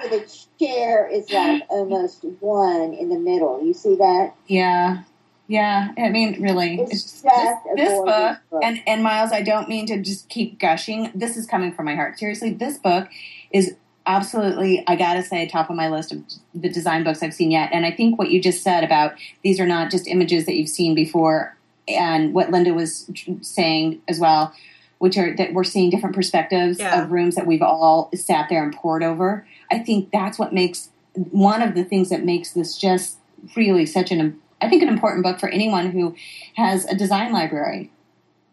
So 0.00 0.08
the 0.08 0.46
chair 0.58 1.06
is 1.08 1.30
like 1.30 1.62
almost 1.68 2.24
one 2.40 2.94
in 2.94 3.10
the 3.10 3.18
middle. 3.18 3.62
You 3.62 3.74
see 3.74 3.96
that? 3.96 4.34
Yeah. 4.46 5.02
Yeah, 5.48 5.92
I 5.96 6.08
mean, 6.08 6.42
really, 6.42 6.80
it's 6.80 6.92
it's 6.92 7.22
this, 7.22 7.58
this 7.76 7.98
book, 8.00 8.38
book, 8.50 8.60
and 8.64 8.82
and 8.86 9.02
Miles, 9.02 9.30
I 9.30 9.42
don't 9.42 9.68
mean 9.68 9.86
to 9.86 10.02
just 10.02 10.28
keep 10.28 10.58
gushing. 10.58 11.12
This 11.14 11.36
is 11.36 11.46
coming 11.46 11.72
from 11.72 11.84
my 11.84 11.94
heart. 11.94 12.18
Seriously, 12.18 12.52
this 12.52 12.78
book 12.78 13.08
is 13.52 13.76
absolutely, 14.06 14.82
I 14.88 14.96
gotta 14.96 15.22
say, 15.22 15.46
top 15.46 15.70
of 15.70 15.76
my 15.76 15.88
list 15.88 16.12
of 16.12 16.24
the 16.52 16.68
design 16.68 17.04
books 17.04 17.22
I've 17.22 17.34
seen 17.34 17.52
yet. 17.52 17.70
And 17.72 17.86
I 17.86 17.92
think 17.92 18.18
what 18.18 18.30
you 18.30 18.40
just 18.40 18.62
said 18.62 18.82
about 18.82 19.14
these 19.42 19.60
are 19.60 19.66
not 19.66 19.90
just 19.90 20.08
images 20.08 20.46
that 20.46 20.54
you've 20.54 20.68
seen 20.68 20.96
before, 20.96 21.56
and 21.86 22.34
what 22.34 22.50
Linda 22.50 22.74
was 22.74 23.08
saying 23.40 24.02
as 24.08 24.18
well, 24.18 24.52
which 24.98 25.16
are 25.16 25.36
that 25.36 25.52
we're 25.52 25.64
seeing 25.64 25.90
different 25.90 26.16
perspectives 26.16 26.80
yeah. 26.80 27.00
of 27.00 27.12
rooms 27.12 27.36
that 27.36 27.46
we've 27.46 27.62
all 27.62 28.10
sat 28.16 28.48
there 28.48 28.64
and 28.64 28.74
pored 28.74 29.04
over. 29.04 29.46
I 29.70 29.78
think 29.78 30.10
that's 30.10 30.40
what 30.40 30.52
makes 30.52 30.90
one 31.14 31.62
of 31.62 31.76
the 31.76 31.84
things 31.84 32.08
that 32.08 32.24
makes 32.24 32.50
this 32.50 32.76
just 32.76 33.18
really 33.54 33.86
such 33.86 34.10
an 34.10 34.40
I 34.60 34.68
think, 34.68 34.82
an 34.82 34.88
important 34.88 35.22
book 35.22 35.38
for 35.38 35.48
anyone 35.48 35.90
who 35.90 36.14
has 36.54 36.84
a 36.86 36.94
design 36.94 37.32
library. 37.32 37.90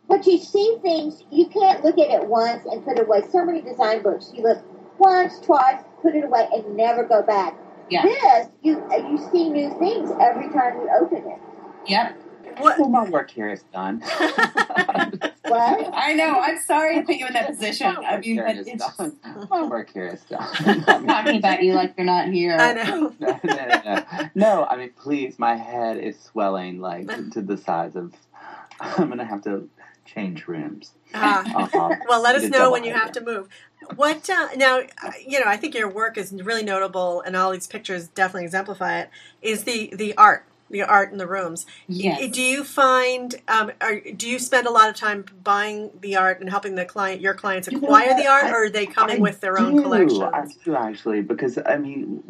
But 0.07 0.25
you 0.27 0.37
see 0.37 0.77
things, 0.81 1.23
you 1.31 1.47
can't 1.47 1.83
look 1.83 1.97
at 1.97 2.09
it 2.09 2.27
once 2.27 2.65
and 2.65 2.83
put 2.83 2.97
it 2.97 3.07
away. 3.07 3.21
So 3.31 3.45
many 3.45 3.61
design 3.61 4.03
books, 4.03 4.31
you 4.33 4.43
look 4.43 4.63
once, 4.99 5.39
twice, 5.39 5.81
put 6.01 6.15
it 6.15 6.25
away, 6.25 6.47
and 6.53 6.75
never 6.75 7.03
go 7.03 7.21
back. 7.23 7.55
Yeah. 7.89 8.03
This, 8.03 8.47
you 8.61 8.83
you 8.91 9.17
see 9.31 9.49
new 9.49 9.69
things 9.79 10.11
every 10.21 10.49
time 10.49 10.75
you 10.75 10.89
open 10.99 11.29
it. 11.29 11.39
Yep. 11.87 12.17
What? 12.57 12.79
Well, 12.79 12.89
my 12.89 13.09
work 13.09 13.31
here 13.31 13.49
is 13.49 13.63
done. 13.73 14.03
what? 15.47 15.91
I 15.93 16.13
know. 16.13 16.39
I'm 16.39 16.59
sorry 16.59 16.95
to 16.95 17.01
put 17.03 17.15
you 17.15 17.27
in 17.27 17.33
that 17.33 17.47
position. 17.47 17.87
I 17.87 18.17
mean, 18.17 18.37
but 18.37 18.55
it's 18.55 18.97
done. 18.97 19.17
my 19.49 19.63
work 19.63 19.91
here 19.91 20.07
is 20.07 20.21
done. 20.21 20.47
I'm 20.87 21.05
talking 21.05 21.37
about 21.37 21.63
you 21.63 21.73
like 21.73 21.93
you're 21.97 22.05
not 22.05 22.29
here. 22.29 22.57
I 22.57 22.73
know. 22.73 23.13
no, 23.19 23.39
no, 23.43 23.81
no, 23.85 24.29
no. 24.35 24.65
I 24.65 24.77
mean, 24.77 24.91
please, 24.95 25.37
my 25.37 25.55
head 25.55 25.97
is 25.97 26.19
swelling 26.19 26.79
like 26.79 27.07
to 27.31 27.41
the 27.41 27.57
size 27.57 27.95
of. 27.95 28.13
I'm 28.79 29.09
gonna 29.09 29.25
have 29.25 29.43
to 29.43 29.69
change 30.05 30.47
rooms. 30.47 30.91
Uh, 31.13 31.43
uh-huh. 31.55 31.95
well, 32.09 32.21
let 32.21 32.35
us 32.35 32.49
know 32.49 32.71
when 32.71 32.83
you 32.83 32.93
have 32.93 33.11
to 33.13 33.21
move. 33.21 33.47
What 33.95 34.29
uh, 34.29 34.47
now? 34.55 34.81
You 35.25 35.39
know, 35.39 35.45
I 35.45 35.57
think 35.57 35.75
your 35.75 35.89
work 35.89 36.17
is 36.17 36.33
really 36.33 36.63
notable, 36.63 37.21
and 37.21 37.35
all 37.35 37.51
these 37.51 37.67
pictures 37.67 38.07
definitely 38.07 38.45
exemplify 38.45 39.01
it. 39.01 39.09
Is 39.41 39.63
the 39.63 39.93
the 39.93 40.15
art 40.17 40.45
the 40.69 40.81
art 40.81 41.11
in 41.11 41.17
the 41.17 41.27
rooms. 41.27 41.65
Yes. 41.87 42.31
Do 42.31 42.41
you 42.41 42.63
find, 42.63 43.35
um, 43.47 43.71
are, 43.79 43.99
do 43.99 44.27
you 44.27 44.39
spend 44.39 44.65
a 44.65 44.71
lot 44.71 44.89
of 44.89 44.95
time 44.95 45.25
buying 45.43 45.91
the 46.01 46.15
art 46.15 46.39
and 46.39 46.49
helping 46.49 46.75
the 46.75 46.85
client, 46.85 47.21
your 47.21 47.33
clients 47.33 47.67
acquire 47.67 48.05
you 48.05 48.11
know, 48.11 48.23
the 48.23 48.27
art, 48.27 48.45
I, 48.45 48.51
or 48.51 48.63
are 48.65 48.69
they 48.69 48.85
coming 48.85 49.17
I 49.17 49.19
with 49.19 49.39
their 49.39 49.57
do, 49.57 49.65
own 49.65 49.81
collections? 49.81 50.21
I 50.21 50.45
do 50.63 50.75
actually, 50.75 51.21
because 51.21 51.59
I 51.65 51.77
mean, 51.77 52.23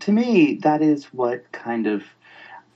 to 0.00 0.12
me, 0.12 0.54
that 0.62 0.82
is 0.82 1.06
what 1.06 1.50
kind 1.52 1.86
of 1.86 2.04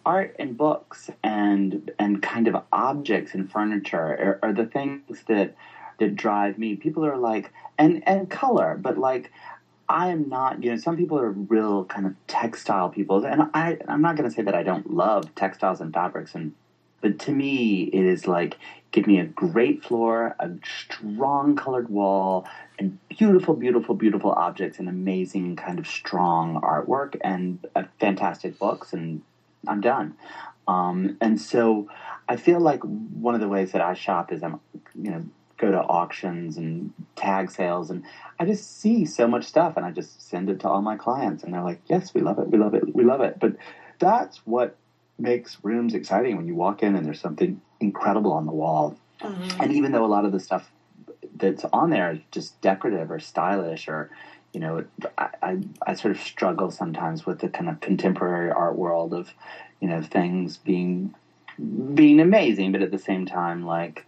art 0.05 0.35
and 0.39 0.57
books 0.57 1.11
and 1.23 1.93
and 1.99 2.21
kind 2.23 2.49
of 2.49 2.57
objects 2.73 3.35
and 3.35 3.51
furniture 3.51 3.99
are, 4.43 4.49
are 4.49 4.53
the 4.53 4.67
things 4.67 5.23
that 5.29 5.55
that 6.01 6.17
drive 6.17 6.59
me. 6.59 6.75
People 6.75 7.07
are 7.07 7.17
like 7.17 7.53
and 7.79 8.03
and 8.09 8.29
color, 8.29 8.77
but 8.81 8.99
like 8.99 9.31
I 9.93 10.09
am 10.09 10.31
not, 10.31 10.65
you 10.65 10.71
know, 10.71 10.77
some 10.77 10.97
people 10.97 11.19
are 11.19 11.31
real 11.31 11.85
kind 11.85 12.07
of 12.07 12.15
textile 12.27 12.89
people, 12.89 13.27
and 13.27 13.51
I, 13.53 13.77
I'm 13.87 14.01
not 14.01 14.17
going 14.17 14.29
to 14.29 14.35
say 14.35 14.41
that 14.41 14.55
I 14.55 14.63
don't 14.63 14.91
love 14.91 15.35
textiles 15.35 15.83
and 15.83 15.93
fabrics, 15.93 16.35
and 16.35 16.55
but 17.03 17.19
to 17.21 17.33
me, 17.33 17.83
it 17.83 18.05
is 18.05 18.27
like 18.27 18.57
give 18.91 19.07
me 19.07 19.19
a 19.19 19.25
great 19.25 19.85
floor, 19.85 20.35
a 20.41 20.51
strong 20.65 21.57
colored 21.57 21.91
wall, 21.91 22.47
and 22.79 22.97
beautiful, 23.09 23.53
beautiful, 23.53 23.95
beautiful 23.95 24.33
objects, 24.33 24.79
and 24.79 24.89
amazing 24.89 25.57
kind 25.57 25.79
of 25.79 25.87
strong 25.87 26.59
artwork, 26.63 27.17
and 27.21 27.59
uh, 27.77 27.83
fantastic 28.01 28.59
books, 28.59 28.95
and 28.95 29.21
I'm 29.69 29.83
done. 29.83 30.15
Um, 30.67 31.19
and 31.21 31.39
so, 31.39 31.87
I 32.31 32.37
feel 32.37 32.61
like 32.61 32.83
one 32.83 33.35
of 33.35 33.43
the 33.43 33.49
ways 33.49 33.73
that 33.73 33.83
I 33.83 33.93
shop 33.93 34.33
is 34.33 34.43
I'm, 34.43 34.59
you 34.95 35.11
know, 35.11 35.25
go 35.63 35.71
to 35.71 35.79
auctions 35.79 36.57
and 36.57 36.93
tag 37.15 37.49
sales 37.49 37.89
and 37.89 38.03
I 38.39 38.45
just 38.45 38.81
see 38.81 39.05
so 39.05 39.29
much 39.29 39.45
stuff 39.45 39.77
and 39.77 39.87
I 39.87 39.93
just 39.93 40.29
send 40.29 40.51
it 40.51 40.59
to 40.61 40.69
all 40.69 40.83
my 40.83 40.97
clients 40.97 41.45
and 41.45 41.55
they're 41.55 41.63
like, 41.63 41.81
"Yes, 41.87 42.13
we 42.13 42.21
love 42.21 42.41
it. 42.41 42.51
We 42.51 42.59
love 42.59 42.75
it. 42.75 42.95
We 42.95 43.05
love 43.05 43.21
it." 43.21 43.39
But 43.39 43.55
that's 44.01 44.39
what 44.45 44.77
makes 45.19 45.59
rooms 45.63 45.95
exciting 45.95 46.37
when 46.37 46.49
you 46.49 46.57
walk 46.57 46.83
in 46.83 46.97
and 46.97 47.07
there's 47.07 47.21
something 47.21 47.61
incredible 47.79 48.33
on 48.33 48.47
the 48.47 48.53
wall. 48.53 48.97
Mm-hmm. 49.21 49.63
And 49.63 49.73
even 49.73 49.93
though 49.93 50.05
a 50.05 50.07
lot 50.17 50.25
of 50.25 50.33
the 50.33 50.41
stuff 50.41 50.73
that's 51.37 51.65
on 51.73 51.91
there 51.91 52.11
is 52.11 52.19
just 52.33 52.61
decorative 52.61 53.13
or 53.13 53.21
stylish 53.21 53.87
or 53.87 54.11
you 54.53 54.61
know, 54.61 54.85
I, 55.17 55.29
I, 55.43 55.59
I 55.87 55.95
sort 55.95 56.15
of 56.15 56.21
struggle 56.21 56.71
sometimes 56.71 57.25
with 57.25 57.39
the 57.39 57.49
kind 57.49 57.71
of 57.71 57.81
contemporary 57.81 58.51
art 58.51 58.77
world 58.77 59.15
of, 59.15 59.33
you 59.81 59.89
know, 59.89 60.03
things 60.03 60.59
being 60.59 61.15
being 61.95 62.21
amazing, 62.21 62.73
but 62.73 62.83
at 62.83 62.91
the 62.91 62.99
same 62.99 63.25
time, 63.25 63.65
like 63.65 64.05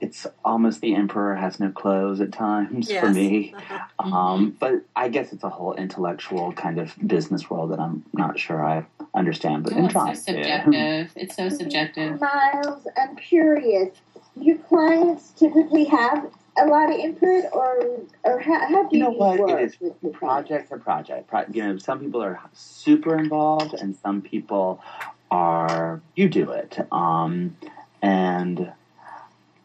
it's 0.00 0.26
almost 0.44 0.80
the 0.80 0.94
emperor 0.94 1.34
has 1.34 1.58
no 1.58 1.70
clothes 1.70 2.20
at 2.20 2.32
times 2.32 2.90
yes. 2.90 3.00
for 3.00 3.10
me. 3.10 3.54
Uh-huh. 3.98 4.14
Um, 4.14 4.40
mm-hmm. 4.40 4.56
but 4.58 4.82
I 4.94 5.08
guess 5.08 5.32
it's 5.32 5.42
a 5.42 5.48
whole 5.48 5.72
intellectual 5.72 6.52
kind 6.52 6.78
of 6.78 6.94
business 7.06 7.48
world 7.48 7.70
that 7.70 7.80
I'm 7.80 8.04
not 8.12 8.38
sure 8.38 8.62
I 8.62 8.84
understand. 9.14 9.64
But 9.64 9.72
oh, 9.72 9.78
in 9.78 9.88
trying, 9.88 10.14
so 10.14 10.32
subjective. 10.32 11.12
it's 11.16 11.34
so 11.34 11.48
subjective. 11.48 12.20
Miles, 12.20 12.86
I'm 12.96 13.16
curious. 13.16 13.96
Your 14.38 14.58
clients 14.58 15.30
typically 15.30 15.84
have 15.84 16.30
a 16.58 16.66
lot 16.66 16.92
of 16.92 16.98
input, 16.98 17.44
or 17.52 18.00
or 18.24 18.40
how, 18.40 18.68
how 18.68 18.88
do 18.88 18.96
you, 18.96 19.04
you 19.04 19.10
what 19.10 19.38
work 19.38 19.50
it 19.50 19.64
is 19.64 19.76
with 19.80 20.12
project 20.12 20.70
to 20.70 20.76
project. 20.76 21.26
Pro, 21.26 21.44
you 21.50 21.62
know, 21.62 21.78
some 21.78 22.00
people 22.00 22.22
are 22.22 22.38
super 22.52 23.16
involved, 23.16 23.74
and 23.74 23.96
some 23.96 24.20
people 24.20 24.82
are 25.30 26.02
you 26.14 26.28
do 26.28 26.50
it. 26.50 26.78
Um, 26.92 27.56
and 28.02 28.72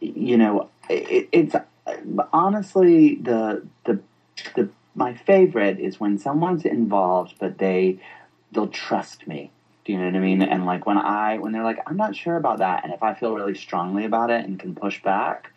you 0.02 0.38
know, 0.38 0.70
it, 0.90 1.30
it's 1.32 1.56
honestly 2.34 3.16
the 3.16 3.66
the 3.86 4.00
the 4.56 4.70
my 4.96 5.14
favorite 5.16 5.80
is 5.80 6.00
when 6.00 6.18
someone's 6.18 6.66
involved, 6.66 7.36
but 7.40 7.58
they 7.58 8.00
they'll 8.52 8.68
trust 8.68 9.28
me. 9.28 9.52
Do 9.86 9.94
you 9.94 10.00
know 10.00 10.06
what 10.06 10.16
I 10.16 10.20
mean? 10.20 10.42
And 10.42 10.66
like 10.66 10.86
when 10.86 10.98
I 10.98 11.38
when 11.38 11.54
they're 11.54 11.64
like, 11.64 11.80
I'm 11.88 11.98
not 11.98 12.16
sure 12.16 12.36
about 12.36 12.60
that, 12.60 12.84
and 12.84 12.94
if 12.94 13.02
I 13.02 13.14
feel 13.14 13.34
really 13.34 13.56
strongly 13.56 14.06
about 14.06 14.30
it 14.30 14.46
and 14.46 14.60
can 14.60 14.76
push 14.76 15.02
back, 15.02 15.52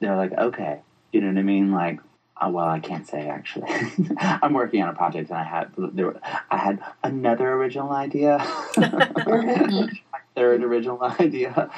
they're 0.00 0.16
like, 0.16 0.32
okay. 0.32 0.80
You 1.12 1.20
know 1.20 1.28
what 1.28 1.38
I 1.38 1.42
mean? 1.42 1.72
Like, 1.72 1.98
oh, 2.40 2.50
well, 2.50 2.68
I 2.68 2.78
can't 2.78 3.06
say 3.06 3.28
actually. 3.28 3.68
I'm 4.18 4.52
working 4.52 4.82
on 4.82 4.88
a 4.88 4.94
project, 4.94 5.30
and 5.30 5.38
I 5.38 5.44
had 5.44 5.72
there, 5.76 6.14
I 6.50 6.56
had 6.56 6.82
another 7.02 7.52
original 7.52 7.90
idea, 7.90 8.38
third 10.34 10.62
original 10.62 11.02
idea. 11.02 11.68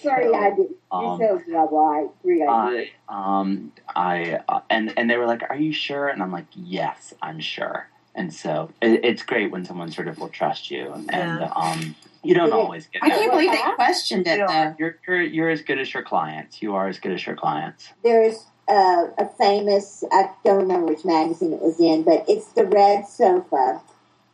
Sorry, 0.00 0.34
I 0.34 0.50
did. 0.50 0.74
Um, 0.90 1.20
You're 1.20 1.40
so 1.40 1.42
blah 1.46 1.66
blah. 1.66 2.06
I, 2.48 2.90
um, 3.08 3.72
I 3.94 4.40
uh, 4.48 4.60
and 4.70 4.92
and 4.96 5.08
they 5.08 5.16
were 5.16 5.26
like, 5.26 5.42
"Are 5.48 5.56
you 5.56 5.72
sure?" 5.72 6.08
And 6.08 6.22
I'm 6.22 6.32
like, 6.32 6.46
"Yes, 6.54 7.14
I'm 7.22 7.40
sure." 7.40 7.88
And 8.14 8.32
so 8.32 8.70
it, 8.80 9.04
it's 9.04 9.22
great 9.22 9.50
when 9.50 9.64
someone 9.64 9.90
sort 9.90 10.08
of 10.08 10.18
will 10.18 10.28
trust 10.28 10.70
you, 10.70 10.92
and 10.92 11.40
yeah. 11.40 11.52
um, 11.54 11.96
you 12.22 12.34
don't 12.34 12.52
always 12.52 12.86
get. 12.86 13.02
I 13.02 13.10
can't 13.10 13.32
believe 13.32 13.50
they 13.50 13.74
questioned 13.74 14.26
it. 14.26 14.38
You 14.38 14.46
know, 14.46 14.74
you're, 14.78 14.98
you're 15.06 15.22
you're 15.22 15.50
as 15.50 15.62
good 15.62 15.78
as 15.78 15.92
your 15.92 16.02
clients. 16.02 16.62
You 16.62 16.74
are 16.74 16.88
as 16.88 16.98
good 16.98 17.12
as 17.12 17.26
your 17.26 17.36
clients. 17.36 17.90
There's 18.02 18.46
uh, 18.68 19.06
a 19.18 19.28
famous. 19.38 20.04
I 20.12 20.30
don't 20.44 20.58
remember 20.58 20.86
which 20.86 21.04
magazine 21.04 21.52
it 21.52 21.60
was 21.60 21.80
in, 21.80 22.02
but 22.02 22.24
it's 22.28 22.46
the 22.48 22.66
red 22.66 23.06
sofa, 23.06 23.80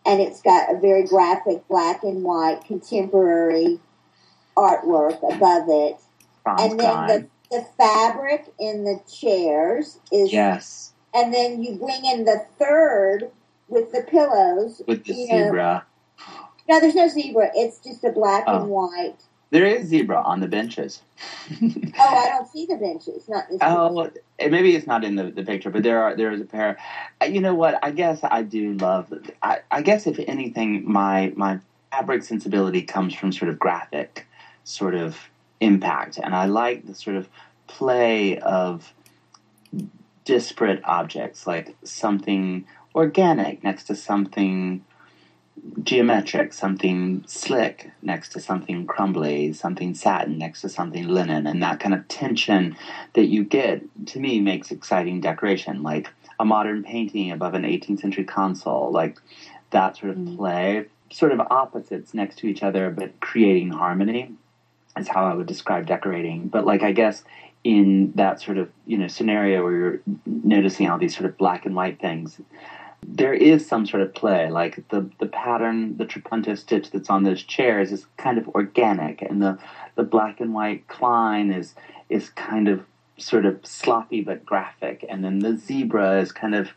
and 0.04 0.20
it's 0.20 0.42
got 0.42 0.74
a 0.74 0.78
very 0.78 1.04
graphic 1.04 1.66
black 1.68 2.02
and 2.02 2.22
white 2.22 2.64
contemporary 2.64 3.80
artwork 4.60 5.18
above 5.34 5.64
it. 5.68 5.96
and 6.46 6.78
then 6.78 7.06
the, 7.06 7.28
the 7.50 7.66
fabric 7.78 8.52
in 8.58 8.84
the 8.84 9.00
chairs 9.10 9.98
is 10.12 10.32
yes. 10.32 10.92
And 11.14 11.34
then 11.34 11.62
you 11.62 11.74
bring 11.74 12.04
in 12.04 12.24
the 12.24 12.44
third 12.58 13.30
with 13.68 13.90
the 13.92 14.02
pillows 14.02 14.82
with 14.86 15.04
the 15.04 15.14
zebra. 15.14 15.84
Know. 16.18 16.44
No, 16.68 16.80
there's 16.80 16.94
no 16.94 17.08
zebra. 17.08 17.50
It's 17.54 17.78
just 17.78 18.04
a 18.04 18.12
black 18.12 18.44
oh. 18.46 18.60
and 18.60 18.70
white. 18.70 19.16
There 19.50 19.66
is 19.66 19.88
zebra 19.88 20.22
on 20.22 20.38
the 20.38 20.46
benches. 20.46 21.02
oh, 21.60 21.66
I 21.98 22.28
don't 22.28 22.48
see 22.48 22.66
the 22.66 22.76
benches. 22.76 23.28
Not 23.28 23.48
this. 23.48 23.58
Oh, 23.60 24.08
maybe 24.38 24.76
it's 24.76 24.86
not 24.86 25.02
in 25.02 25.16
the, 25.16 25.24
the 25.24 25.42
picture, 25.42 25.70
but 25.70 25.82
there 25.82 26.00
are 26.00 26.14
there 26.14 26.30
is 26.30 26.40
a 26.40 26.44
pair. 26.44 26.78
Uh, 27.20 27.24
you 27.24 27.40
know 27.40 27.54
what? 27.54 27.76
I 27.82 27.90
guess 27.90 28.20
I 28.22 28.42
do 28.42 28.74
love. 28.74 29.12
I, 29.42 29.58
I 29.72 29.82
guess 29.82 30.06
if 30.06 30.20
anything, 30.28 30.84
my 30.90 31.32
my 31.34 31.58
fabric 31.90 32.22
sensibility 32.22 32.82
comes 32.82 33.12
from 33.12 33.32
sort 33.32 33.48
of 33.48 33.58
graphic 33.58 34.28
sort 34.64 34.94
of 34.94 35.18
impact. 35.60 36.18
And 36.22 36.34
I 36.34 36.46
like 36.46 36.86
the 36.86 36.94
sort 36.94 37.16
of 37.16 37.28
play 37.66 38.38
of 38.38 38.92
disparate 40.24 40.82
objects, 40.84 41.46
like 41.46 41.76
something 41.82 42.66
organic 42.94 43.62
next 43.62 43.84
to 43.84 43.96
something 43.96 44.84
geometric, 45.82 46.52
something 46.52 47.22
slick 47.26 47.90
next 48.02 48.30
to 48.30 48.40
something 48.40 48.86
crumbly, 48.86 49.52
something 49.52 49.94
satin 49.94 50.38
next 50.38 50.62
to 50.62 50.68
something 50.68 51.06
linen, 51.06 51.46
and 51.46 51.62
that 51.62 51.80
kind 51.80 51.94
of 51.94 52.06
tension 52.08 52.76
that 53.12 53.26
you 53.26 53.44
get 53.44 53.82
to 54.06 54.20
me 54.20 54.40
makes 54.40 54.70
exciting 54.70 55.20
decoration, 55.20 55.82
like 55.82 56.08
a 56.38 56.44
modern 56.44 56.82
painting 56.82 57.30
above 57.30 57.54
an 57.54 57.62
18th 57.62 58.00
century 58.00 58.24
console, 58.24 58.90
like 58.90 59.18
that 59.70 59.96
sort 59.96 60.10
of 60.10 60.16
mm. 60.16 60.36
play, 60.36 60.86
sort 61.12 61.32
of 61.32 61.40
opposites 61.40 62.14
next 62.14 62.38
to 62.38 62.46
each 62.46 62.62
other, 62.62 62.90
but 62.90 63.20
creating 63.20 63.70
harmony 63.70 64.32
is 64.96 65.08
how 65.08 65.24
I 65.24 65.34
would 65.34 65.46
describe 65.46 65.86
decorating. 65.86 66.48
But 66.48 66.66
like 66.66 66.82
I 66.82 66.92
guess 66.92 67.24
in 67.62 68.12
that 68.14 68.40
sort 68.40 68.58
of 68.58 68.70
you 68.86 68.98
know 68.98 69.08
scenario 69.08 69.62
where 69.62 69.76
you're 69.76 70.00
noticing 70.26 70.88
all 70.88 70.98
these 70.98 71.16
sort 71.16 71.26
of 71.26 71.36
black 71.36 71.66
and 71.66 71.74
white 71.74 72.00
things, 72.00 72.40
there 73.06 73.34
is 73.34 73.66
some 73.66 73.86
sort 73.86 74.02
of 74.02 74.14
play. 74.14 74.50
Like 74.50 74.88
the 74.88 75.08
the 75.18 75.26
pattern, 75.26 75.96
the 75.96 76.06
trapunto 76.06 76.56
stitch 76.56 76.90
that's 76.90 77.10
on 77.10 77.24
those 77.24 77.42
chairs 77.42 77.92
is 77.92 78.06
kind 78.16 78.38
of 78.38 78.48
organic, 78.48 79.22
and 79.22 79.42
the 79.42 79.58
the 79.94 80.02
black 80.02 80.40
and 80.40 80.54
white 80.54 80.88
Kline 80.88 81.52
is 81.52 81.74
is 82.08 82.30
kind 82.30 82.68
of 82.68 82.84
sort 83.16 83.44
of 83.44 83.64
sloppy 83.64 84.22
but 84.22 84.44
graphic, 84.44 85.04
and 85.08 85.24
then 85.24 85.40
the 85.40 85.56
zebra 85.56 86.20
is 86.20 86.32
kind 86.32 86.54
of 86.54 86.70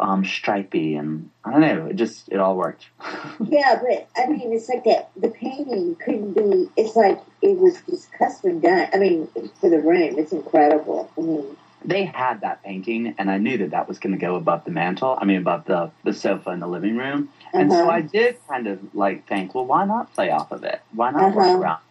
um, 0.00 0.24
stripy, 0.24 0.96
and 0.96 1.30
I 1.44 1.52
don't 1.52 1.60
know. 1.60 1.86
It 1.86 1.96
just 1.96 2.28
it 2.30 2.38
all 2.38 2.56
worked. 2.56 2.86
yeah, 3.48 3.80
but 3.80 4.08
I 4.16 4.26
mean, 4.26 4.52
it's 4.52 4.68
like 4.68 4.84
that. 4.84 5.10
The 5.16 5.28
painting 5.28 5.96
couldn't 5.96 6.32
be. 6.32 6.68
It's 6.76 6.96
like 6.96 7.20
it 7.42 7.58
was 7.58 7.80
just 7.88 8.12
custom 8.12 8.60
done. 8.60 8.88
I 8.92 8.98
mean, 8.98 9.28
for 9.60 9.70
the 9.70 9.80
room, 9.80 10.18
it's 10.18 10.32
incredible. 10.32 11.10
I 11.16 11.20
mean, 11.20 11.56
they 11.84 12.04
had 12.04 12.40
that 12.40 12.62
painting, 12.62 13.14
and 13.18 13.30
I 13.30 13.38
knew 13.38 13.58
that 13.58 13.70
that 13.70 13.88
was 13.88 13.98
going 13.98 14.12
to 14.12 14.18
go 14.18 14.34
above 14.34 14.64
the 14.64 14.70
mantle. 14.70 15.18
I 15.20 15.24
mean, 15.24 15.38
above 15.38 15.66
the 15.66 15.90
the 16.04 16.14
sofa 16.14 16.50
in 16.50 16.60
the 16.60 16.68
living 16.68 16.96
room. 16.96 17.28
And 17.52 17.70
uh-huh. 17.70 17.84
so 17.84 17.90
I 17.90 18.00
did 18.00 18.36
kind 18.48 18.66
of 18.66 18.94
like 18.94 19.26
think, 19.26 19.54
well, 19.54 19.66
why 19.66 19.84
not 19.84 20.12
play 20.14 20.30
off 20.30 20.52
of 20.52 20.64
it? 20.64 20.80
Why 20.92 21.10
not 21.10 21.22
uh-huh. 21.22 21.36
work 21.36 21.60
around? 21.60 21.82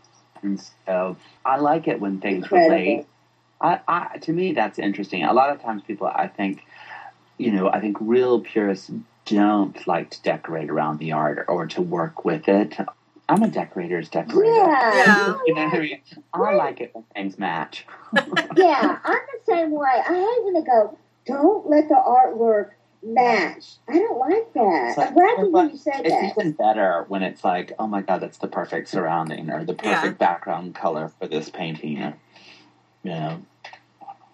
And 0.42 0.62
so 0.86 1.18
I 1.46 1.58
like 1.58 1.88
it 1.88 2.00
when 2.00 2.20
things 2.22 2.44
incredible. 2.44 2.76
relate. 2.76 3.06
I, 3.62 3.80
I, 3.88 4.18
to 4.20 4.32
me, 4.32 4.54
that's 4.54 4.80
interesting. 4.80 5.24
A 5.24 5.34
lot 5.34 5.50
of 5.50 5.62
times, 5.62 5.84
people, 5.84 6.08
I 6.08 6.28
think, 6.28 6.64
you 7.40 7.52
know, 7.52 7.70
I 7.70 7.80
think 7.80 7.98
real 8.00 8.42
purists 8.42 8.92
don't 9.26 9.88
like 9.88 10.12
to 10.12 10.22
decorate 10.22 10.70
around 10.70 11.00
the 11.00 11.14
art 11.14 11.46
or 11.48 11.66
to 11.68 11.82
work 11.82 12.26
with 12.26 12.48
it. 12.48 12.76
I'm 13.30 13.44
a 13.44 13.48
decorator's 13.48 14.10
decorator. 14.10 14.54
Yeah. 14.54 15.38
you 15.46 15.54
know 15.54 15.66
what 15.66 15.76
I 15.76 15.80
mean? 15.80 16.02
I 16.34 16.54
like 16.56 16.82
it 16.82 16.92
when 16.94 17.06
things 17.16 17.40
match. 17.40 17.86
yeah, 18.56 19.00
I'm 19.04 19.20
the 19.34 19.40
same 19.48 19.72
way. 19.72 19.88
I 19.88 20.14
hate 20.14 20.46
when 20.46 20.54
they 20.56 20.64
go, 20.64 20.98
don't 21.26 21.70
let 21.70 21.88
the 21.88 21.96
artwork 21.96 22.72
match. 23.04 23.76
I 23.88 24.00
don't 24.00 24.18
like 24.18 24.54
that. 24.54 24.96
Like, 24.98 25.40
I'm 25.40 25.52
glad 25.52 25.72
you 25.72 25.78
said 25.78 26.02
it's 26.06 26.10
that. 26.10 26.24
It's 26.24 26.38
even 26.38 26.52
better 26.54 27.06
when 27.08 27.24
it's 27.24 27.44
like, 27.44 27.72
oh 27.80 27.88
my 27.88 28.02
god, 28.02 28.22
that's 28.22 28.40
the 28.40 28.48
perfect 28.48 28.90
surrounding 28.90 29.50
or 29.50 29.64
the 29.64 29.76
perfect 29.76 30.04
yeah. 30.04 30.28
background 30.28 30.76
color 30.76 31.12
for 31.20 31.28
this 31.28 31.50
painting. 31.50 31.98
You 33.04 33.12
know, 33.12 33.42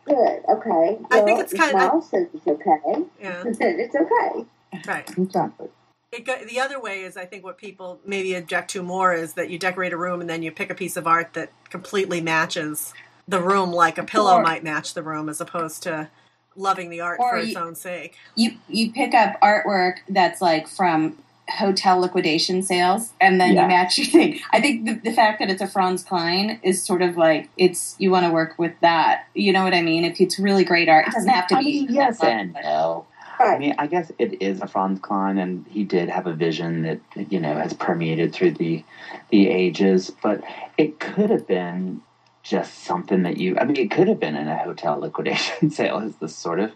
Good. 0.05 0.43
Okay. 0.47 0.99
I 1.11 1.21
think 1.21 1.39
it's 1.39 1.53
kind 1.53 1.75
of. 1.81 2.03
says 2.03 2.27
it's 2.33 2.47
okay. 2.47 3.05
Yeah. 3.19 3.43
it's 3.45 3.95
okay. 3.95 4.45
Right. 4.87 5.09
Exactly. 5.17 5.69
it 6.11 6.25
go, 6.25 6.35
the 6.47 6.59
other 6.59 6.79
way 6.79 7.01
is 7.01 7.17
I 7.17 7.25
think 7.25 7.43
what 7.43 7.57
people 7.57 7.99
maybe 8.05 8.35
object 8.35 8.71
to 8.71 8.83
more 8.83 9.13
is 9.13 9.33
that 9.33 9.49
you 9.49 9.57
decorate 9.57 9.93
a 9.93 9.97
room 9.97 10.21
and 10.21 10.29
then 10.29 10.43
you 10.43 10.51
pick 10.51 10.69
a 10.69 10.75
piece 10.75 10.95
of 10.95 11.07
art 11.07 11.33
that 11.33 11.51
completely 11.69 12.21
matches 12.21 12.93
the 13.27 13.41
room, 13.41 13.71
like 13.71 13.97
a 13.97 14.03
pillow 14.03 14.35
Or- 14.35 14.43
might 14.43 14.63
match 14.63 14.93
the 14.93 15.01
room, 15.03 15.27
as 15.29 15.41
opposed 15.41 15.83
to 15.83 16.09
loving 16.55 16.89
the 16.89 17.01
art 17.01 17.19
Or 17.19 17.31
for 17.31 17.37
its 17.37 17.55
own 17.55 17.75
sake. 17.75 18.15
You 18.35 18.51
you 18.69 18.91
pick 18.91 19.13
up 19.13 19.39
artwork 19.41 19.95
that's 20.07 20.41
like 20.41 20.67
from 20.67 21.17
hotel 21.49 21.99
liquidation 21.99 22.61
sales, 22.63 23.13
and 23.21 23.39
then 23.39 23.53
Yeah. 23.53 23.63
you 23.63 23.67
match 23.67 23.97
your 23.97 24.07
thing. 24.07 24.39
I 24.51 24.59
think 24.61 24.85
the, 24.85 24.93
the 25.09 25.11
fact 25.15 25.39
that 25.39 25.49
it's 25.49 25.61
a 25.61 25.67
Franz 25.67 26.03
Kline 26.03 26.59
is 26.63 26.83
sort 26.83 27.01
of 27.01 27.17
like 27.17 27.49
it's 27.57 27.95
you 27.99 28.11
want 28.11 28.25
to 28.25 28.31
work 28.31 28.55
with 28.57 28.73
that. 28.81 29.25
You 29.33 29.53
know 29.53 29.63
what 29.63 29.73
I 29.73 29.81
mean? 29.81 30.05
If 30.05 30.19
it's 30.19 30.39
really 30.39 30.63
great 30.63 30.89
art, 30.89 31.07
it 31.07 31.13
doesn't 31.13 31.29
have 31.29 31.47
to 31.47 31.55
I 31.57 31.59
be. 31.59 31.65
mean, 31.85 31.93
yes 31.93 32.21
and 32.23 32.53
no. 32.63 33.05
Right. 33.39 33.55
I 33.55 33.59
mean, 33.59 33.75
I 33.77 33.87
guess 33.87 34.11
it 34.17 34.41
is 34.41 34.61
a 34.61 34.67
Franz 34.67 34.99
Kline, 35.01 35.37
and 35.37 35.65
he 35.69 35.83
did 35.83 36.07
have 36.07 36.25
a 36.25 36.33
vision 36.33 36.83
that 36.83 36.99
you 37.31 37.39
know 37.39 37.53
has 37.55 37.73
permeated 37.73 38.33
through 38.33 38.51
the 38.51 38.83
the 39.29 39.49
ages. 39.49 40.09
But 40.23 40.41
it 40.77 40.99
could 41.01 41.29
have 41.29 41.45
been 41.45 42.01
just 42.43 42.85
something 42.85 43.23
that 43.23 43.37
you. 43.37 43.57
I 43.57 43.65
mean, 43.65 43.75
it 43.75 43.91
could 43.91 44.07
have 44.07 44.19
been 44.21 44.35
in 44.35 44.47
a 44.47 44.57
hotel 44.57 44.97
liquidation 45.01 45.69
sale, 45.69 45.99
is 45.99 46.15
this 46.15 46.35
sort 46.35 46.59
of 46.61 46.71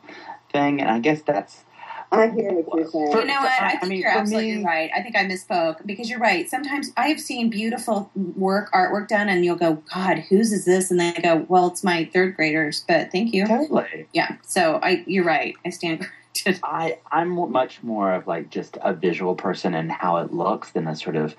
thing. 0.51 0.82
And 0.82 0.91
I 0.91 0.99
guess 0.99 1.22
that's 1.22 1.63
I 2.12 2.30
hear 2.30 2.51
what 2.53 2.80
you're 2.80 2.89
saying. 2.89 3.07
You 3.12 3.26
know 3.26 3.39
what? 3.41 3.62
I 3.62 3.68
I 3.68 3.70
think 3.78 3.89
mean, 3.89 4.01
you're 4.01 4.10
absolutely 4.10 4.57
me- 4.57 4.66
right. 4.66 4.89
I 4.95 5.01
think 5.03 5.16
I 5.16 5.26
misspoke 5.26 5.86
because 5.86 6.10
you're 6.10 6.20
right. 6.20 6.49
Sometimes 6.49 6.91
I 6.97 7.07
have 7.10 7.20
seen 7.20 7.49
beautiful 7.49 8.10
work, 8.36 8.72
artwork 8.72 9.07
done, 9.07 9.30
and 9.30 9.45
you'll 9.45 9.55
go, 9.57 9.76
"God, 9.93 10.20
whose 10.30 10.51
is 10.51 10.66
this?" 10.66 10.89
And 10.89 10.99
then 10.99 11.14
I 11.18 11.22
go, 11.22 11.45
"Well, 11.47 11.68
it's 11.68 11.84
my 11.84 12.05
third 12.12 12.36
graders." 12.36 12.84
But 12.88 13.12
thank 13.12 13.34
you. 13.34 13.45
totally. 13.45 14.07
Yeah. 14.14 14.38
So 14.43 14.80
I, 14.82 15.03
you're 15.05 15.24
right. 15.26 15.55
I 15.66 15.70
stand 15.70 15.99
corrected. 16.45 16.60
I 16.64 16.97
I'm 17.12 17.30
much 17.51 17.84
more 17.84 18.14
of 18.14 18.26
like 18.28 18.49
just 18.49 18.78
a 18.82 18.93
visual 18.93 19.36
person 19.36 19.74
and 19.76 19.91
how 19.91 20.18
it 20.18 20.34
looks 20.34 20.72
than 20.72 20.88
a 20.88 20.95
sort 20.95 21.16
of 21.16 21.36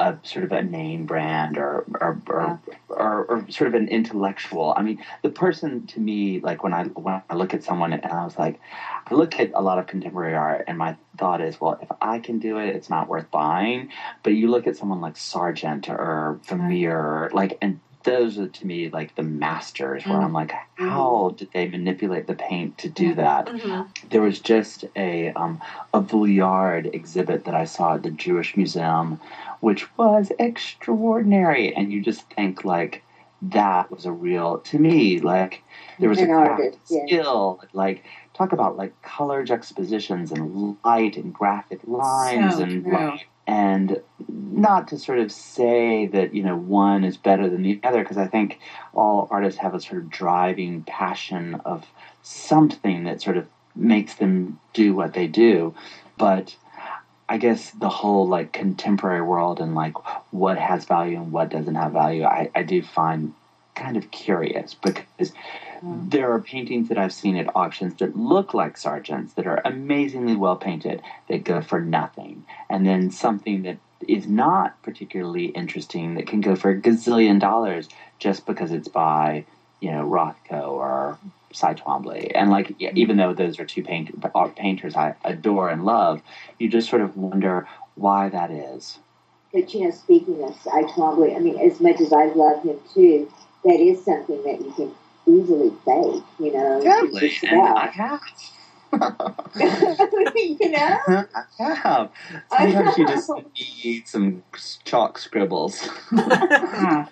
a 0.00 0.18
sort 0.22 0.44
of 0.44 0.52
a 0.52 0.62
name 0.62 1.04
brand 1.04 1.58
or 1.58 1.84
or, 2.00 2.18
or 2.28 2.60
or 2.88 3.24
or 3.24 3.50
sort 3.50 3.68
of 3.68 3.74
an 3.74 3.86
intellectual. 3.88 4.72
I 4.76 4.82
mean, 4.82 5.02
the 5.22 5.28
person 5.28 5.86
to 5.88 6.00
me, 6.00 6.40
like 6.40 6.62
when 6.62 6.72
I 6.72 6.84
when 6.84 7.22
I 7.28 7.34
look 7.34 7.52
at 7.52 7.62
someone 7.62 7.92
and 7.92 8.12
I 8.12 8.24
was 8.24 8.38
like, 8.38 8.58
I 9.06 9.14
look 9.14 9.38
at 9.38 9.50
a 9.54 9.62
lot 9.62 9.78
of 9.78 9.86
contemporary 9.86 10.34
art 10.34 10.64
and 10.66 10.78
my 10.78 10.96
thought 11.18 11.40
is, 11.42 11.60
well, 11.60 11.78
if 11.82 11.90
I 12.00 12.18
can 12.18 12.38
do 12.38 12.56
it, 12.58 12.74
it's 12.74 12.88
not 12.88 13.08
worth 13.08 13.30
buying. 13.30 13.90
But 14.22 14.32
you 14.32 14.48
look 14.48 14.66
at 14.66 14.76
someone 14.76 15.00
like 15.02 15.16
Sargent 15.16 15.88
or 15.88 16.40
Vermeer, 16.44 17.30
like 17.32 17.58
and 17.60 17.78
those 18.04 18.38
are 18.38 18.48
to 18.48 18.66
me 18.66 18.88
like 18.88 19.14
the 19.14 19.22
masters 19.22 20.04
where 20.06 20.20
I'm 20.20 20.32
like, 20.32 20.52
how 20.76 21.34
did 21.36 21.48
they 21.52 21.68
manipulate 21.68 22.26
the 22.26 22.34
paint 22.34 22.78
to 22.78 22.88
do 22.88 23.14
that? 23.14 23.46
Mhm. 23.46 23.86
there 24.10 24.22
was 24.22 24.40
just 24.40 24.84
a 24.96 25.30
um, 25.32 25.60
a 25.92 26.00
Vuillard 26.00 26.92
exhibit 26.94 27.44
that 27.44 27.54
I 27.54 27.64
saw 27.64 27.94
at 27.94 28.02
the 28.02 28.10
Jewish 28.10 28.56
Museum, 28.56 29.20
which 29.60 29.86
was 29.98 30.32
extraordinary, 30.38 31.74
and 31.74 31.92
you 31.92 32.02
just 32.02 32.22
think 32.30 32.64
like 32.64 33.02
that 33.42 33.90
was 33.90 34.04
a 34.04 34.12
real 34.12 34.58
to 34.58 34.78
me 34.78 35.18
like 35.20 35.62
there 35.98 36.08
was 36.10 36.18
An 36.18 36.30
a 36.30 36.34
artist, 36.34 36.78
yeah. 36.90 37.06
skill 37.06 37.62
like 37.72 38.04
talk 38.34 38.52
about 38.52 38.76
like 38.76 39.00
color 39.02 39.44
juxtapositions 39.44 40.30
and 40.32 40.76
light 40.84 41.16
and 41.16 41.32
graphic 41.32 41.80
lines 41.86 42.56
So 42.56 42.62
and 42.64 42.84
like, 42.86 43.26
and 43.50 44.00
not 44.28 44.86
to 44.86 44.96
sort 44.96 45.18
of 45.18 45.32
say 45.32 46.06
that 46.06 46.32
you 46.32 46.42
know 46.44 46.56
one 46.56 47.02
is 47.02 47.16
better 47.16 47.50
than 47.50 47.62
the 47.62 47.80
other 47.82 48.02
because 48.02 48.16
I 48.16 48.28
think 48.28 48.60
all 48.94 49.26
artists 49.28 49.60
have 49.60 49.74
a 49.74 49.80
sort 49.80 50.02
of 50.02 50.08
driving 50.08 50.84
passion 50.84 51.56
of 51.64 51.84
something 52.22 53.02
that 53.04 53.20
sort 53.20 53.36
of 53.36 53.48
makes 53.74 54.14
them 54.14 54.60
do 54.72 54.94
what 54.94 55.14
they 55.14 55.26
do. 55.26 55.74
But 56.16 56.54
I 57.28 57.38
guess 57.38 57.72
the 57.72 57.88
whole 57.88 58.28
like 58.28 58.52
contemporary 58.52 59.22
world 59.22 59.58
and 59.58 59.74
like 59.74 59.94
what 60.32 60.56
has 60.56 60.84
value 60.84 61.16
and 61.16 61.32
what 61.32 61.48
doesn't 61.48 61.74
have 61.74 61.92
value, 61.92 62.22
I, 62.22 62.50
I 62.54 62.62
do 62.62 62.82
find 62.82 63.34
kind 63.74 63.96
of 63.96 64.12
curious 64.12 64.74
because 64.74 65.32
Mm-hmm. 65.82 66.10
there 66.10 66.30
are 66.30 66.40
paintings 66.40 66.88
that 66.90 66.98
I've 66.98 67.12
seen 67.12 67.36
at 67.36 67.56
auctions 67.56 67.94
that 67.94 68.14
look 68.14 68.52
like 68.52 68.76
Sargent's 68.76 69.32
that 69.32 69.46
are 69.46 69.62
amazingly 69.64 70.36
well 70.36 70.56
painted 70.56 71.00
that 71.28 71.44
go 71.44 71.62
for 71.62 71.80
nothing. 71.80 72.44
And 72.68 72.86
then 72.86 73.10
something 73.10 73.62
that 73.62 73.78
is 74.06 74.26
not 74.26 74.82
particularly 74.82 75.46
interesting 75.46 76.16
that 76.16 76.26
can 76.26 76.42
go 76.42 76.54
for 76.54 76.70
a 76.70 76.78
gazillion 76.78 77.40
dollars 77.40 77.88
just 78.18 78.44
because 78.44 78.72
it's 78.72 78.88
by, 78.88 79.46
you 79.80 79.90
know, 79.90 80.04
Rothko 80.04 80.68
or 80.68 81.18
Cy 81.50 81.72
Twombly. 81.72 82.30
And 82.34 82.50
like, 82.50 82.68
mm-hmm. 82.78 82.98
even 82.98 83.16
though 83.16 83.32
those 83.32 83.58
are 83.58 83.64
two 83.64 83.82
paint, 83.82 84.10
art 84.34 84.56
painters 84.56 84.96
I 84.96 85.14
adore 85.24 85.70
and 85.70 85.86
love, 85.86 86.20
you 86.58 86.68
just 86.68 86.90
sort 86.90 87.00
of 87.00 87.16
wonder 87.16 87.66
why 87.94 88.28
that 88.28 88.50
is. 88.50 88.98
But 89.50 89.72
you 89.72 89.84
know, 89.84 89.90
speaking 89.92 90.44
of 90.44 90.60
Cy 90.60 90.82
Twombly, 90.82 91.34
I 91.34 91.38
mean, 91.38 91.58
as 91.58 91.80
much 91.80 92.02
as 92.02 92.12
I 92.12 92.26
love 92.26 92.62
him 92.64 92.78
too, 92.92 93.32
that 93.64 93.80
is 93.80 94.04
something 94.04 94.42
that 94.44 94.60
you 94.60 94.72
can 94.72 94.94
easily 95.30 95.70
fake. 95.84 96.24
You 96.38 96.52
know, 96.52 96.82
just 97.10 97.42
And 97.44 97.60
I 97.60 97.86
have. 97.86 98.20
you 98.92 100.70
know, 100.70 100.98
I 101.60 101.74
have. 101.74 102.10
Sometimes 102.50 102.98
you 102.98 103.06
just 103.06 103.30
need 103.56 104.08
some 104.08 104.42
chalk 104.84 105.18
scribbles. 105.18 105.88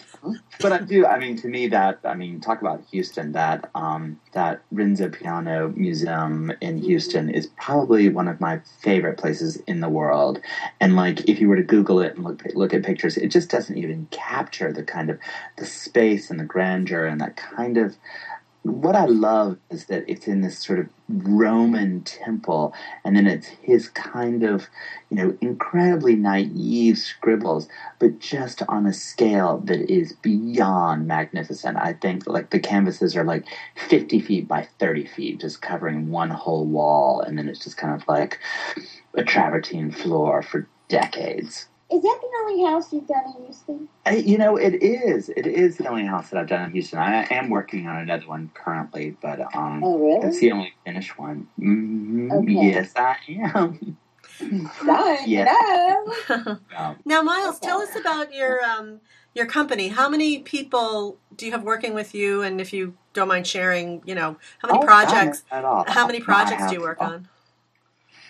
But 0.60 0.72
I 0.72 0.78
do. 0.78 1.06
I 1.06 1.18
mean, 1.18 1.36
to 1.38 1.48
me, 1.48 1.68
that 1.68 2.00
I 2.04 2.14
mean, 2.14 2.40
talk 2.40 2.60
about 2.60 2.82
Houston. 2.90 3.32
That 3.32 3.70
um, 3.74 4.18
that 4.32 4.62
Renzo 4.72 5.08
Piano 5.08 5.72
Museum 5.76 6.52
in 6.60 6.78
Houston 6.78 7.30
is 7.30 7.46
probably 7.56 8.08
one 8.08 8.26
of 8.26 8.40
my 8.40 8.60
favorite 8.80 9.18
places 9.18 9.56
in 9.68 9.80
the 9.80 9.88
world. 9.88 10.40
And 10.80 10.96
like, 10.96 11.28
if 11.28 11.40
you 11.40 11.48
were 11.48 11.56
to 11.56 11.62
Google 11.62 12.00
it 12.00 12.16
and 12.16 12.24
look 12.24 12.42
look 12.54 12.74
at 12.74 12.82
pictures, 12.82 13.16
it 13.16 13.28
just 13.28 13.48
doesn't 13.48 13.76
even 13.76 14.08
capture 14.10 14.72
the 14.72 14.82
kind 14.82 15.10
of 15.10 15.18
the 15.56 15.64
space 15.64 16.30
and 16.30 16.40
the 16.40 16.44
grandeur 16.44 17.06
and 17.06 17.20
that 17.20 17.36
kind 17.36 17.78
of. 17.78 17.96
What 18.68 18.96
I 18.96 19.06
love 19.06 19.56
is 19.70 19.86
that 19.86 20.04
it's 20.06 20.28
in 20.28 20.42
this 20.42 20.58
sort 20.58 20.78
of 20.78 20.88
Roman 21.08 22.02
temple, 22.02 22.74
and 23.02 23.16
then 23.16 23.26
it's 23.26 23.46
his 23.46 23.88
kind 23.88 24.42
of, 24.42 24.68
you 25.08 25.16
know, 25.16 25.34
incredibly 25.40 26.14
naive 26.16 26.98
scribbles 26.98 27.66
but 27.98 28.18
just 28.18 28.62
on 28.68 28.86
a 28.86 28.92
scale 28.92 29.58
that 29.64 29.90
is 29.90 30.12
beyond 30.12 31.06
magnificent. 31.06 31.78
I 31.78 31.94
think 31.94 32.26
like 32.26 32.50
the 32.50 32.58
canvases 32.58 33.16
are 33.16 33.24
like 33.24 33.46
50 33.76 34.20
feet 34.20 34.46
by 34.46 34.68
30 34.78 35.06
feet, 35.06 35.40
just 35.40 35.62
covering 35.62 36.10
one 36.10 36.30
whole 36.30 36.66
wall, 36.66 37.20
and 37.20 37.38
then 37.38 37.48
it's 37.48 37.64
just 37.64 37.78
kind 37.78 37.94
of 37.94 38.06
like 38.06 38.38
a 39.14 39.22
travertine 39.22 39.90
floor 39.90 40.42
for 40.42 40.68
decades. 40.88 41.68
Is 41.90 42.02
that 42.02 42.18
the 42.20 42.28
only 42.42 42.64
house 42.64 42.92
you've 42.92 43.06
done 43.06 43.24
in 43.36 43.44
Houston? 43.44 43.88
I, 44.04 44.16
you 44.16 44.36
know, 44.38 44.56
it 44.56 44.82
is. 44.82 45.30
It 45.30 45.46
is 45.46 45.76
the 45.78 45.88
only 45.88 46.04
house 46.04 46.28
that 46.30 46.38
I've 46.38 46.48
done 46.48 46.64
in 46.64 46.72
Houston. 46.72 46.98
I 46.98 47.24
am 47.30 47.48
working 47.50 47.86
on 47.86 47.96
another 47.98 48.26
one 48.26 48.50
currently, 48.54 49.16
but 49.22 49.40
um, 49.54 49.82
Oh, 49.82 49.98
really? 49.98 50.20
that's 50.20 50.38
the 50.40 50.52
only 50.52 50.74
finished 50.84 51.18
one. 51.18 51.46
hmm 51.56 52.30
Okay. 52.32 52.52
Yes, 52.52 52.92
I 52.96 53.16
am. 53.28 53.96
Fine. 54.68 55.18
Yeah. 55.26 55.44
No. 56.28 56.58
Um, 56.76 56.96
now, 57.04 57.22
Miles, 57.22 57.56
Okay. 57.56 57.66
tell 57.66 57.80
us 57.80 57.96
about 57.96 58.32
your 58.34 58.62
um, 58.64 59.00
your 59.34 59.46
company. 59.46 59.88
How 59.88 60.08
many 60.08 60.40
people 60.40 61.16
do 61.36 61.46
you 61.46 61.52
have 61.52 61.62
working 61.62 61.94
with 61.94 62.14
you? 62.14 62.42
And 62.42 62.60
if 62.60 62.72
you 62.72 62.94
don't 63.14 63.28
mind 63.28 63.46
sharing, 63.46 64.02
you 64.04 64.14
know, 64.14 64.36
how 64.58 64.68
many 64.68 64.80
oh, 64.80 64.84
projects? 64.86 65.42
at 65.50 65.64
all. 65.64 65.84
How 65.88 66.06
many 66.06 66.18
I 66.18 66.22
projects 66.22 66.66
do 66.66 66.74
you 66.74 66.80
have- 66.80 66.82
work 66.82 67.02
on? 67.02 67.28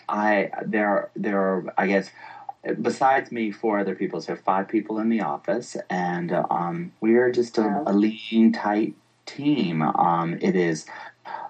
I 0.09 0.50
there 0.64 1.11
there 1.16 1.38
are 1.38 1.74
I 1.76 1.86
guess 1.86 2.09
besides 2.82 3.30
me 3.32 3.50
four 3.50 3.78
other 3.78 3.94
people 3.94 4.20
so 4.20 4.34
five 4.36 4.68
people 4.68 4.98
in 4.98 5.09
the 5.09 5.20
office 5.20 5.76
and 5.90 6.32
um, 6.50 6.92
we 7.00 7.16
are 7.16 7.30
just 7.30 7.59
a, 7.59 7.62
Wow. 7.62 7.84
a 7.86 7.92
lean 7.92 8.52
tight 8.52 8.94
team. 9.26 9.82
Um, 9.82 10.38
it 10.40 10.56
is 10.56 10.86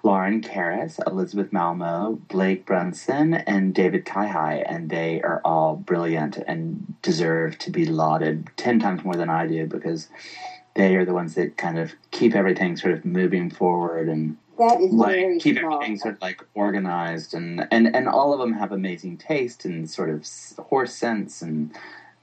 Lauren 0.03 0.41
Karras, 0.41 0.99
Elizabeth 1.07 1.51
Malmo, 1.53 2.19
Blake 2.27 2.65
Brunson, 2.65 3.35
and 3.35 3.73
David 3.73 4.05
Kaihai, 4.05 4.63
and 4.65 4.89
they 4.89 5.21
are 5.21 5.41
all 5.45 5.75
brilliant 5.75 6.37
and 6.47 6.93
deserve 7.01 7.57
to 7.59 7.71
be 7.71 7.85
lauded 7.85 8.49
ten 8.57 8.79
times 8.79 9.03
more 9.03 9.15
than 9.15 9.29
I 9.29 9.45
do 9.47 9.65
because 9.65 10.09
they 10.75 10.95
are 10.95 11.05
the 11.05 11.13
ones 11.13 11.35
that 11.35 11.57
kind 11.57 11.77
of 11.79 11.95
keep 12.11 12.35
everything 12.35 12.75
sort 12.75 12.93
of 12.93 13.05
moving 13.05 13.49
forward 13.49 14.07
and 14.09 14.35
That 14.59 14.81
is 14.81 14.91
like 14.93 15.15
very 15.15 15.39
keep 15.39 15.57
smart. 15.57 15.73
everything 15.75 15.97
sort 15.97 16.15
of 16.15 16.21
like 16.21 16.43
organized 16.53 17.33
and 17.33 17.65
and 17.71 17.95
and 17.95 18.07
all 18.07 18.33
of 18.33 18.39
them 18.39 18.53
have 18.53 18.71
amazing 18.71 19.17
taste 19.17 19.65
and 19.65 19.89
sort 19.89 20.09
of 20.09 20.19
s- 20.21 20.53
horse 20.69 20.93
sense 20.93 21.41
and 21.41 21.71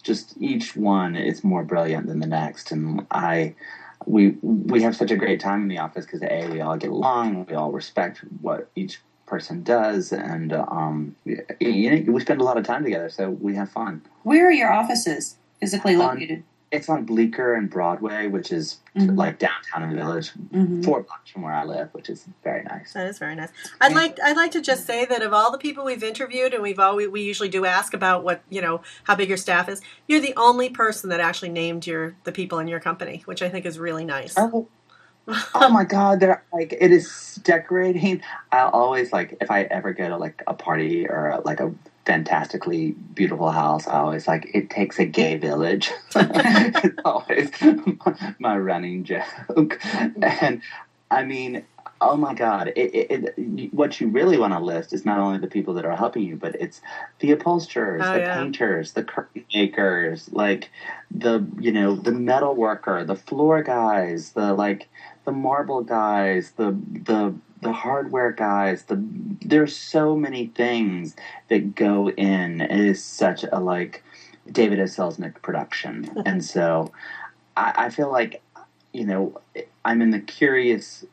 just 0.03 0.35
each 0.39 0.77
one 0.77 1.17
is 1.17 1.43
more 1.43 1.65
brilliant 1.65 2.07
than 2.07 2.21
the 2.21 2.27
next 2.27 2.71
and 2.71 3.07
i 3.11 3.55
we 4.05 4.37
we 4.43 4.83
have 4.83 4.95
such 4.95 5.11
a 5.11 5.17
great 5.17 5.41
time 5.41 5.63
in 5.63 5.69
the 5.69 5.79
office 5.79 6.05
because 6.05 6.23
a 6.23 6.49
we 6.53 6.61
all 6.61 6.77
get 6.77 6.91
along 6.91 7.47
we 7.49 7.55
all 7.55 7.73
respect 7.73 8.19
what 8.43 8.69
each 8.77 9.01
person 9.27 9.63
does 9.63 10.13
and 10.13 10.53
um 10.53 11.17
we, 11.25 11.41
you 11.59 11.91
know, 11.91 12.13
we 12.13 12.21
spend 12.21 12.41
a 12.41 12.45
lot 12.45 12.57
of 12.59 12.65
time 12.65 12.85
together 12.85 13.09
so 13.09 13.31
we 13.31 13.55
have 13.55 13.69
fun 13.71 14.03
Where 14.25 14.47
are 14.47 14.53
your 14.53 14.71
offices 14.71 15.37
physically 15.59 15.95
On- 15.95 16.01
located? 16.01 16.45
It's 16.77 16.89
on 16.89 17.05
Bleecker 17.05 17.55
and 17.55 17.69
Broadway, 17.69 18.27
which 18.29 18.53
is 18.53 18.79
Mhm. 18.95 19.17
like 19.17 19.39
downtown 19.39 19.83
in 19.83 19.91
the 19.91 19.97
village, 19.97 20.33
Mhm. 20.53 20.85
four 20.85 21.03
blocks 21.03 21.31
from 21.31 21.43
where 21.43 21.53
I 21.53 21.65
live, 21.65 21.89
which 21.93 22.09
is 22.09 22.27
very 22.45 22.63
nice. 22.65 22.93
That 22.93 23.07
is 23.09 23.19
very 23.19 23.35
nice. 23.35 23.49
I'd 23.81 23.95
like 23.95 24.19
I'd 24.23 24.37
like 24.37 24.53
to 24.53 24.61
just 24.61 24.87
say 24.87 25.05
that 25.07 25.23
of 25.23 25.33
all 25.33 25.51
the 25.51 25.59
people 25.59 25.85
we've 25.85 26.03
interviewed, 26.05 26.55
and 26.55 26.63
we've 26.63 26.79
always 26.79 27.09
we 27.09 27.23
usually 27.23 27.49
do 27.49 27.65
ask 27.65 27.95
about 27.95 28.23
what 28.25 28.43
you 28.51 28.61
know 28.63 28.83
how 29.05 29.15
big 29.17 29.29
your 29.29 29.39
staff 29.39 29.69
is. 29.69 29.81
You're 30.07 30.21
the 30.21 30.35
only 30.37 30.69
person 30.69 31.11
that 31.11 31.21
actually 31.21 31.51
named 31.51 31.87
your 31.87 32.15
the 32.25 32.33
people 32.33 32.59
in 32.59 32.69
your 32.69 32.81
company, 32.81 33.23
which 33.25 33.43
I 33.43 33.49
think 33.49 33.67
is 33.67 33.79
really 33.79 34.05
nice. 34.05 34.35
Oh, 34.37 34.69
oh 35.55 35.69
my 35.71 35.85
god, 35.85 36.21
they're 36.21 36.43
like 36.53 36.73
it 36.79 36.93
is 36.93 37.41
decorating. 37.43 38.23
I 38.53 38.61
always 38.61 39.13
like 39.13 39.37
if 39.41 39.51
I 39.51 39.63
ever 39.63 39.93
go 39.93 40.09
to 40.09 40.17
like 40.17 40.43
a 40.47 40.55
party 40.55 41.09
or 41.09 41.41
like 41.45 41.61
a 41.61 41.73
fantastically 42.07 42.93
beautiful 43.15 43.51
house, 43.51 43.87
I 43.87 43.99
always 43.99 44.27
like 44.29 44.51
it 44.55 44.71
takes 44.71 44.99
a 44.99 45.05
gay 45.05 45.37
village. 45.37 45.91
it's 46.15 46.99
always 47.05 47.51
my 48.39 48.57
running 48.57 49.05
joke. 49.05 49.81
And 50.23 50.63
I 51.11 51.25
mean, 51.25 51.65
oh 52.01 52.17
my 52.17 52.35
god, 52.35 52.69
it, 52.77 52.95
it, 52.95 53.35
it, 53.37 53.75
what 53.75 54.01
you 54.01 54.09
really 54.09 54.39
want 54.39 54.53
to 54.53 54.61
list 54.61 54.93
is 54.93 55.05
not 55.05 55.19
only 55.19 55.39
the 55.39 55.47
people 55.47 55.75
that 55.75 55.85
are 55.85 55.97
helping 55.97 56.23
you, 56.23 56.37
but 56.37 56.55
it's 56.57 56.81
the 57.19 57.33
upholsterers, 57.33 58.03
Oh, 58.05 58.13
the 58.13 58.21
yeah. 58.21 58.35
painters, 58.37 58.93
the 58.93 59.03
curtain 59.03 59.45
makers, 59.53 60.31
like 60.33 60.71
the 61.11 61.45
you 61.59 61.73
know 61.73 61.97
the 61.97 62.13
metal 62.13 62.55
worker, 62.55 63.05
the 63.05 63.17
floor 63.17 63.63
guys, 63.63 64.33
the 64.33 64.55
like 64.55 64.89
the 65.25 65.33
marble 65.33 65.83
guys, 65.83 66.53
the 66.53 66.71
the 67.05 67.35
the 67.61 67.73
hardware 67.73 68.33
guys. 68.33 68.85
The 68.85 69.03
there's 69.43 69.77
so 69.77 70.17
many 70.17 70.47
things 70.49 71.17
that 71.49 71.75
go 71.75 72.11
in. 72.11 72.61
It 72.61 72.71
is 72.71 73.03
such 73.03 73.45
a 73.51 73.61
like 73.61 74.03
David 74.51 74.81
O. 74.81 74.85
Selznick 74.85 75.43
production, 75.43 76.11
and 76.27 76.45
so 76.45 76.93
I, 77.57 77.73
I 77.77 77.91
feel 77.91 78.11
like 78.11 78.43
you 78.93 79.05
know 79.05 79.41
I'm 79.85 80.03
in 80.03 80.11
the 80.11 80.21
curious 80.21 81.05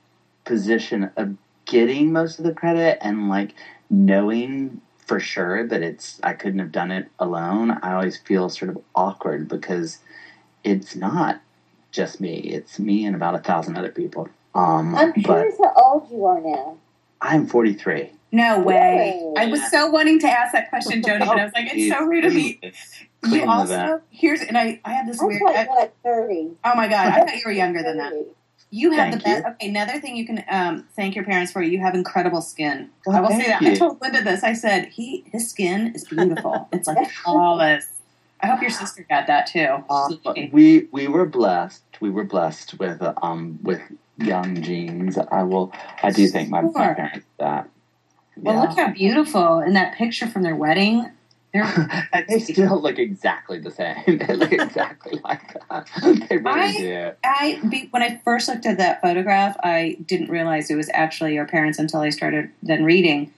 position 0.46 1.10
of 1.16 1.36
getting 1.66 2.12
most 2.12 2.39
of 2.39 2.46
the 2.46 2.54
credit 2.54 2.98
and 3.02 3.30
like 3.30 3.54
knowing 3.89 4.82
for 4.98 5.20
sure 5.20 5.68
that 5.68 5.82
it's 5.82 6.20
I 6.24 6.34
couldn't 6.34 6.60
have 6.60 6.72
done 6.72 6.91
it 6.91 7.10
alone. 7.20 7.72
I 7.82 7.94
always 7.94 8.18
feel 8.18 8.50
sort 8.50 8.70
of 8.70 8.82
awkward 8.96 9.48
because 9.48 10.00
it's 10.64 10.96
not 10.96 11.41
just 11.91 12.20
me. 12.20 12.38
It's 12.39 12.80
me 12.80 13.06
and 13.06 13.16
about 13.16 13.36
a 13.36 13.39
thousand 13.39 13.78
other 13.78 13.91
people. 13.91 14.30
Um, 14.56 14.95
I'm 14.95 15.12
but 15.14 15.24
curious 15.24 15.58
how 15.58 15.74
old 15.76 16.12
you 16.12 16.26
are 16.26 16.41
now. 16.41 16.78
I'm 17.22 17.47
43. 17.47 18.12
No 18.32 18.60
way. 18.60 19.22
Really? 19.22 19.38
I 19.38 19.45
was 19.45 19.70
so 19.70 19.88
wanting 19.88 20.20
to 20.20 20.28
ask 20.28 20.54
that 20.54 20.70
question, 20.70 21.04
Jody, 21.06 21.26
but 21.26 21.39
I 21.39 21.45
was 21.45 21.54
like, 21.54 21.70
it's 21.72 21.95
so 21.95 22.04
rude 22.04 22.26
of 22.26 22.34
me. 22.34 22.60
You 23.26 23.49
also 23.49 24.01
here's 24.10 24.41
and 24.41 24.58
I 24.58 24.82
I 24.84 24.93
have 24.93 25.08
this 25.08 25.22
I 25.22 25.26
weird. 25.26 25.41
I, 25.43 25.66
were 25.70 25.76
like 25.76 25.93
30. 26.04 26.49
oh 26.66 26.76
my 26.76 26.88
god, 26.88 27.08
I 27.08 27.20
thought 27.20 27.36
you 27.36 27.43
were 27.45 27.51
younger 27.51 27.82
than 27.82 27.97
that. 27.97 28.14
You 28.70 28.91
have 28.91 29.12
Thank 29.12 29.24
the 29.24 29.30
best. 29.30 29.45
you. 29.45 29.51
Okay, 29.51 29.70
another 29.70 30.01
thing 30.01 30.16
you 30.16 30.26
can 30.26 30.43
um, 30.49 30.88
thank 30.95 31.16
your 31.16 31.24
parents 31.24 31.51
for. 31.51 31.62
You 31.62 31.80
have 31.80 31.93
incredible 31.93 32.41
skin. 32.41 32.89
Well, 33.06 33.16
I 33.16 33.20
will 33.22 33.30
say 33.30 33.43
thank 33.43 33.62
that. 33.62 33.72
I 33.72 33.76
told 33.76 34.01
Linda 34.01 34.24
this. 34.24 34.43
I 34.43 34.54
said 34.54 34.88
he 34.88 35.24
his 35.32 35.49
skin 35.49 35.93
is 35.93 36.06
beautiful. 36.06 36.68
it's 36.74 36.88
like 36.88 37.10
flawless. 37.12 37.86
I 38.41 38.47
hope 38.47 38.62
your 38.62 38.72
sister 38.72 39.06
got 39.08 39.28
that 39.28 39.45
too. 39.45 39.84
Um, 39.89 40.20
we 40.51 40.88
we 40.91 41.08
were 41.08 41.28
blessed. 41.28 41.84
We 42.01 42.10
were 42.10 42.24
blessed 42.26 42.80
with 42.80 42.99
uh, 43.01 43.14
um 43.22 43.60
with 43.62 43.80
young 44.18 44.61
genes. 44.61 45.18
I 45.18 45.43
will. 45.43 45.72
I 46.01 46.11
do 46.11 46.28
thank 46.28 46.49
my, 46.49 46.61
my 46.61 46.93
parents 46.93 47.26
for 47.38 47.43
that. 47.43 47.70
well, 48.38 48.55
Yeah. 48.55 48.61
look 48.61 48.78
how 48.78 48.91
beautiful 48.91 49.59
in 49.59 49.74
that 49.74 49.95
picture 49.95 50.28
from 50.28 50.43
their 50.43 50.55
wedding. 50.55 51.09
They 52.28 52.39
still 52.39 52.82
look 52.82 52.97
exactly 52.97 53.59
the 53.59 53.70
same. 53.70 53.97
They 54.07 54.36
look 54.36 54.51
exactly 54.68 55.20
like 55.24 55.53
that. 55.70 55.88
They 56.30 56.38
really 56.38 56.49
I- 56.59 56.72
do. 56.78 57.11
I 57.24 57.59
be, 57.70 57.88
when 57.91 58.01
I 58.01 58.20
first 58.24 58.47
looked 58.47 58.66
at 58.66 58.78
that 58.80 59.01
photograph, 59.01 59.55
I 59.64 59.97
didn't 60.05 60.30
realize 60.30 60.72
it 60.72 60.76
was 60.76 60.89
actually 60.95 61.36
your 61.36 61.45
parents 61.45 61.78
until 61.78 61.99
I 62.01 62.09
started 62.09 62.49
then 62.64 62.84
reading. 62.84 63.32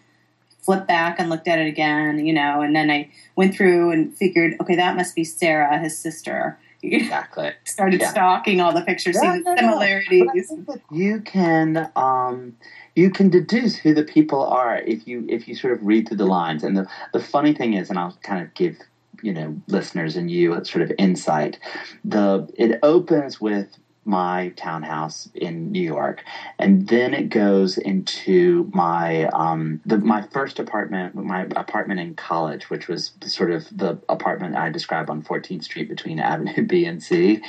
Flipped 0.62 0.88
back 0.88 1.20
and 1.20 1.30
looked 1.30 1.48
at 1.48 1.60
it 1.60 1.68
again, 1.68 2.26
you 2.26 2.34
know, 2.34 2.62
and 2.62 2.76
then 2.76 2.90
I 2.90 3.10
went 3.36 3.54
through 3.54 3.92
and 3.92 4.16
figured, 4.18 4.56
okay, 4.62 4.76
that 4.78 4.96
must 4.96 5.14
be 5.14 5.24
Sarah, 5.26 5.78
his 5.78 5.98
sister. 6.00 6.58
Exactly. 6.94 7.52
Started 7.66 8.02
Yeah. 8.02 8.12
stalking 8.12 8.62
all 8.62 8.74
the 8.74 8.82
pictures, 8.82 9.16
Yeah, 9.22 9.32
seeing 9.34 9.44
the 9.44 9.56
no, 9.56 9.56
no. 9.56 9.68
similarities. 9.74 10.24
But 10.26 10.30
I 10.30 10.42
think 10.42 10.68
that 10.68 10.82
you 10.92 11.22
can 11.22 11.92
um, 11.96 12.56
you 12.96 13.10
can 13.10 13.30
deduce 13.30 13.76
who 13.76 13.94
the 13.94 14.04
people 14.04 14.44
are 14.46 14.78
if 14.78 15.08
you 15.08 15.26
if 15.30 15.48
you 15.48 15.56
sort 15.56 15.74
of 15.74 15.86
read 15.86 16.08
through 16.08 16.18
the 16.18 16.26
lines. 16.26 16.64
And 16.64 16.78
the 16.78 16.88
the 17.14 17.20
funny 17.20 17.54
thing 17.54 17.74
is, 17.74 17.90
and 17.90 18.00
I'll 18.00 18.18
kind 18.24 18.44
of 18.44 18.54
give 18.54 18.78
you 19.22 19.34
know 19.34 19.60
listeners 19.68 20.16
and 20.16 20.30
you 20.30 20.54
a 20.54 20.64
sort 20.66 20.82
of 20.84 20.92
insight. 20.98 21.60
The 22.04 22.48
it 22.58 22.80
opens 22.84 23.40
with 23.42 23.68
my 24.06 24.54
townhouse 24.56 25.28
in 25.34 25.72
New 25.72 25.82
York, 25.82 26.24
and 26.60 26.88
then 26.88 27.14
it 27.14 27.30
goes 27.30 27.78
into 27.78 28.70
my 28.74 29.26
um, 29.34 29.80
the 29.86 29.98
my 29.98 30.22
first 30.22 30.60
apartment, 30.60 31.16
my 31.16 31.48
apartment 31.56 32.00
in 32.00 32.14
college, 32.14 32.70
which 32.70 32.88
was 32.88 33.12
sort 33.26 33.52
of 33.52 33.68
the 33.72 33.98
apartment 34.10 34.56
I 34.56 34.70
describe 34.70 35.10
on 35.10 35.22
14th 35.22 35.64
Street 35.64 35.90
between 35.90 36.20
Avenue 36.32 36.64
B 36.64 36.86
and 36.86 37.02
C, 37.02 37.42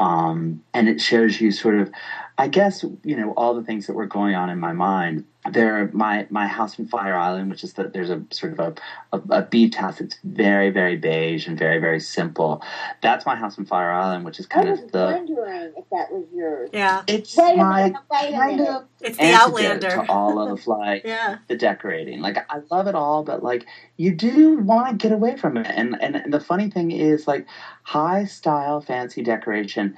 um, 0.00 0.60
and 0.74 0.88
it 0.88 1.00
shows 1.00 1.40
you 1.40 1.50
sort 1.50 1.76
of, 1.76 1.90
I 2.38 2.46
guess 2.46 2.84
you 3.04 3.16
know 3.16 3.32
all 3.32 3.54
the 3.54 3.62
things 3.62 3.86
that 3.86 3.94
were 3.94 4.06
going 4.06 4.34
on 4.34 4.50
in 4.50 4.58
my 4.58 4.72
mind. 4.72 5.24
There, 5.52 5.90
my 5.92 6.26
my 6.30 6.46
house 6.46 6.78
in 6.78 6.86
Fire 6.88 7.16
Island, 7.16 7.50
which 7.50 7.64
is 7.64 7.74
that 7.74 7.92
there's 7.92 8.10
a 8.10 8.22
sort 8.30 8.52
of 8.54 8.60
a, 8.60 8.74
a, 9.16 9.40
a 9.40 9.42
beach 9.42 9.76
house 9.76 9.98
that's 9.98 10.18
very 10.24 10.70
very 10.70 10.96
beige 10.96 11.46
and 11.48 11.58
very 11.58 11.78
very 11.78 12.00
simple. 12.00 12.62
That's 13.02 13.26
my 13.26 13.36
house 13.36 13.58
in 13.58 13.66
Fire 13.66 13.92
Island, 13.92 14.24
which 14.24 14.40
is 14.40 14.46
I 14.46 14.54
kind 14.56 14.70
was 14.70 14.80
of 14.80 14.92
the 14.92 14.98
I 14.98 15.04
was 15.04 15.14
wondering 15.28 15.72
if 15.76 15.84
that 15.90 16.12
was 16.12 16.26
yours. 16.34 16.70
Yeah, 16.72 17.02
it's 17.08 17.36
Wait 17.36 17.56
my 17.58 17.84
minute, 17.84 18.02
wait 18.10 18.32
kind 18.34 18.60
of 18.60 18.84
it's 19.00 19.18
the 19.18 19.32
Outlander. 19.34 19.90
to 19.90 20.10
all 20.10 20.38
of 20.40 20.66
like 20.68 21.04
Yeah, 21.04 21.38
the 21.48 21.56
decorating. 21.56 22.20
Like 22.20 22.38
I 22.50 22.60
love 22.70 22.86
it 22.88 22.94
all, 22.94 23.22
but 23.24 23.42
like 23.42 23.66
you 23.96 24.14
do 24.14 24.58
want 24.58 24.88
to 25.00 25.08
get 25.08 25.12
away 25.14 25.36
from 25.36 25.56
it. 25.58 25.66
And 25.68 26.00
and 26.02 26.32
the 26.32 26.40
funny 26.40 26.70
thing 26.70 26.90
is 26.92 27.28
like 27.28 27.46
high 27.84 28.24
style 28.26 28.80
fancy 28.80 29.22
decoration 29.22 29.96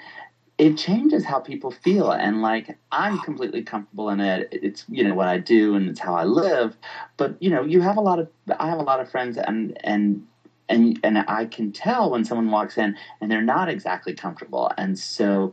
it 0.59 0.77
changes 0.77 1.25
how 1.25 1.39
people 1.39 1.71
feel 1.71 2.11
and 2.11 2.43
like 2.43 2.77
I'm 2.91 3.19
completely 3.21 3.63
comfortable 3.63 4.11
in 4.11 4.21
it. 4.21 4.49
It's 4.51 4.85
you 4.89 5.05
know 5.05 5.15
what 5.15 5.29
I 5.29 5.39
do 5.39 5.77
and 5.77 5.89
it's 5.89 6.01
how 6.01 6.15
I 6.15 6.25
live. 6.25 6.77
But 7.17 7.41
you 7.41 7.49
know, 7.49 7.63
you 7.63 7.81
have 7.81 7.97
a 7.97 8.01
lot 8.01 8.19
of 8.19 8.29
I 8.59 8.69
have 8.69 8.81
a 8.81 8.83
lot 8.83 8.99
of 8.99 9.09
friends 9.09 9.39
and 9.39 9.79
and 9.85 10.27
and 10.69 10.99
and 11.05 11.19
I 11.29 11.45
can 11.45 11.71
tell 11.71 12.11
when 12.11 12.25
someone 12.25 12.51
walks 12.51 12.77
in 12.77 12.97
and 13.21 13.31
they're 13.31 13.41
not 13.41 13.69
exactly 13.69 14.15
comfortable. 14.15 14.71
And 14.77 14.99
so 14.99 15.53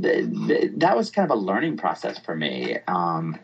th- 0.00 0.26
th- 0.46 0.70
that 0.76 0.96
was 0.96 1.10
kind 1.10 1.30
of 1.30 1.36
a 1.36 1.40
learning 1.40 1.76
process 1.76 2.16
for 2.16 2.36
me. 2.36 2.78
Um, 2.86 3.36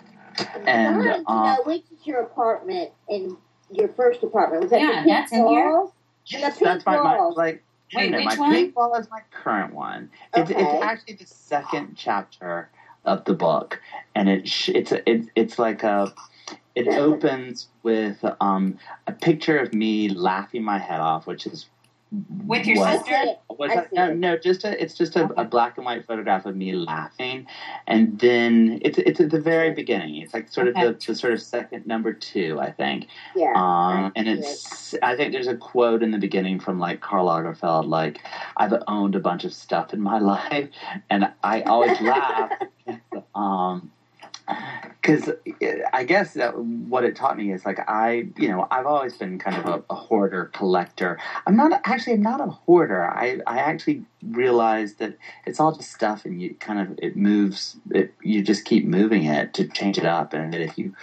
and 0.66 0.96
I 0.96 0.96
wanted 0.96 1.26
to 1.26 1.34
know 1.34 1.62
which 1.64 1.82
is 1.92 2.06
your 2.06 2.20
apartment 2.20 2.90
in 3.08 3.36
your 3.72 3.88
first 3.88 4.22
apartment. 4.22 4.62
Was 4.62 4.70
that 4.70 4.80
Yeah, 4.80 4.88
the 4.88 4.94
pink 4.94 5.06
that's 5.08 5.32
in 5.32 5.46
here. 5.48 5.68
walls? 5.68 5.92
Yes, 6.26 6.58
that's 6.60 6.84
pink 6.84 6.86
my, 6.86 7.02
my 7.02 7.18
like. 7.34 7.64
Wait, 7.94 8.12
which 8.12 8.24
my 8.24 8.36
one? 8.36 8.52
pink 8.52 8.76
wall 8.76 8.94
is 8.96 9.10
my 9.10 9.20
current 9.30 9.74
one. 9.74 10.10
It's, 10.34 10.50
Okay. 10.50 10.62
it's 10.62 10.84
actually 10.84 11.14
the 11.14 11.26
second 11.26 11.94
chapter 11.96 12.70
of 13.04 13.24
the 13.24 13.34
book, 13.34 13.80
and 14.14 14.28
it 14.28 14.48
sh- 14.48 14.70
it's 14.70 14.92
a, 14.92 15.10
it's 15.10 15.28
it's 15.34 15.58
like 15.58 15.82
a 15.82 16.12
it 16.74 16.86
opens 16.88 17.68
with 17.82 18.24
um, 18.40 18.78
a 19.06 19.12
picture 19.12 19.58
of 19.58 19.74
me 19.74 20.08
laughing 20.08 20.62
my 20.62 20.78
head 20.78 21.00
off, 21.00 21.26
which 21.26 21.46
is 21.46 21.66
With 22.46 22.66
your 22.66 22.78
what- 22.78 23.06
sister? 23.06 23.34
see 23.48 23.58
was 23.58 23.70
that- 23.72 23.92
no, 23.92 24.12
no, 24.12 24.36
just 24.36 24.64
a, 24.64 24.82
it's 24.82 24.94
just 24.94 25.14
a, 25.16 25.24
Okay. 25.24 25.34
a 25.36 25.44
black 25.44 25.76
and 25.76 25.84
white 25.86 26.06
photograph 26.06 26.44
of 26.46 26.56
me 26.56 26.72
laughing, 26.72 27.46
and 27.86 28.18
then 28.18 28.80
it's 28.82 28.98
it's 28.98 29.20
at 29.20 29.30
the 29.30 29.40
very 29.40 29.72
beginning. 29.72 30.16
It's 30.16 30.34
like 30.34 30.48
sort 30.48 30.66
of 30.66 30.74
the, 30.74 30.96
the 31.06 31.14
sort 31.14 31.32
of 31.32 31.40
second 31.40 31.86
number 31.86 32.12
two, 32.12 32.58
I 32.60 32.72
think. 32.72 33.06
Yeah. 33.36 33.52
Um, 33.54 34.12
and 34.16 34.26
see 34.26 34.32
it's, 34.40 34.94
I 35.02 35.14
think 35.14 35.32
there's 35.32 35.46
a 35.46 35.56
quote 35.56 36.02
in 36.02 36.10
the 36.10 36.18
beginning 36.18 36.58
from 36.58 36.80
like 36.80 37.00
Karl 37.00 37.26
Lagerfeld, 37.26 37.86
like, 37.86 38.20
I've 38.56 38.74
owned 38.88 39.14
a 39.14 39.20
bunch 39.20 39.44
of 39.44 39.52
stuff 39.52 39.92
in 39.94 40.00
my 40.00 40.18
life. 40.34 40.68
And 41.10 41.30
I 41.44 41.62
always 41.62 42.00
laugh. 42.00 42.50
Um, 43.36 43.92
because 45.00 45.28
uh, 45.28 45.34
I 45.92 46.04
guess 46.04 46.36
what 46.54 47.04
it 47.04 47.16
taught 47.16 47.36
me 47.36 47.52
is 47.52 47.64
like 47.64 47.80
I, 47.88 48.28
you 48.36 48.48
know, 48.48 48.66
I've 48.70 48.86
always 48.86 49.16
been 49.16 49.38
kind 49.38 49.56
of 49.56 49.66
a, 49.66 49.82
a 49.90 49.94
hoarder 49.94 50.50
collector. 50.52 51.18
I'm 51.46 51.56
not 51.56 51.80
actually 51.84 52.14
I'm 52.14 52.22
not 52.22 52.40
a 52.40 52.50
hoarder. 52.50 53.08
I 53.08 53.40
I 53.46 53.58
actually 53.58 54.04
realized 54.22 54.98
that 54.98 55.16
it's 55.46 55.60
all 55.60 55.72
just 55.72 55.92
stuff, 55.92 56.24
and 56.24 56.40
you 56.40 56.54
kind 56.54 56.80
of 56.80 56.98
it 57.02 57.16
moves. 57.16 57.76
It 57.90 58.14
you 58.22 58.42
just 58.42 58.64
keep 58.64 58.84
moving 58.84 59.24
it 59.24 59.54
to 59.54 59.66
change 59.66 59.98
it 59.98 60.06
up, 60.06 60.32
and 60.32 60.52
that 60.52 60.60
if 60.60 60.78
you 60.78 60.94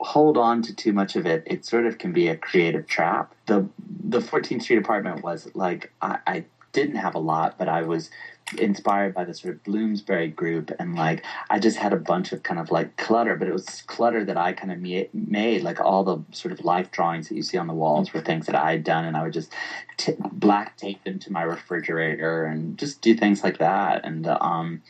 hold 0.00 0.36
on 0.36 0.62
to 0.62 0.74
too 0.74 0.92
much 0.92 1.16
of 1.16 1.26
it, 1.26 1.42
it 1.46 1.64
sort 1.64 1.86
of 1.86 1.98
can 1.98 2.12
be 2.12 2.28
a 2.28 2.36
creative 2.36 2.86
trap. 2.86 3.34
The 3.46 3.68
the 4.04 4.20
14th 4.20 4.62
Street 4.62 4.78
apartment 4.78 5.22
was 5.22 5.50
like 5.54 5.92
I, 6.02 6.18
I 6.26 6.44
didn't 6.72 6.96
have 6.96 7.14
a 7.14 7.18
lot, 7.18 7.56
but 7.58 7.68
I 7.68 7.82
was 7.82 8.10
inspired 8.58 9.14
by 9.14 9.24
the 9.24 9.34
sort 9.34 9.54
of 9.54 9.64
Bloomsbury 9.64 10.28
group, 10.28 10.70
and 10.78 10.94
like 10.94 11.24
I 11.48 11.58
just 11.58 11.76
had 11.76 11.92
a 11.92 11.96
bunch 11.96 12.32
of 12.32 12.42
kind 12.42 12.58
of 12.60 12.70
like 12.70 12.96
clutter, 12.96 13.36
but 13.36 13.48
it 13.48 13.52
was 13.52 13.82
clutter 13.82 14.24
that 14.24 14.36
I 14.36 14.52
kind 14.52 14.72
of 14.72 14.78
made. 14.80 15.62
Like 15.62 15.80
all 15.80 16.04
the 16.04 16.22
sort 16.32 16.52
of 16.52 16.64
life 16.64 16.90
drawings 16.90 17.28
that 17.28 17.34
you 17.34 17.42
see 17.42 17.58
on 17.58 17.66
the 17.66 17.74
walls 17.74 18.12
were 18.12 18.20
things 18.20 18.46
that 18.46 18.54
I 18.54 18.72
had 18.72 18.84
done, 18.84 19.04
and 19.04 19.16
I 19.16 19.22
would 19.22 19.32
just 19.32 19.52
t- 19.96 20.14
black 20.32 20.76
tape 20.76 21.02
them 21.04 21.18
to 21.20 21.32
my 21.32 21.42
refrigerator 21.42 22.44
and 22.44 22.78
just 22.78 23.00
do 23.00 23.14
things 23.14 23.42
like 23.42 23.58
that. 23.58 24.04
And 24.04 24.26
um, 24.26 24.82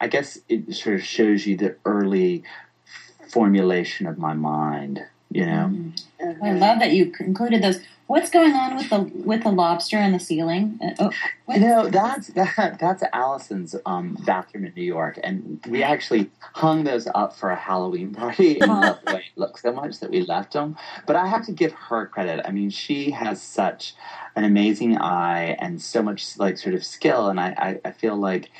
I 0.00 0.08
guess 0.08 0.38
it 0.48 0.74
sort 0.74 0.96
of 0.96 1.02
shows 1.02 1.46
you 1.46 1.56
the 1.56 1.76
early 1.84 2.42
formulation 3.28 4.06
of 4.06 4.18
my 4.18 4.34
mind. 4.34 5.04
You 5.30 5.46
know, 5.46 5.70
mm-hmm. 5.72 6.44
I 6.44 6.52
love 6.52 6.78
that 6.78 6.92
you 6.92 7.12
included 7.20 7.62
those. 7.62 7.80
What's 8.06 8.28
going 8.28 8.52
on 8.52 8.76
with 8.76 8.90
the 8.90 9.00
with 9.24 9.44
the 9.44 9.50
lobster 9.50 9.98
in 9.98 10.12
the 10.12 10.20
ceiling? 10.20 10.78
Uh, 10.82 10.90
oh, 10.98 11.10
what? 11.46 11.58
no, 11.58 11.88
that's 11.88 12.28
that, 12.28 12.78
that's 12.78 13.02
Allison's 13.14 13.74
um, 13.86 14.18
bathroom 14.26 14.66
in 14.66 14.74
New 14.76 14.82
York, 14.82 15.18
and 15.24 15.64
we 15.70 15.82
actually 15.82 16.30
hung 16.52 16.84
those 16.84 17.08
up 17.14 17.34
for 17.34 17.50
a 17.50 17.56
Halloween 17.56 18.12
party. 18.12 18.60
and 18.60 18.70
the 18.70 18.98
way 19.06 19.24
it 19.34 19.40
looked 19.40 19.60
so 19.60 19.72
much 19.72 20.00
that 20.00 20.10
we 20.10 20.20
left 20.20 20.52
them. 20.52 20.76
But 21.06 21.16
I 21.16 21.26
have 21.26 21.46
to 21.46 21.52
give 21.52 21.72
her 21.72 22.06
credit. 22.06 22.44
I 22.46 22.50
mean, 22.50 22.68
she 22.68 23.10
has 23.12 23.40
such 23.40 23.94
an 24.36 24.44
amazing 24.44 24.98
eye 24.98 25.56
and 25.58 25.80
so 25.80 26.02
much 26.02 26.36
like 26.38 26.58
sort 26.58 26.74
of 26.74 26.84
skill, 26.84 27.28
and 27.28 27.40
I, 27.40 27.54
I, 27.56 27.88
I 27.88 27.92
feel 27.92 28.16
like 28.16 28.50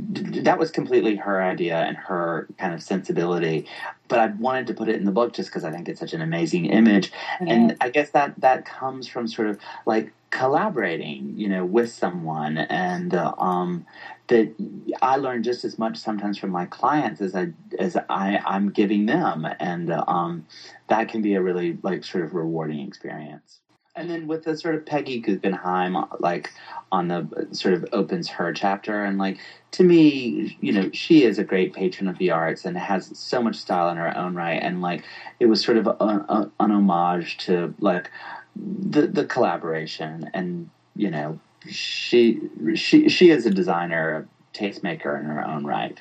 that 0.00 0.58
was 0.58 0.70
completely 0.70 1.14
her 1.16 1.42
idea 1.42 1.76
and 1.76 1.96
her 1.96 2.46
kind 2.58 2.74
of 2.74 2.82
sensibility 2.82 3.66
but 4.08 4.18
i 4.18 4.26
wanted 4.38 4.66
to 4.66 4.74
put 4.74 4.88
it 4.88 4.96
in 4.96 5.04
the 5.04 5.12
book 5.12 5.32
just 5.32 5.48
because 5.48 5.64
i 5.64 5.70
think 5.70 5.88
it's 5.88 6.00
such 6.00 6.12
an 6.12 6.20
amazing 6.20 6.66
image. 6.66 7.12
And 7.40 7.74
i 7.80 7.88
guess 7.88 8.10
that 8.10 8.34
that 8.40 8.64
comes 8.64 9.06
from 9.06 9.26
sort 9.26 9.48
of 9.48 9.58
like 9.86 10.12
collaborating 10.30 11.32
you 11.36 11.48
know 11.48 11.64
with 11.64 11.88
someone. 11.90 12.58
And 12.58 13.14
uh, 13.14 13.32
um 13.38 13.84
that 14.28 14.54
i 15.02 15.16
learn 15.16 15.42
just 15.42 15.64
as 15.64 15.78
much 15.78 15.96
sometimes 15.96 16.38
from 16.38 16.50
my 16.50 16.64
clients 16.66 17.20
as 17.20 17.34
i 17.36 17.48
as 17.78 17.96
i 18.08 18.40
i'm 18.44 18.70
giving 18.70 19.06
them. 19.06 19.46
And 19.60 19.90
uh, 19.90 20.04
um 20.08 20.44
that 20.88 21.08
can 21.08 21.22
be 21.22 21.34
a 21.34 21.42
really 21.42 21.78
like 21.82 22.04
sort 22.04 22.24
of 22.24 22.34
rewarding 22.34 22.80
experience 22.86 23.60
and 23.96 24.10
then 24.10 24.26
with 24.26 24.44
the 24.44 24.56
sort 24.56 24.74
of 24.74 24.84
Peggy 24.84 25.20
Guggenheim, 25.20 25.96
like 26.18 26.52
on 26.90 27.08
the 27.08 27.48
sort 27.52 27.74
of 27.74 27.86
opens 27.92 28.28
her 28.28 28.52
chapter, 28.52 29.04
and 29.04 29.18
like 29.18 29.38
to 29.72 29.84
me, 29.84 30.56
you 30.60 30.72
know, 30.72 30.90
she 30.92 31.24
is 31.24 31.38
a 31.38 31.44
great 31.44 31.72
patron 31.72 32.08
of 32.08 32.18
the 32.18 32.30
arts 32.30 32.64
and 32.64 32.76
has 32.76 33.16
so 33.16 33.42
much 33.42 33.56
style 33.56 33.88
in 33.90 33.96
her 33.96 34.16
own 34.16 34.34
right, 34.34 34.60
and 34.60 34.82
like 34.82 35.04
it 35.38 35.46
was 35.46 35.62
sort 35.62 35.76
of 35.76 35.86
an 36.00 36.50
homage 36.58 37.38
to 37.38 37.74
like 37.80 38.10
the 38.56 39.06
the 39.06 39.24
collaboration, 39.24 40.30
and 40.34 40.68
you 40.96 41.10
know, 41.10 41.38
she 41.68 42.40
she 42.74 43.08
she 43.08 43.30
is 43.30 43.46
a 43.46 43.50
designer, 43.50 44.26
a 44.54 44.58
tastemaker 44.58 45.18
in 45.18 45.26
her 45.26 45.46
own 45.46 45.64
right. 45.64 46.00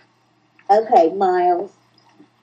Okay, 0.70 1.10
Miles, 1.10 1.72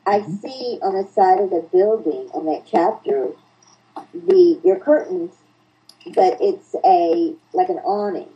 I 0.07 0.21
mm-hmm. 0.21 0.37
see 0.37 0.79
on 0.83 0.95
the 0.95 1.09
side 1.11 1.41
of 1.41 1.51
the 1.51 1.67
building 1.73 2.29
on 2.33 2.47
that 2.47 2.63
chapter 2.71 3.33
the 4.15 4.61
your 4.65 4.79
curtains, 4.79 5.33
but 6.07 6.39
it's 6.41 6.75
a 6.85 7.35
like 7.53 7.69
an 7.69 7.79
awning. 7.79 8.29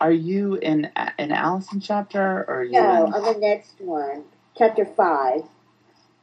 Are 0.00 0.12
you 0.12 0.56
in 0.56 0.86
an 0.96 1.30
Allison 1.30 1.80
chapter 1.80 2.44
or 2.48 2.66
no? 2.68 3.06
In... 3.06 3.14
On 3.14 3.22
the 3.22 3.38
next 3.38 3.80
one, 3.80 4.24
chapter 4.56 4.84
five, 4.84 5.42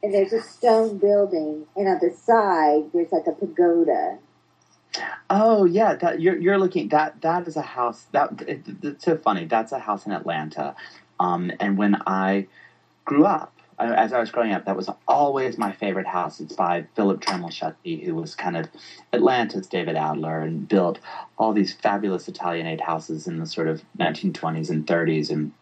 and 0.02 0.12
there's 0.12 0.32
a 0.32 0.42
stone 0.42 0.98
building, 0.98 1.66
and 1.76 1.88
on 1.88 1.98
the 2.00 2.14
side 2.14 2.90
there's 2.92 3.12
like 3.12 3.26
a 3.26 3.32
pagoda. 3.32 4.18
Oh 5.28 5.64
yeah, 5.64 5.94
that 5.94 6.20
you're 6.20 6.36
you're 6.36 6.58
looking 6.58 6.88
that 6.88 7.22
that 7.22 7.46
is 7.46 7.56
a 7.56 7.62
house 7.62 8.06
that 8.12 8.42
it, 8.42 8.62
it's 8.82 9.04
so 9.04 9.16
funny. 9.16 9.44
That's 9.44 9.72
a 9.72 9.78
house 9.78 10.04
in 10.04 10.12
Atlanta, 10.12 10.74
um, 11.18 11.52
and 11.60 11.78
when 11.78 11.96
I 12.06 12.48
grew 13.04 13.24
up, 13.24 13.59
as 13.80 14.12
I 14.12 14.20
was 14.20 14.30
growing 14.30 14.52
up, 14.52 14.64
that 14.66 14.76
was 14.76 14.90
always 15.08 15.58
my 15.58 15.72
favorite 15.72 16.06
house. 16.06 16.40
It's 16.40 16.54
by 16.54 16.86
Philip 16.94 17.20
Trammell 17.20 17.50
Shutze, 17.50 18.04
who 18.04 18.14
was 18.14 18.34
kind 18.34 18.56
of 18.56 18.68
Atlanta's 19.12 19.66
David 19.66 19.96
Adler 19.96 20.40
and 20.40 20.68
built 20.68 20.98
all 21.38 21.52
these 21.52 21.72
fabulous 21.72 22.28
Italianate 22.28 22.80
houses 22.80 23.26
in 23.26 23.38
the 23.38 23.46
sort 23.46 23.68
of 23.68 23.82
1920s 23.98 24.70
and 24.70 24.86
30s. 24.86 25.30
And 25.30 25.52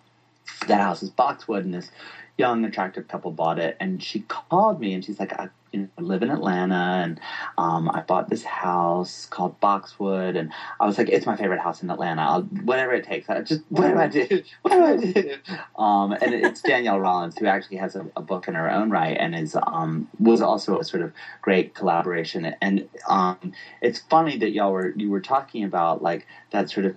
that 0.66 0.80
house 0.80 1.02
is 1.02 1.10
boxwood, 1.10 1.64
and 1.64 1.74
this 1.74 1.90
young, 2.36 2.64
attractive 2.64 3.08
couple 3.08 3.30
bought 3.30 3.58
it. 3.58 3.76
And 3.80 4.02
she 4.02 4.20
called 4.20 4.80
me 4.80 4.94
and 4.94 5.04
she's 5.04 5.18
like, 5.18 5.32
I 5.32 5.48
you 5.72 5.80
know, 5.80 5.88
live 5.98 6.22
in 6.22 6.30
Atlanta 6.30 7.02
and 7.04 7.20
um, 7.56 7.90
I 7.90 8.00
bought 8.00 8.28
this 8.28 8.42
house 8.42 9.26
called 9.26 9.58
Boxwood. 9.60 10.36
And 10.36 10.52
I 10.80 10.86
was 10.86 10.98
like, 10.98 11.08
it's 11.08 11.26
my 11.26 11.36
favorite 11.36 11.60
house 11.60 11.82
in 11.82 11.90
Atlanta. 11.90 12.22
I'll, 12.22 12.42
whatever 12.42 12.92
it 12.92 13.04
takes. 13.04 13.28
I 13.28 13.42
just, 13.42 13.62
what 13.68 13.88
do 13.88 13.98
I 13.98 14.08
do? 14.08 14.42
What 14.62 14.72
do 14.72 14.84
I 14.84 14.96
do? 14.96 15.34
Um, 15.76 16.12
and 16.12 16.34
it's 16.34 16.60
Danielle 16.60 17.00
Rollins, 17.00 17.38
who 17.38 17.46
actually 17.46 17.78
has 17.78 17.96
a, 17.96 18.06
a, 18.16 18.22
book 18.22 18.48
in 18.48 18.54
her 18.54 18.70
own 18.70 18.90
right 18.90 19.16
and 19.18 19.34
is 19.34 19.56
um, 19.66 20.08
was 20.18 20.42
also 20.42 20.78
a 20.78 20.84
sort 20.84 21.02
of 21.02 21.12
great 21.40 21.74
collaboration. 21.74 22.54
And 22.60 22.88
um, 23.08 23.52
it's 23.80 24.00
funny 24.00 24.36
that 24.38 24.50
y'all 24.50 24.72
were, 24.72 24.92
you 24.96 25.10
were 25.10 25.20
talking 25.20 25.64
about 25.64 26.02
like 26.02 26.26
that 26.50 26.70
sort 26.70 26.86
of, 26.86 26.96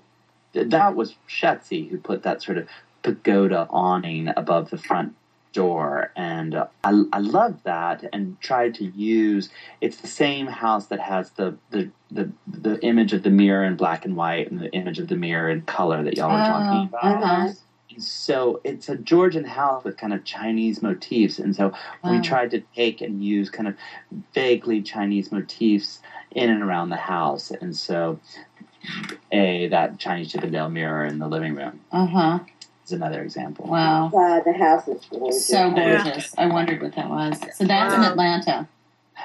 that 0.54 0.96
was 0.96 1.16
Shutze 1.30 1.90
who 1.90 1.98
put 1.98 2.24
that 2.24 2.42
sort 2.42 2.58
of 2.58 2.68
pagoda 3.04 3.68
awning 3.70 4.30
above 4.36 4.70
the 4.70 4.78
front 4.78 5.16
door. 5.54 6.12
And 6.16 6.56
uh, 6.56 6.68
I, 6.84 7.04
I 7.14 7.20
love 7.20 7.64
that 7.64 8.04
and 8.14 8.40
tried 8.42 8.76
to 8.76 8.86
use 8.86 9.50
it's 9.82 9.98
the 9.98 10.08
same 10.08 10.48
house 10.48 10.88
that 10.88 11.00
has 11.00 11.32
the, 11.32 11.58
the 11.70 11.90
the 12.10 12.32
the 12.48 12.80
image 12.82 13.14
of 13.14 13.24
the 13.24 13.30
mirror 13.30 13.64
in 13.64 13.76
black 13.76 14.06
and 14.06 14.16
white 14.16 14.52
and 14.52 14.60
the 14.60 14.72
image 14.72 15.00
of 15.00 15.08
the 15.08 15.16
mirror 15.16 15.50
in 15.50 15.62
color 15.62 16.04
that 16.04 16.18
y'all 16.18 16.30
were 16.30 16.38
talking 16.38 16.90
oh, 16.94 16.98
about. 16.98 17.24
uh-huh. 17.24 17.54
so 17.98 18.60
it's 18.64 18.90
a 18.90 18.98
georgian 18.98 19.46
house 19.46 19.84
with 19.84 19.98
kind 19.98 20.14
of 20.14 20.24
chinese 20.24 20.82
motifs. 20.82 21.40
And 21.40 21.56
so 21.56 21.74
wow. 22.04 22.12
we 22.12 22.20
tried 22.20 22.52
to 22.52 22.62
take 22.76 23.02
and 23.02 23.24
use 23.24 23.50
kind 23.50 23.68
of 23.68 23.76
vaguely 24.34 24.82
chinese 24.82 25.32
motifs 25.32 26.02
in 26.32 26.50
and 26.50 26.62
around 26.62 26.90
the 26.90 26.98
house. 26.98 27.52
And 27.52 27.76
so 27.76 28.20
a 29.32 29.68
that 29.68 30.00
chinese 30.00 30.32
chippendale 30.32 30.70
mirror 30.70 31.06
in 31.06 31.20
the 31.20 31.28
living 31.28 31.56
room. 31.56 31.80
Uh-huh 31.92 32.40
is 32.92 32.96
another 32.96 33.22
example. 33.22 33.66
Wow. 33.68 34.08
Uh, 34.08 34.42
the 34.44 34.54
house 34.54 34.88
is 34.88 35.06
gorgeous. 35.10 35.48
So 35.48 35.72
gorgeous. 35.72 36.34
I 36.38 36.48
wondered 36.48 36.82
what 36.82 36.96
that 36.96 37.10
was. 37.10 37.40
So 37.56 37.66
that's 37.66 37.94
in 37.94 38.02
Atlanta. 38.02 38.68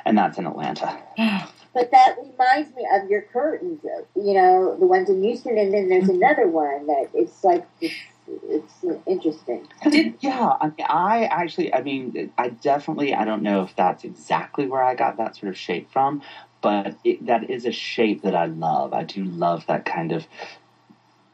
And 0.04 0.16
that's 0.16 0.38
in 0.38 0.46
Atlanta. 0.46 0.98
but 1.74 1.90
that 1.90 2.16
reminds 2.18 2.74
me 2.76 2.86
of 2.92 3.10
your 3.10 3.22
curtains, 3.22 3.80
you 4.14 4.34
know, 4.34 4.76
the 4.78 4.86
ones 4.86 5.08
in 5.10 5.22
Houston, 5.22 5.58
and 5.58 5.72
then 5.72 5.88
there's 5.88 6.04
mm-hmm. 6.04 6.22
another 6.22 6.48
one 6.48 6.86
that 6.86 7.08
it's 7.14 7.42
like 7.42 7.66
it's, 7.80 7.94
it's 8.28 8.84
interesting. 9.06 9.66
Did, 9.88 10.14
yeah, 10.20 10.56
I, 10.60 10.72
I 10.88 11.24
actually, 11.24 11.72
I 11.74 11.82
mean, 11.82 12.32
I 12.38 12.50
definitely, 12.50 13.14
I 13.14 13.24
don't 13.24 13.42
know 13.42 13.62
if 13.62 13.74
that's 13.74 14.04
exactly 14.04 14.66
where 14.66 14.82
I 14.82 14.94
got 14.94 15.16
that 15.16 15.36
sort 15.36 15.50
of 15.50 15.56
shape 15.58 15.90
from, 15.90 16.22
but 16.60 16.96
it, 17.04 17.26
that 17.26 17.50
is 17.50 17.64
a 17.64 17.72
shape 17.72 18.22
that 18.22 18.34
I 18.34 18.46
love. 18.46 18.92
I 18.92 19.04
do 19.04 19.24
love 19.24 19.66
that 19.66 19.84
kind 19.84 20.12
of 20.12 20.26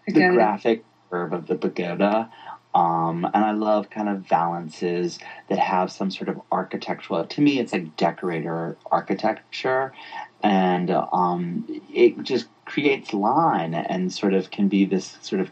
the 0.07 0.29
graphic 0.29 0.85
curve 1.13 1.35
of 1.35 1.47
the 1.47 1.57
pagoda. 1.57 2.31
Um, 2.75 3.27
and 3.35 3.45
I 3.45 3.53
love 3.53 3.91
kind 3.91 4.09
of 4.09 4.21
valances 4.21 5.19
that 5.51 5.59
have 5.59 5.93
some 5.93 6.11
sort 6.11 6.31
of 6.31 6.41
architectural. 6.51 7.23
To 7.27 7.41
me, 7.43 7.59
it's 7.59 7.75
like 7.75 7.99
decorator 7.99 8.79
architecture, 8.91 9.93
and 10.43 10.91
um, 10.91 11.67
it 11.93 12.23
just 12.23 12.47
creates 12.65 13.13
line 13.13 13.75
and 13.75 14.11
sort 14.11 14.33
of 14.33 14.51
can 14.51 14.69
be 14.69 14.87
this 14.87 15.19
sort 15.21 15.43
of 15.43 15.51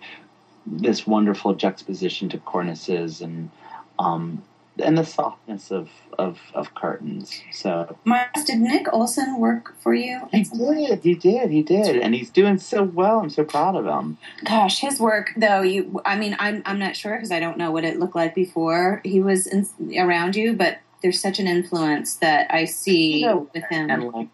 this 0.67 1.07
wonderful 1.07 1.55
juxtaposition 1.55 2.31
to 2.31 2.39
cornices 2.39 3.21
and 3.21 3.51
um, 3.99 4.43
and 4.79 4.97
the 4.97 5.05
softness 5.05 5.71
of, 5.71 5.91
of, 6.19 6.39
of 6.55 6.75
curtains. 6.75 7.43
So, 7.53 7.97
Miles, 8.05 8.45
did 8.47 8.61
Nick 8.61 8.93
Olson 8.93 9.39
work 9.39 9.75
for 9.81 9.95
you? 9.95 10.21
He 10.31 10.45
did. 10.45 11.01
He 11.03 11.15
did. 11.15 11.51
He 11.51 11.63
did, 11.63 11.97
and 11.97 12.15
he's 12.15 12.31
doing 12.31 12.59
so 12.59 12.85
well. 12.85 13.21
I'm 13.21 13.31
so 13.31 13.45
proud 13.45 13.77
of 13.77 13.87
him. 13.87 14.19
Gosh, 14.45 14.81
his 14.81 15.01
work 15.01 15.33
though. 15.37 15.63
You, 15.63 16.01
I 16.05 16.17
mean, 16.17 16.37
I'm 16.39 16.63
I'm 16.65 16.79
not 16.79 16.97
sure 16.97 17.15
because 17.15 17.31
I 17.31 17.41
don't 17.41 17.59
know 17.59 17.71
what 17.71 17.85
it 17.85 17.99
looked 17.99 18.15
like 18.15 18.35
before 18.35 19.01
he 19.05 19.21
was 19.21 19.47
in, 19.47 19.69
around 19.99 20.37
you, 20.37 20.55
but 20.55 20.79
there's 21.03 21.21
such 21.21 21.39
an 21.39 21.47
influence 21.47 22.17
that 22.17 22.53
I 22.53 22.67
see 22.67 23.21
you 23.21 23.27
know, 23.27 23.51
with 23.55 23.65
him. 23.71 23.91
And 23.91 24.13
like, 24.13 24.29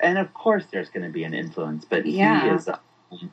and 0.00 0.18
of 0.18 0.32
course, 0.34 0.64
there's 0.70 0.90
going 0.90 1.04
to 1.04 1.12
be 1.12 1.24
an 1.24 1.34
influence, 1.34 1.84
but 1.84 2.06
yeah. 2.06 2.42
he 2.42 2.48
is. 2.48 2.68
Um, 2.68 3.30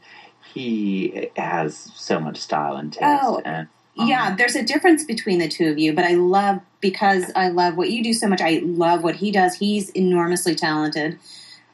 he 0.53 1.29
has 1.35 1.77
so 1.95 2.19
much 2.19 2.37
style 2.37 2.75
and 2.75 2.91
taste. 2.91 3.03
Oh. 3.05 3.41
And, 3.45 3.67
yeah, 4.07 4.27
um, 4.29 4.37
there's 4.37 4.55
a 4.55 4.63
difference 4.63 5.03
between 5.03 5.39
the 5.39 5.47
two 5.47 5.69
of 5.69 5.77
you, 5.77 5.93
but 5.93 6.05
I 6.05 6.13
love 6.13 6.59
because 6.81 7.31
I 7.35 7.49
love 7.49 7.77
what 7.77 7.89
you 7.89 8.03
do 8.03 8.13
so 8.13 8.27
much. 8.27 8.41
I 8.41 8.61
love 8.63 9.03
what 9.03 9.15
he 9.17 9.31
does. 9.31 9.55
He's 9.55 9.89
enormously 9.91 10.55
talented 10.55 11.19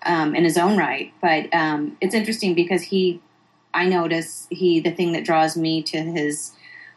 um, 0.06 0.36
in 0.36 0.44
his 0.44 0.58
own 0.58 0.78
right, 0.78 1.14
but 1.22 1.54
um, 1.54 1.98
it's 2.02 2.16
interesting 2.16 2.54
because 2.56 2.84
he, 2.84 3.22
I 3.74 3.86
notice 3.86 4.48
he 4.50 4.80
the 4.80 4.92
thing 4.92 5.12
that 5.14 5.26
draws 5.26 5.56
me 5.56 5.84
to 5.84 5.98
his 6.00 6.52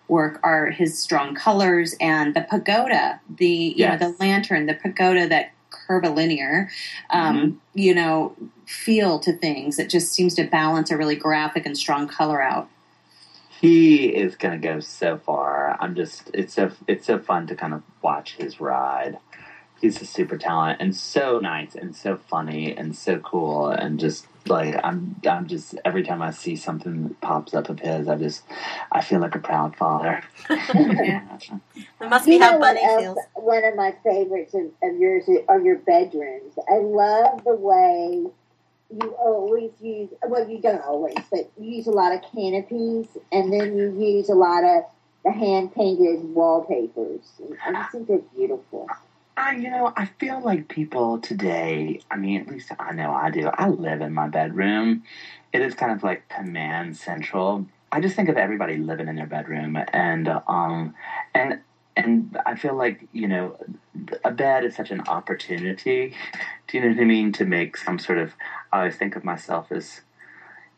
work 0.08 0.40
are 0.42 0.70
his 0.70 0.98
strong 0.98 1.34
colors 1.34 1.94
and 2.00 2.34
the 2.34 2.40
pagoda, 2.40 3.20
the 3.36 3.46
you 3.46 3.74
yes. 3.76 4.00
know 4.00 4.10
the 4.10 4.16
lantern, 4.18 4.66
the 4.66 4.74
pagoda 4.74 5.28
that 5.28 5.52
curvilinear, 5.70 6.70
um, 7.10 7.36
Mm-hmm. 7.36 7.56
you 7.74 7.94
know, 7.94 8.34
feel 8.66 9.18
to 9.20 9.32
things. 9.32 9.78
It 9.78 9.88
just 9.90 10.12
seems 10.12 10.34
to 10.34 10.44
balance 10.44 10.90
a 10.90 10.96
really 10.96 11.16
graphic 11.16 11.66
and 11.66 11.76
strong 11.76 12.08
color 12.08 12.42
out. 12.42 12.68
He 13.60 14.06
is 14.06 14.36
gonna 14.36 14.58
go 14.58 14.80
so 14.80 15.18
far. 15.18 15.76
I'm 15.80 15.94
just 15.96 16.30
it's 16.32 16.54
so 16.54 16.70
it's 16.86 17.06
so 17.06 17.18
fun 17.18 17.46
to 17.48 17.56
kind 17.56 17.74
of 17.74 17.82
watch 18.02 18.36
his 18.36 18.60
ride. 18.60 19.18
He's 19.80 20.00
a 20.00 20.06
super 20.06 20.38
talent 20.38 20.80
and 20.80 20.94
so 20.94 21.40
nice 21.40 21.74
and 21.74 21.94
so 21.94 22.16
funny 22.16 22.76
and 22.76 22.96
so 22.96 23.18
cool 23.18 23.68
and 23.68 23.98
just 23.98 24.26
like 24.46 24.78
I'm 24.84 25.20
I'm 25.28 25.46
just 25.48 25.74
every 25.84 26.04
time 26.04 26.22
I 26.22 26.30
see 26.30 26.56
something 26.56 27.08
that 27.08 27.20
pops 27.20 27.54
up 27.54 27.68
of 27.68 27.80
his 27.80 28.08
I 28.08 28.16
just 28.16 28.44
I 28.92 29.02
feel 29.02 29.20
like 29.20 29.34
a 29.34 29.40
proud 29.40 29.76
father. 29.76 30.22
It 32.00 32.08
must 32.08 32.26
be 32.26 32.34
you 32.34 32.38
how 32.38 32.52
know 32.52 32.58
what 32.58 32.74
Bunny 32.74 32.86
feels. 33.00 33.18
One 33.34 33.64
of 33.64 33.74
my 33.74 33.94
favorites 34.04 34.54
of, 34.54 34.66
of 34.82 34.98
yours 34.98 35.24
are 35.48 35.60
your 35.60 35.78
bedrooms. 35.78 36.54
I 36.68 36.78
love 36.78 37.44
the 37.44 37.56
way 37.56 38.24
you 38.90 39.10
always 39.18 39.70
use. 39.80 40.10
Well, 40.26 40.48
you 40.48 40.60
don't 40.60 40.82
always, 40.82 41.16
but 41.30 41.50
you 41.58 41.76
use 41.76 41.86
a 41.86 41.92
lot 41.92 42.12
of 42.12 42.22
canopies, 42.32 43.06
and 43.32 43.52
then 43.52 43.76
you 43.76 43.92
use 43.92 44.28
a 44.28 44.34
lot 44.34 44.64
of 44.64 44.84
the 45.24 45.32
hand 45.32 45.74
painted 45.74 46.22
wallpapers. 46.34 47.20
I 47.64 47.72
just 47.72 47.92
think 47.92 48.08
they're 48.08 48.18
beautiful. 48.18 48.88
I, 49.36 49.52
you 49.52 49.70
know, 49.70 49.92
I 49.96 50.06
feel 50.18 50.40
like 50.40 50.68
people 50.68 51.20
today, 51.20 52.00
I 52.10 52.16
mean, 52.16 52.40
at 52.40 52.48
least 52.48 52.72
I 52.78 52.92
know 52.92 53.12
I 53.12 53.30
do. 53.30 53.48
I 53.54 53.68
live 53.68 54.00
in 54.00 54.12
my 54.12 54.28
bedroom. 54.28 55.04
It 55.52 55.62
is 55.62 55.74
kind 55.74 55.92
of 55.92 56.02
like 56.02 56.28
command 56.28 56.96
central. 56.96 57.66
I 57.92 58.00
just 58.00 58.16
think 58.16 58.28
of 58.28 58.36
everybody 58.36 58.76
living 58.76 59.08
in 59.08 59.16
their 59.16 59.26
bedroom 59.26 59.78
and 59.92 60.28
um 60.46 60.94
and 61.34 61.60
and 61.98 62.38
I 62.46 62.54
feel 62.54 62.76
like, 62.76 63.08
you 63.12 63.26
know, 63.26 63.58
a 64.24 64.30
bed 64.30 64.64
is 64.64 64.76
such 64.76 64.90
an 64.90 65.02
opportunity. 65.08 66.14
Do 66.66 66.78
you 66.78 66.84
know 66.84 66.90
what 66.90 67.00
I 67.00 67.04
mean? 67.04 67.32
To 67.32 67.44
make 67.44 67.76
some 67.76 67.98
sort 67.98 68.18
of 68.18 68.34
I 68.72 68.78
always 68.78 68.96
think 68.96 69.16
of 69.16 69.24
myself 69.24 69.72
as, 69.72 70.02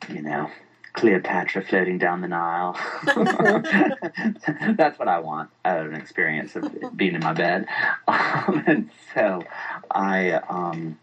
you 0.09 0.23
know, 0.23 0.51
Cleopatra 0.95 1.63
floating 1.63 1.99
down 1.99 2.23
the 2.23 2.29
Nile. 2.29 2.75
That's 4.77 4.99
what 4.99 5.09
I 5.09 5.19
want 5.19 5.51
out 5.65 5.87
of 5.87 5.93
an 5.93 6.01
experience 6.01 6.57
of 6.57 6.97
being 6.97 7.15
in 7.15 7.21
my 7.21 7.33
bed. 7.33 7.67
Um, 8.09 8.65
and 8.67 8.91
so 9.15 9.45
I 9.91 10.33
um, 10.33 10.99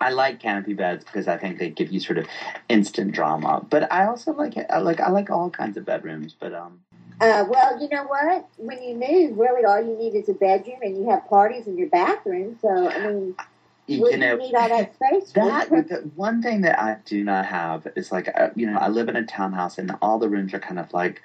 I 0.00 0.10
like 0.10 0.40
canopy 0.40 0.74
beds 0.74 1.04
because 1.04 1.28
I 1.28 1.36
think 1.36 1.58
they 1.58 1.70
give 1.70 1.90
you 1.90 2.00
sort 2.00 2.18
of 2.18 2.26
instant 2.68 3.12
drama. 3.12 3.64
But 3.68 3.92
I 3.92 4.06
also 4.06 4.32
like 4.32 4.56
it. 4.56 4.66
I 4.70 4.78
like 4.78 5.00
I 5.00 5.10
like 5.10 5.30
all 5.30 5.50
kinds 5.50 5.76
of 5.76 5.84
bedrooms. 5.84 6.34
But 6.38 6.54
um, 6.54 6.80
Uh, 7.20 7.44
well, 7.48 7.80
you 7.80 7.88
know 7.88 8.04
what? 8.04 8.48
When 8.56 8.82
you 8.82 8.94
move, 8.94 9.38
really 9.38 9.64
all 9.64 9.80
you 9.80 9.96
need 9.96 10.14
is 10.14 10.28
a 10.28 10.34
bedroom, 10.34 10.78
and 10.82 10.96
you 10.96 11.10
have 11.10 11.28
parties 11.28 11.66
in 11.66 11.76
your 11.76 11.88
bathroom. 11.88 12.58
So, 12.60 12.88
I 12.88 13.06
mean, 13.06 13.34
you 13.90 14.10
do 14.10 14.16
know, 14.16 14.32
you 14.32 14.38
need 14.38 14.54
all 14.54 14.68
that 14.68 14.94
space 14.94 15.32
for? 15.32 15.40
That 15.40 15.88
the 15.88 16.10
one 16.14 16.42
thing 16.42 16.60
that 16.62 16.78
I 16.78 16.96
do 17.04 17.24
not 17.24 17.46
have 17.46 17.86
is 17.96 18.12
like 18.12 18.28
uh, 18.34 18.50
you 18.54 18.70
know 18.70 18.78
I 18.78 18.88
live 18.88 19.08
in 19.08 19.16
a 19.16 19.24
townhouse 19.24 19.78
and 19.78 19.92
all 20.00 20.18
the 20.18 20.28
rooms 20.28 20.54
are 20.54 20.60
kind 20.60 20.78
of 20.78 20.92
like 20.92 21.22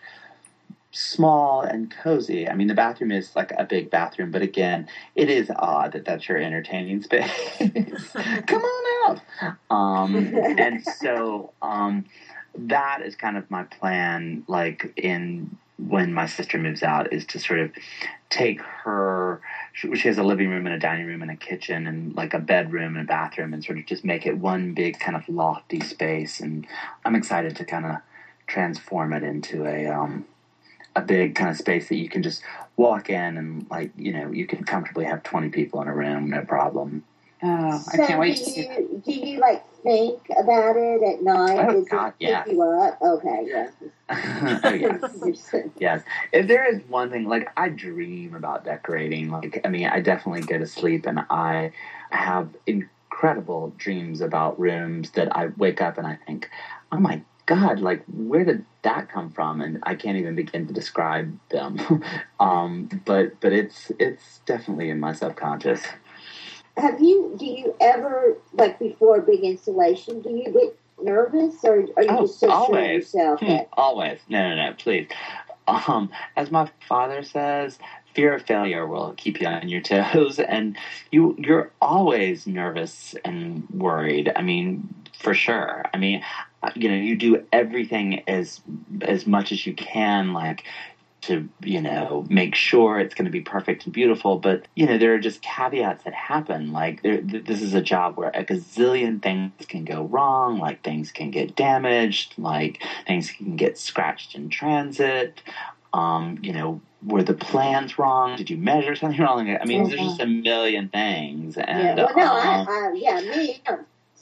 small 0.96 1.62
and 1.62 1.91
cozy. 1.91 2.48
I 2.48 2.56
mean 2.56 2.68
the 2.68 2.74
bathroom 2.74 3.12
is 3.12 3.36
like 3.36 3.52
a 3.58 3.66
big 3.66 3.89
bathroom, 3.89 4.32
but 4.32 4.41
again, 4.41 4.88
it 5.16 5.30
is 5.30 5.52
odd 5.56 5.91
that 5.93 6.06
that's 6.06 6.28
your 6.28 6.38
entertaining 6.38 7.02
space. 7.02 7.30
Come 8.48 8.62
on 8.62 9.22
out. 9.41 9.56
Um, 9.70 10.16
and 10.58 10.84
so 10.84 11.54
um, 11.62 12.06
that 12.58 13.02
is 13.04 13.16
kind 13.16 13.38
of 13.38 13.50
my 13.52 13.64
plan. 13.64 14.43
Like 14.48 14.93
in 14.96 15.58
when 15.78 16.14
my 16.14 16.26
sister 16.26 16.58
moves 16.58 16.84
out, 16.84 17.12
is 17.12 17.26
to 17.26 17.39
sort 17.39 17.60
of 17.60 17.72
take 18.30 18.62
her. 18.62 19.41
She, 19.74 19.93
she 19.96 20.08
has 20.08 20.18
a 20.18 20.24
living 20.24 20.50
room 20.50 20.66
and 20.66 20.74
a 20.74 20.80
dining 20.80 21.06
room 21.06 21.22
and 21.22 21.32
a 21.32 21.36
kitchen 21.36 21.88
and 21.88 22.16
like 22.16 22.34
a 22.34 22.39
bedroom 22.39 22.96
and 22.96 23.04
a 23.04 23.08
bathroom 23.08 23.54
and 23.54 23.64
sort 23.64 23.78
of 23.78 23.86
just 23.86 24.06
make 24.06 24.26
it 24.26 24.38
one 24.38 24.74
big 24.74 25.00
kind 25.00 25.18
of 25.18 25.28
lofty 25.28 25.82
space. 25.82 26.39
And 26.39 26.66
I'm 27.04 27.16
excited 27.16 27.56
to 27.58 27.66
kind 27.66 27.86
of 27.86 27.98
transform 28.48 29.12
it 29.12 29.24
into 29.24 29.66
a 29.66 29.88
um, 29.88 30.26
a 30.96 31.02
big 31.02 31.36
kind 31.36 31.50
of 31.50 31.58
space 31.58 31.89
that 31.89 31.96
you 31.96 32.10
can 32.10 32.24
just 32.24 32.41
walk 32.78 33.10
in 33.10 33.38
and 33.38 33.68
like 33.70 33.91
you 33.98 34.14
know 34.14 34.32
you 34.32 34.48
can 34.48 34.64
comfortably 34.64 35.06
have 35.06 35.24
20 35.24 35.50
people 35.50 35.82
in 35.82 35.88
a 35.88 35.93
room, 35.93 36.30
no 36.30 36.41
problem. 36.41 37.04
Oh, 37.43 37.84
I 37.93 37.98
can't 37.98 38.20
wait 38.20 38.38
do 38.38 38.43
to 38.43 38.50
see 38.50 38.68
that. 38.68 38.80
you, 38.80 39.04
do 39.06 39.12
you 39.12 39.39
like 39.39 39.64
think 39.84 40.20
about 40.39 40.78
it 40.78 41.04
at 41.04 41.22
night? 41.22 41.68
Oh, 41.70 41.74
Does 41.74 41.89
God, 41.89 42.14
yeah. 42.18 42.43
you 42.48 42.62
up? 42.62 43.00
Okay, 43.02 43.46
yeah. 43.46 43.70
oh 44.64 44.74
yes. 44.74 45.56
Yes. 45.78 46.04
If 46.32 46.48
there 46.48 46.66
is 46.74 46.82
one 46.88 47.12
thing, 47.12 47.26
like 47.26 47.50
I 47.58 47.70
dream 47.70 48.36
about 48.36 48.64
decorating. 48.64 49.30
Like 49.30 49.62
I 49.66 49.68
mean, 49.68 49.88
I 49.88 50.00
definitely 50.00 50.41
go 50.41 50.58
to 50.58 50.66
sleep 50.66 51.06
and 51.06 51.20
I 51.30 51.72
have 52.12 52.50
incredible 52.66 53.74
dreams 53.78 54.22
about 54.22 54.60
rooms 54.60 55.12
that 55.12 55.36
I 55.36 55.48
wake 55.58 55.82
up 55.82 55.98
and 55.98 56.08
I 56.08 56.18
think, 56.26 56.50
oh 56.91 57.00
my 57.00 57.22
god, 57.46 57.80
like 57.80 58.04
where 58.06 58.43
did 58.43 58.66
that 58.84 59.10
come 59.10 59.30
from? 59.32 59.62
And 59.62 59.80
I 59.84 59.96
can't 59.96 60.18
even 60.18 60.36
begin 60.36 60.68
to 60.68 60.74
describe 60.74 61.38
them. 61.50 61.80
um, 62.39 62.89
but 63.06 63.39
but 63.39 63.54
it's 63.54 63.91
it's 64.00 64.39
definitely 64.46 64.89
in 64.89 65.00
my 65.00 65.14
subconscious. 65.14 65.84
Have 66.78 67.00
you? 67.02 67.36
Do 67.38 67.46
you 67.46 67.76
ever 67.80 68.38
like 68.54 68.80
before 68.80 69.18
a 69.18 69.22
big 69.22 69.41
installation? 69.41 70.22
Do 70.22 70.30
you 70.30 70.52
get 70.52 70.78
nervous, 71.02 71.56
or 71.64 71.86
are 71.96 72.04
you 72.04 72.10
Oh, 72.10 72.22
just 72.22 72.39
so 72.39 72.48
sure 72.66 72.80
of 72.80 72.91
yourself? 72.91 73.39
Hmm, 73.39 73.48
that- 73.48 73.70
Always. 73.74 74.20
No, 74.28 74.50
no, 74.50 74.56
no, 74.56 74.74
please. 74.78 75.08
Um, 75.68 76.12
as 76.36 76.52
my 76.52 76.70
father 76.88 77.24
says, 77.24 77.80
fear 78.14 78.36
of 78.36 78.43
failure 78.46 78.86
will 78.86 79.14
keep 79.18 79.41
you 79.41 79.48
on 79.48 79.68
your 79.68 79.82
toes 79.82 80.39
and 80.48 80.78
you 81.12 81.36
you're 81.39 81.72
always 81.82 82.46
nervous 82.48 83.16
and 83.26 83.68
worried. 83.72 84.32
I 84.36 84.41
mean, 84.41 84.93
for 85.18 85.34
sure. 85.34 85.86
I 85.93 85.98
mean, 85.98 86.24
you 86.76 86.89
know, 86.89 86.95
you 86.95 87.16
do 87.16 87.45
everything 87.51 88.22
as 88.28 88.61
as 89.01 89.26
much 89.28 89.51
as 89.51 89.66
you 89.66 89.74
can 89.74 90.34
like 90.34 90.63
to 91.22 91.49
you 91.63 91.82
know 91.82 92.26
make 92.30 92.53
sure 92.53 92.99
it's 92.99 93.16
going 93.16 93.26
to 93.26 93.32
be 93.32 93.41
perfect 93.41 93.86
and 93.86 93.93
beautiful. 93.93 94.38
But 94.38 94.68
you 94.76 94.86
know 94.86 94.97
there 94.97 95.13
are 95.16 95.20
just 95.20 95.41
caveats 95.41 96.03
that 96.03 96.13
happen. 96.13 96.72
Like 96.72 97.01
there, 97.01 97.22
th- 97.22 97.45
this 97.45 97.61
is 97.61 97.74
a 97.74 97.82
job 97.82 98.16
where 98.18 98.30
a 98.30 98.43
gazillion 98.45 99.22
things 99.22 99.51
can 99.68 99.86
go 99.86 100.03
wrong 100.03 100.59
like 100.59 100.84
things 100.84 101.11
can 101.11 101.32
get 101.32 101.55
damaged 101.55 102.36
like 102.38 102.84
things 103.07 103.32
can 103.32 103.55
get 103.55 103.78
scratched 103.78 104.36
in 104.36 104.49
transit. 104.49 105.41
Um, 105.93 106.38
you 106.41 106.53
know 106.53 106.82
were 107.03 107.24
the 107.24 107.34
plans 107.34 107.97
wrong? 107.99 108.36
Did 108.36 108.49
you 108.49 108.57
measure 108.57 108.95
something 108.95 109.20
wrong? 109.24 109.49
I 109.49 109.66
mean 109.66 109.84
there's 109.89 109.99
just 109.99 110.22
a 110.22 110.28
million 110.28 110.89
things 110.89 111.57
Yeah. 111.57 111.63
and 111.68 111.97
Well, 111.97 112.16
no, 112.16 112.24
um, 112.24 112.68
I, 112.70 112.72
I, 112.72 112.93
yeah, 112.93 113.22
me. 113.22 113.61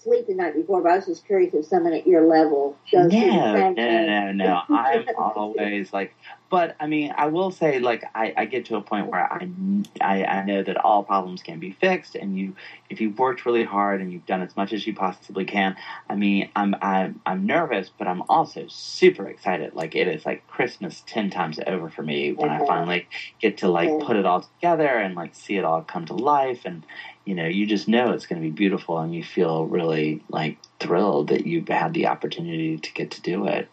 Sleep 0.03 0.27
the 0.27 0.33
night 0.33 0.55
before, 0.55 0.81
but 0.81 0.91
I 0.91 0.95
was 0.97 1.05
just 1.05 1.25
curious 1.25 1.53
if 1.53 1.65
someone 1.65 1.93
at 1.93 2.05
your 2.05 2.27
level 2.27 2.77
does. 2.91 3.11
No, 3.11 3.19
no, 3.19 3.73
thing. 3.75 4.05
no, 4.07 4.31
no. 4.31 4.61
I'm 4.69 5.05
always 5.17 5.93
like, 5.93 6.13
but 6.53 6.75
I 6.79 6.85
mean, 6.85 7.11
I 7.17 7.25
will 7.29 7.49
say, 7.49 7.79
like, 7.79 8.03
I, 8.13 8.31
I 8.37 8.45
get 8.45 8.65
to 8.65 8.75
a 8.75 8.81
point 8.81 9.07
where 9.07 9.21
I, 9.21 9.49
I, 9.99 10.23
I 10.23 10.45
know 10.45 10.61
that 10.61 10.77
all 10.77 11.03
problems 11.03 11.41
can 11.41 11.57
be 11.57 11.71
fixed, 11.71 12.13
and 12.13 12.37
you, 12.37 12.55
if 12.91 13.01
you've 13.01 13.17
worked 13.17 13.47
really 13.47 13.63
hard 13.63 14.01
and 14.01 14.13
you've 14.13 14.27
done 14.27 14.43
as 14.43 14.55
much 14.55 14.71
as 14.71 14.85
you 14.85 14.93
possibly 14.93 15.45
can. 15.45 15.75
I 16.07 16.13
mean, 16.13 16.51
I'm, 16.55 16.75
I'm, 16.79 17.19
I'm 17.25 17.47
nervous, 17.47 17.89
but 17.97 18.07
I'm 18.07 18.21
also 18.29 18.67
super 18.67 19.27
excited. 19.27 19.73
Like, 19.73 19.95
it 19.95 20.07
is 20.07 20.27
like 20.27 20.45
Christmas 20.45 21.01
ten 21.07 21.31
times 21.31 21.59
over 21.65 21.89
for 21.89 22.03
me 22.03 22.33
when 22.33 22.51
I 22.51 22.57
mm-hmm. 22.57 22.67
finally 22.67 23.07
get 23.41 23.57
to 23.57 23.67
like 23.67 23.89
Yeah. 23.89 24.05
put 24.05 24.15
it 24.15 24.27
all 24.27 24.41
together 24.41 24.87
and 24.87 25.15
like 25.15 25.33
see 25.33 25.57
it 25.57 25.65
all 25.65 25.81
come 25.81 26.05
to 26.05 26.13
life 26.13 26.65
and 26.65 26.85
you 27.25 27.33
know, 27.33 27.47
you 27.47 27.65
just 27.65 27.87
know 27.87 28.11
it's 28.11 28.27
going 28.27 28.39
to 28.39 28.47
be 28.47 28.53
beautiful 28.53 28.99
and 28.99 29.15
you 29.15 29.23
feel 29.23 29.65
really 29.65 30.21
like 30.29 30.59
thrilled 30.79 31.29
that 31.29 31.47
you've 31.47 31.69
had 31.69 31.95
the 31.95 32.05
opportunity 32.05 32.77
to 32.77 32.93
get 32.93 33.09
to 33.09 33.21
do 33.21 33.47
it. 33.47 33.69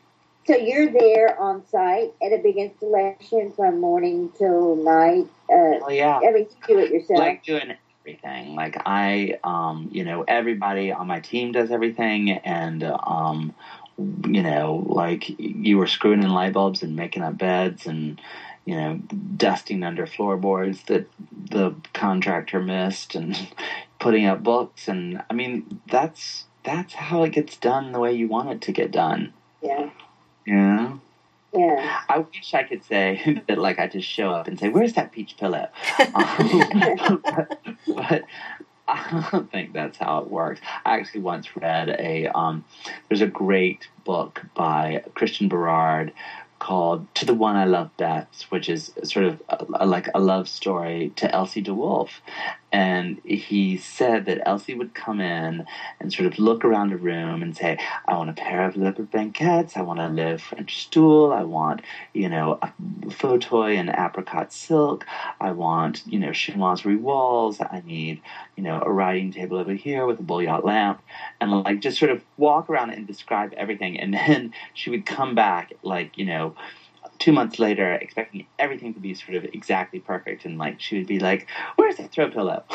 So 0.47 0.57
you're 0.57 0.91
there 0.91 1.39
on 1.39 1.65
site 1.67 2.13
at 2.23 2.33
a 2.33 2.39
big 2.39 2.57
installation 2.57 3.53
from 3.53 3.81
morning 3.81 4.31
till 4.37 4.77
night. 4.77 5.27
Uh, 5.49 5.79
Well, 5.81 5.93
yeah, 5.93 6.19
I 6.19 6.31
mean, 6.31 6.47
you 6.69 6.75
do 6.75 6.79
it 6.79 6.91
yourself. 6.91 7.19
like 7.19 7.43
doing 7.45 7.75
everything. 8.01 8.55
Like 8.55 8.77
I, 8.87 9.35
um, 9.45 9.89
you 9.93 10.05
know, 10.05 10.25
everybody 10.27 10.93
on 10.93 11.07
my 11.07 11.21
team 11.21 11.53
does 11.53 11.71
everything, 11.71 12.31
and 12.31 12.83
um, 12.83 13.53
you 14.27 14.43
know, 14.43 14.83
like 14.87 15.35
you 15.39 15.77
were 15.77 15.87
screwing 15.87 16.23
in 16.23 16.31
light 16.31 16.53
bulbs 16.53 16.83
and 16.83 16.97
making 16.97 17.23
up 17.23 17.37
beds 17.37 17.87
and 17.87 18.21
you 18.65 18.77
know, 18.77 18.95
dusting 19.37 19.83
under 19.83 20.07
floorboards 20.07 20.83
that 20.85 21.05
the 21.51 21.75
contractor 21.93 22.61
missed 22.61 23.15
and 23.15 23.49
putting 23.99 24.27
up 24.27 24.43
books 24.43 24.87
and 24.89 25.21
I 25.29 25.35
mean 25.35 25.81
that's 25.89 26.47
that's 26.63 26.95
how 26.95 27.23
it 27.23 27.33
gets 27.33 27.57
done 27.57 27.93
the 27.93 27.99
way 27.99 28.13
you 28.13 28.29
want 28.29 28.51
it 28.51 28.61
to 28.63 28.73
get 28.73 28.91
done. 28.91 29.33
Yeah, 30.51 30.97
Yeah. 31.53 32.01
I 32.09 32.19
wish 32.19 32.55
I 32.55 32.63
could 32.65 32.85
say 32.85 33.43
that 33.49 33.59
like 33.59 33.79
I 33.79 33.87
just 33.87 34.09
show 34.09 34.31
up 34.31 34.49
and 34.49 34.59
say, 34.59 34.69
Where's 34.69 34.95
that 34.95 35.13
peach 35.13 35.37
pillow? 35.37 35.69
Um, 36.15 37.23
but, 37.25 37.59
but 37.87 38.23
I 38.89 39.29
don't 39.31 39.51
think 39.51 39.73
that's 39.73 39.99
how 39.99 40.19
it 40.23 40.31
works. 40.31 40.61
I 40.85 40.97
actually 40.99 41.21
once 41.21 41.57
read 41.57 41.89
a 41.91 42.27
um, 42.29 42.65
there's 43.09 43.21
a 43.21 43.27
great 43.29 43.89
book 44.05 44.43
by 44.55 45.05
Christian 45.15 45.49
Berard 45.49 46.13
called 46.59 47.07
"To 47.15 47.25
the 47.25 47.35
One 47.35 47.57
I 47.57 47.65
Love 47.67 47.97
Best," 47.97 48.51
which 48.51 48.69
is 48.69 48.93
sort 49.05 49.27
of 49.27 49.43
a, 49.49 49.65
a- 49.75 49.87
like 49.87 50.09
a 50.15 50.19
love 50.21 50.49
story 50.49 51.13
to 51.17 51.33
Elsie 51.33 51.61
de 51.63 51.73
Wolfe, 51.73 52.21
and 52.73 53.21
he 53.25 53.77
said 53.77 54.27
that 54.27 54.47
Elsie 54.47 54.75
would 54.75 54.95
come 54.95 55.21
in 55.21 55.67
and 55.99 56.13
sort 56.13 56.33
of 56.33 56.39
look 56.39 56.65
around 56.65 56.93
a 56.93 56.97
room 56.97 57.43
and 57.43 57.57
say, 57.57 57.79
I 58.07 58.17
want 58.17 58.31
a 58.31 58.35
pair 58.35 58.65
of 58.65 58.77
leopard 58.77 59.11
banquettes, 59.11 59.77
I 59.77 59.83
want 59.83 59.99
a 59.99 60.09
live 60.09 60.41
French 60.41 60.83
stool, 60.85 61.33
I 61.33 61.43
want, 61.43 61.83
you 62.13 62.29
know, 62.29 62.59
a 62.63 62.73
fauteuil 63.11 63.67
in 63.67 63.89
apricot 63.89 64.53
silk, 64.53 65.05
I 65.41 65.51
want, 65.51 66.03
you 66.07 66.19
know, 66.19 66.31
chinoiserie 66.31 67.01
walls, 67.01 67.61
I 67.61 67.83
need, 67.85 68.23
you 68.57 68.63
know, 68.63 68.81
a 68.85 68.91
writing 68.91 69.33
table 69.33 69.59
over 69.59 69.73
here 69.73 70.07
with 70.07 70.21
a 70.21 70.23
bouillotte 70.23 70.65
lamp, 70.65 71.03
and 71.41 71.51
like 71.51 71.81
just 71.81 71.99
sort 71.99 72.13
of 72.13 72.23
walk 72.37 72.71
around 72.71 72.91
and 72.91 73.07
describe 73.07 73.53
everything. 73.55 73.99
And 73.99 74.15
then 74.15 74.53
she 74.75 74.91
would 74.91 75.07
come 75.07 75.35
back, 75.35 75.73
like, 75.83 76.17
you 76.17 76.25
know, 76.25 76.55
two 77.21 77.33
months 77.33 77.61
later, 77.61 77.93
expecting 77.93 78.47
everything 78.59 78.95
to 78.95 79.01
be 79.01 79.15
sort 79.15 79.37
of 79.37 79.45
exactly 79.45 80.01
perfect, 80.01 80.45
and 80.45 80.59
like 80.59 80.81
she 80.81 80.99
would 80.99 81.07
be 81.07 81.21
like, 81.21 81.47
"Where's 81.77 81.97
the 81.97 82.09
throw 82.09 82.31
pillow?" 82.31 82.65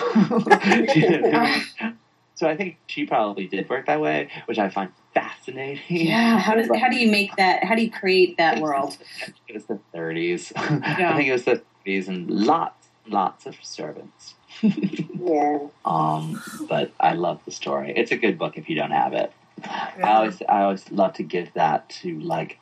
so 2.35 2.47
I 2.47 2.55
think 2.55 2.77
she 2.87 3.05
probably 3.05 3.47
did 3.47 3.67
work 3.67 3.87
that 3.87 3.99
way, 3.99 4.29
which 4.45 4.57
I 4.57 4.69
find 4.69 4.91
fascinating. 5.13 6.07
Yeah, 6.07 6.37
how 6.37 6.55
does 6.55 6.69
how 6.79 6.87
do 6.87 6.95
you 6.95 7.11
make 7.11 7.35
that? 7.35 7.65
How 7.65 7.75
do 7.75 7.81
you 7.81 7.91
create 7.91 8.37
that 8.37 8.61
world? 8.61 8.97
It 9.47 9.53
was 9.53 9.65
the 9.65 9.79
30s. 9.93 10.53
Yeah. 10.55 11.11
I 11.11 11.17
think 11.17 11.27
it 11.27 11.33
was 11.33 11.43
the 11.45 11.61
30s, 11.85 12.07
and 12.07 12.29
lots, 12.29 12.87
lots 13.07 13.45
of 13.45 13.55
servants. 13.61 14.35
yeah. 14.61 15.59
Um, 15.83 16.41
but 16.69 16.91
I 16.99 17.13
love 17.13 17.41
the 17.45 17.51
story. 17.51 17.93
It's 17.95 18.11
a 18.11 18.17
good 18.17 18.37
book 18.37 18.57
if 18.57 18.69
you 18.69 18.75
don't 18.75 18.91
have 18.91 19.13
it. 19.13 19.33
Yeah. 19.59 19.91
I 20.03 20.13
always, 20.15 20.41
I 20.47 20.61
always 20.61 20.91
love 20.91 21.13
to 21.13 21.23
give 21.23 21.51
that 21.53 21.89
to 22.01 22.19
like 22.19 22.59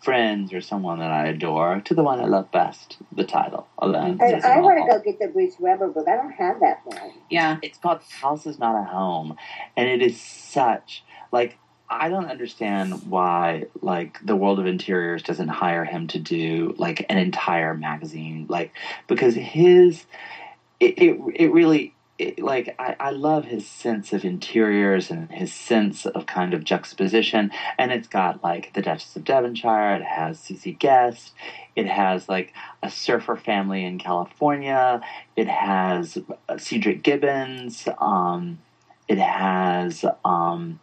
friends 0.00 0.52
or 0.52 0.60
someone 0.60 1.00
that 1.00 1.10
I 1.10 1.26
adore 1.26 1.80
to 1.80 1.94
the 1.94 2.02
one 2.02 2.20
I 2.20 2.24
love 2.24 2.50
best, 2.52 2.98
the 3.12 3.24
title. 3.24 3.66
Alone. 3.78 4.18
I, 4.20 4.34
I 4.44 4.60
want 4.60 4.78
to 4.78 4.90
go 4.90 5.02
get 5.02 5.18
the 5.18 5.28
Bruce 5.28 5.54
Weber 5.58 5.88
book. 5.88 6.06
I 6.08 6.16
don't 6.16 6.32
have 6.32 6.60
that 6.60 6.80
one. 6.84 7.12
Yeah. 7.30 7.58
It's 7.62 7.78
called 7.78 8.00
House 8.02 8.46
is 8.46 8.58
Not 8.58 8.80
a 8.80 8.84
Home. 8.84 9.36
And 9.76 9.88
it 9.88 10.02
is 10.02 10.20
such, 10.20 11.04
like, 11.32 11.58
I 11.90 12.08
don't 12.10 12.26
understand 12.26 13.08
why, 13.08 13.64
like, 13.80 14.18
the 14.24 14.36
World 14.36 14.58
of 14.58 14.66
Interiors 14.66 15.22
doesn't 15.22 15.48
hire 15.48 15.84
him 15.84 16.06
to 16.08 16.18
do, 16.18 16.74
like, 16.76 17.06
an 17.08 17.18
entire 17.18 17.74
magazine. 17.74 18.46
Like, 18.48 18.72
because 19.06 19.34
his, 19.34 20.04
it, 20.80 20.98
it, 20.98 21.20
it 21.34 21.52
really 21.52 21.94
it, 22.18 22.40
like 22.40 22.74
I, 22.78 22.96
I 22.98 23.10
love 23.10 23.44
his 23.44 23.66
sense 23.66 24.12
of 24.12 24.24
interiors 24.24 25.10
and 25.10 25.30
his 25.30 25.52
sense 25.52 26.04
of 26.04 26.26
kind 26.26 26.52
of 26.52 26.64
juxtaposition 26.64 27.52
and 27.78 27.92
it's 27.92 28.08
got 28.08 28.42
like 28.42 28.74
the 28.74 28.82
duchess 28.82 29.14
of 29.14 29.24
devonshire 29.24 29.94
it 29.96 30.02
has 30.02 30.38
CZ 30.38 30.78
Guest 30.78 31.32
it 31.76 31.86
has 31.86 32.28
like 32.28 32.52
a 32.82 32.90
surfer 32.90 33.36
family 33.36 33.84
in 33.84 33.98
california 33.98 35.00
it 35.36 35.48
has 35.48 36.18
cedric 36.58 37.02
gibbons 37.02 37.88
um, 37.98 38.58
it 39.06 39.18
has 39.18 40.04
um, 40.24 40.80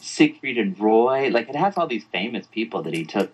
siegfried 0.00 0.56
and 0.56 0.78
roy 0.78 1.28
like 1.30 1.48
it 1.48 1.56
has 1.56 1.76
all 1.76 1.88
these 1.88 2.04
famous 2.04 2.46
people 2.46 2.82
that 2.82 2.94
he 2.94 3.04
took 3.04 3.32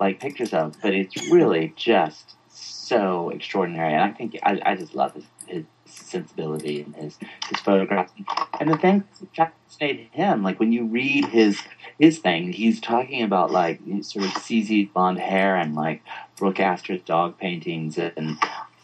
like 0.00 0.20
pictures 0.20 0.54
of 0.54 0.76
but 0.82 0.94
it's 0.94 1.30
really 1.30 1.72
just 1.76 2.36
so 2.48 3.30
extraordinary 3.30 3.92
and 3.92 4.02
i 4.02 4.10
think 4.12 4.38
i, 4.42 4.60
I 4.64 4.76
just 4.76 4.94
love 4.94 5.14
his, 5.14 5.24
his 5.46 5.64
sensibility 5.96 6.82
and 6.82 6.94
his 6.94 7.18
his 7.48 7.60
photographs. 7.60 8.12
And 8.60 8.70
the 8.70 8.76
thing 8.76 9.04
that 9.20 9.52
fascinated 9.68 10.08
him, 10.12 10.42
like 10.42 10.60
when 10.60 10.72
you 10.72 10.84
read 10.86 11.26
his 11.26 11.60
his 11.98 12.18
thing, 12.18 12.52
he's 12.52 12.80
talking 12.80 13.22
about 13.22 13.50
like 13.50 13.80
sort 14.02 14.24
of 14.24 14.32
CZ 14.32 14.92
blonde 14.92 15.18
hair 15.18 15.56
and 15.56 15.74
like 15.74 16.02
Brooke 16.36 16.60
Astor's 16.60 17.02
dog 17.02 17.38
paintings 17.38 17.98
and. 17.98 18.38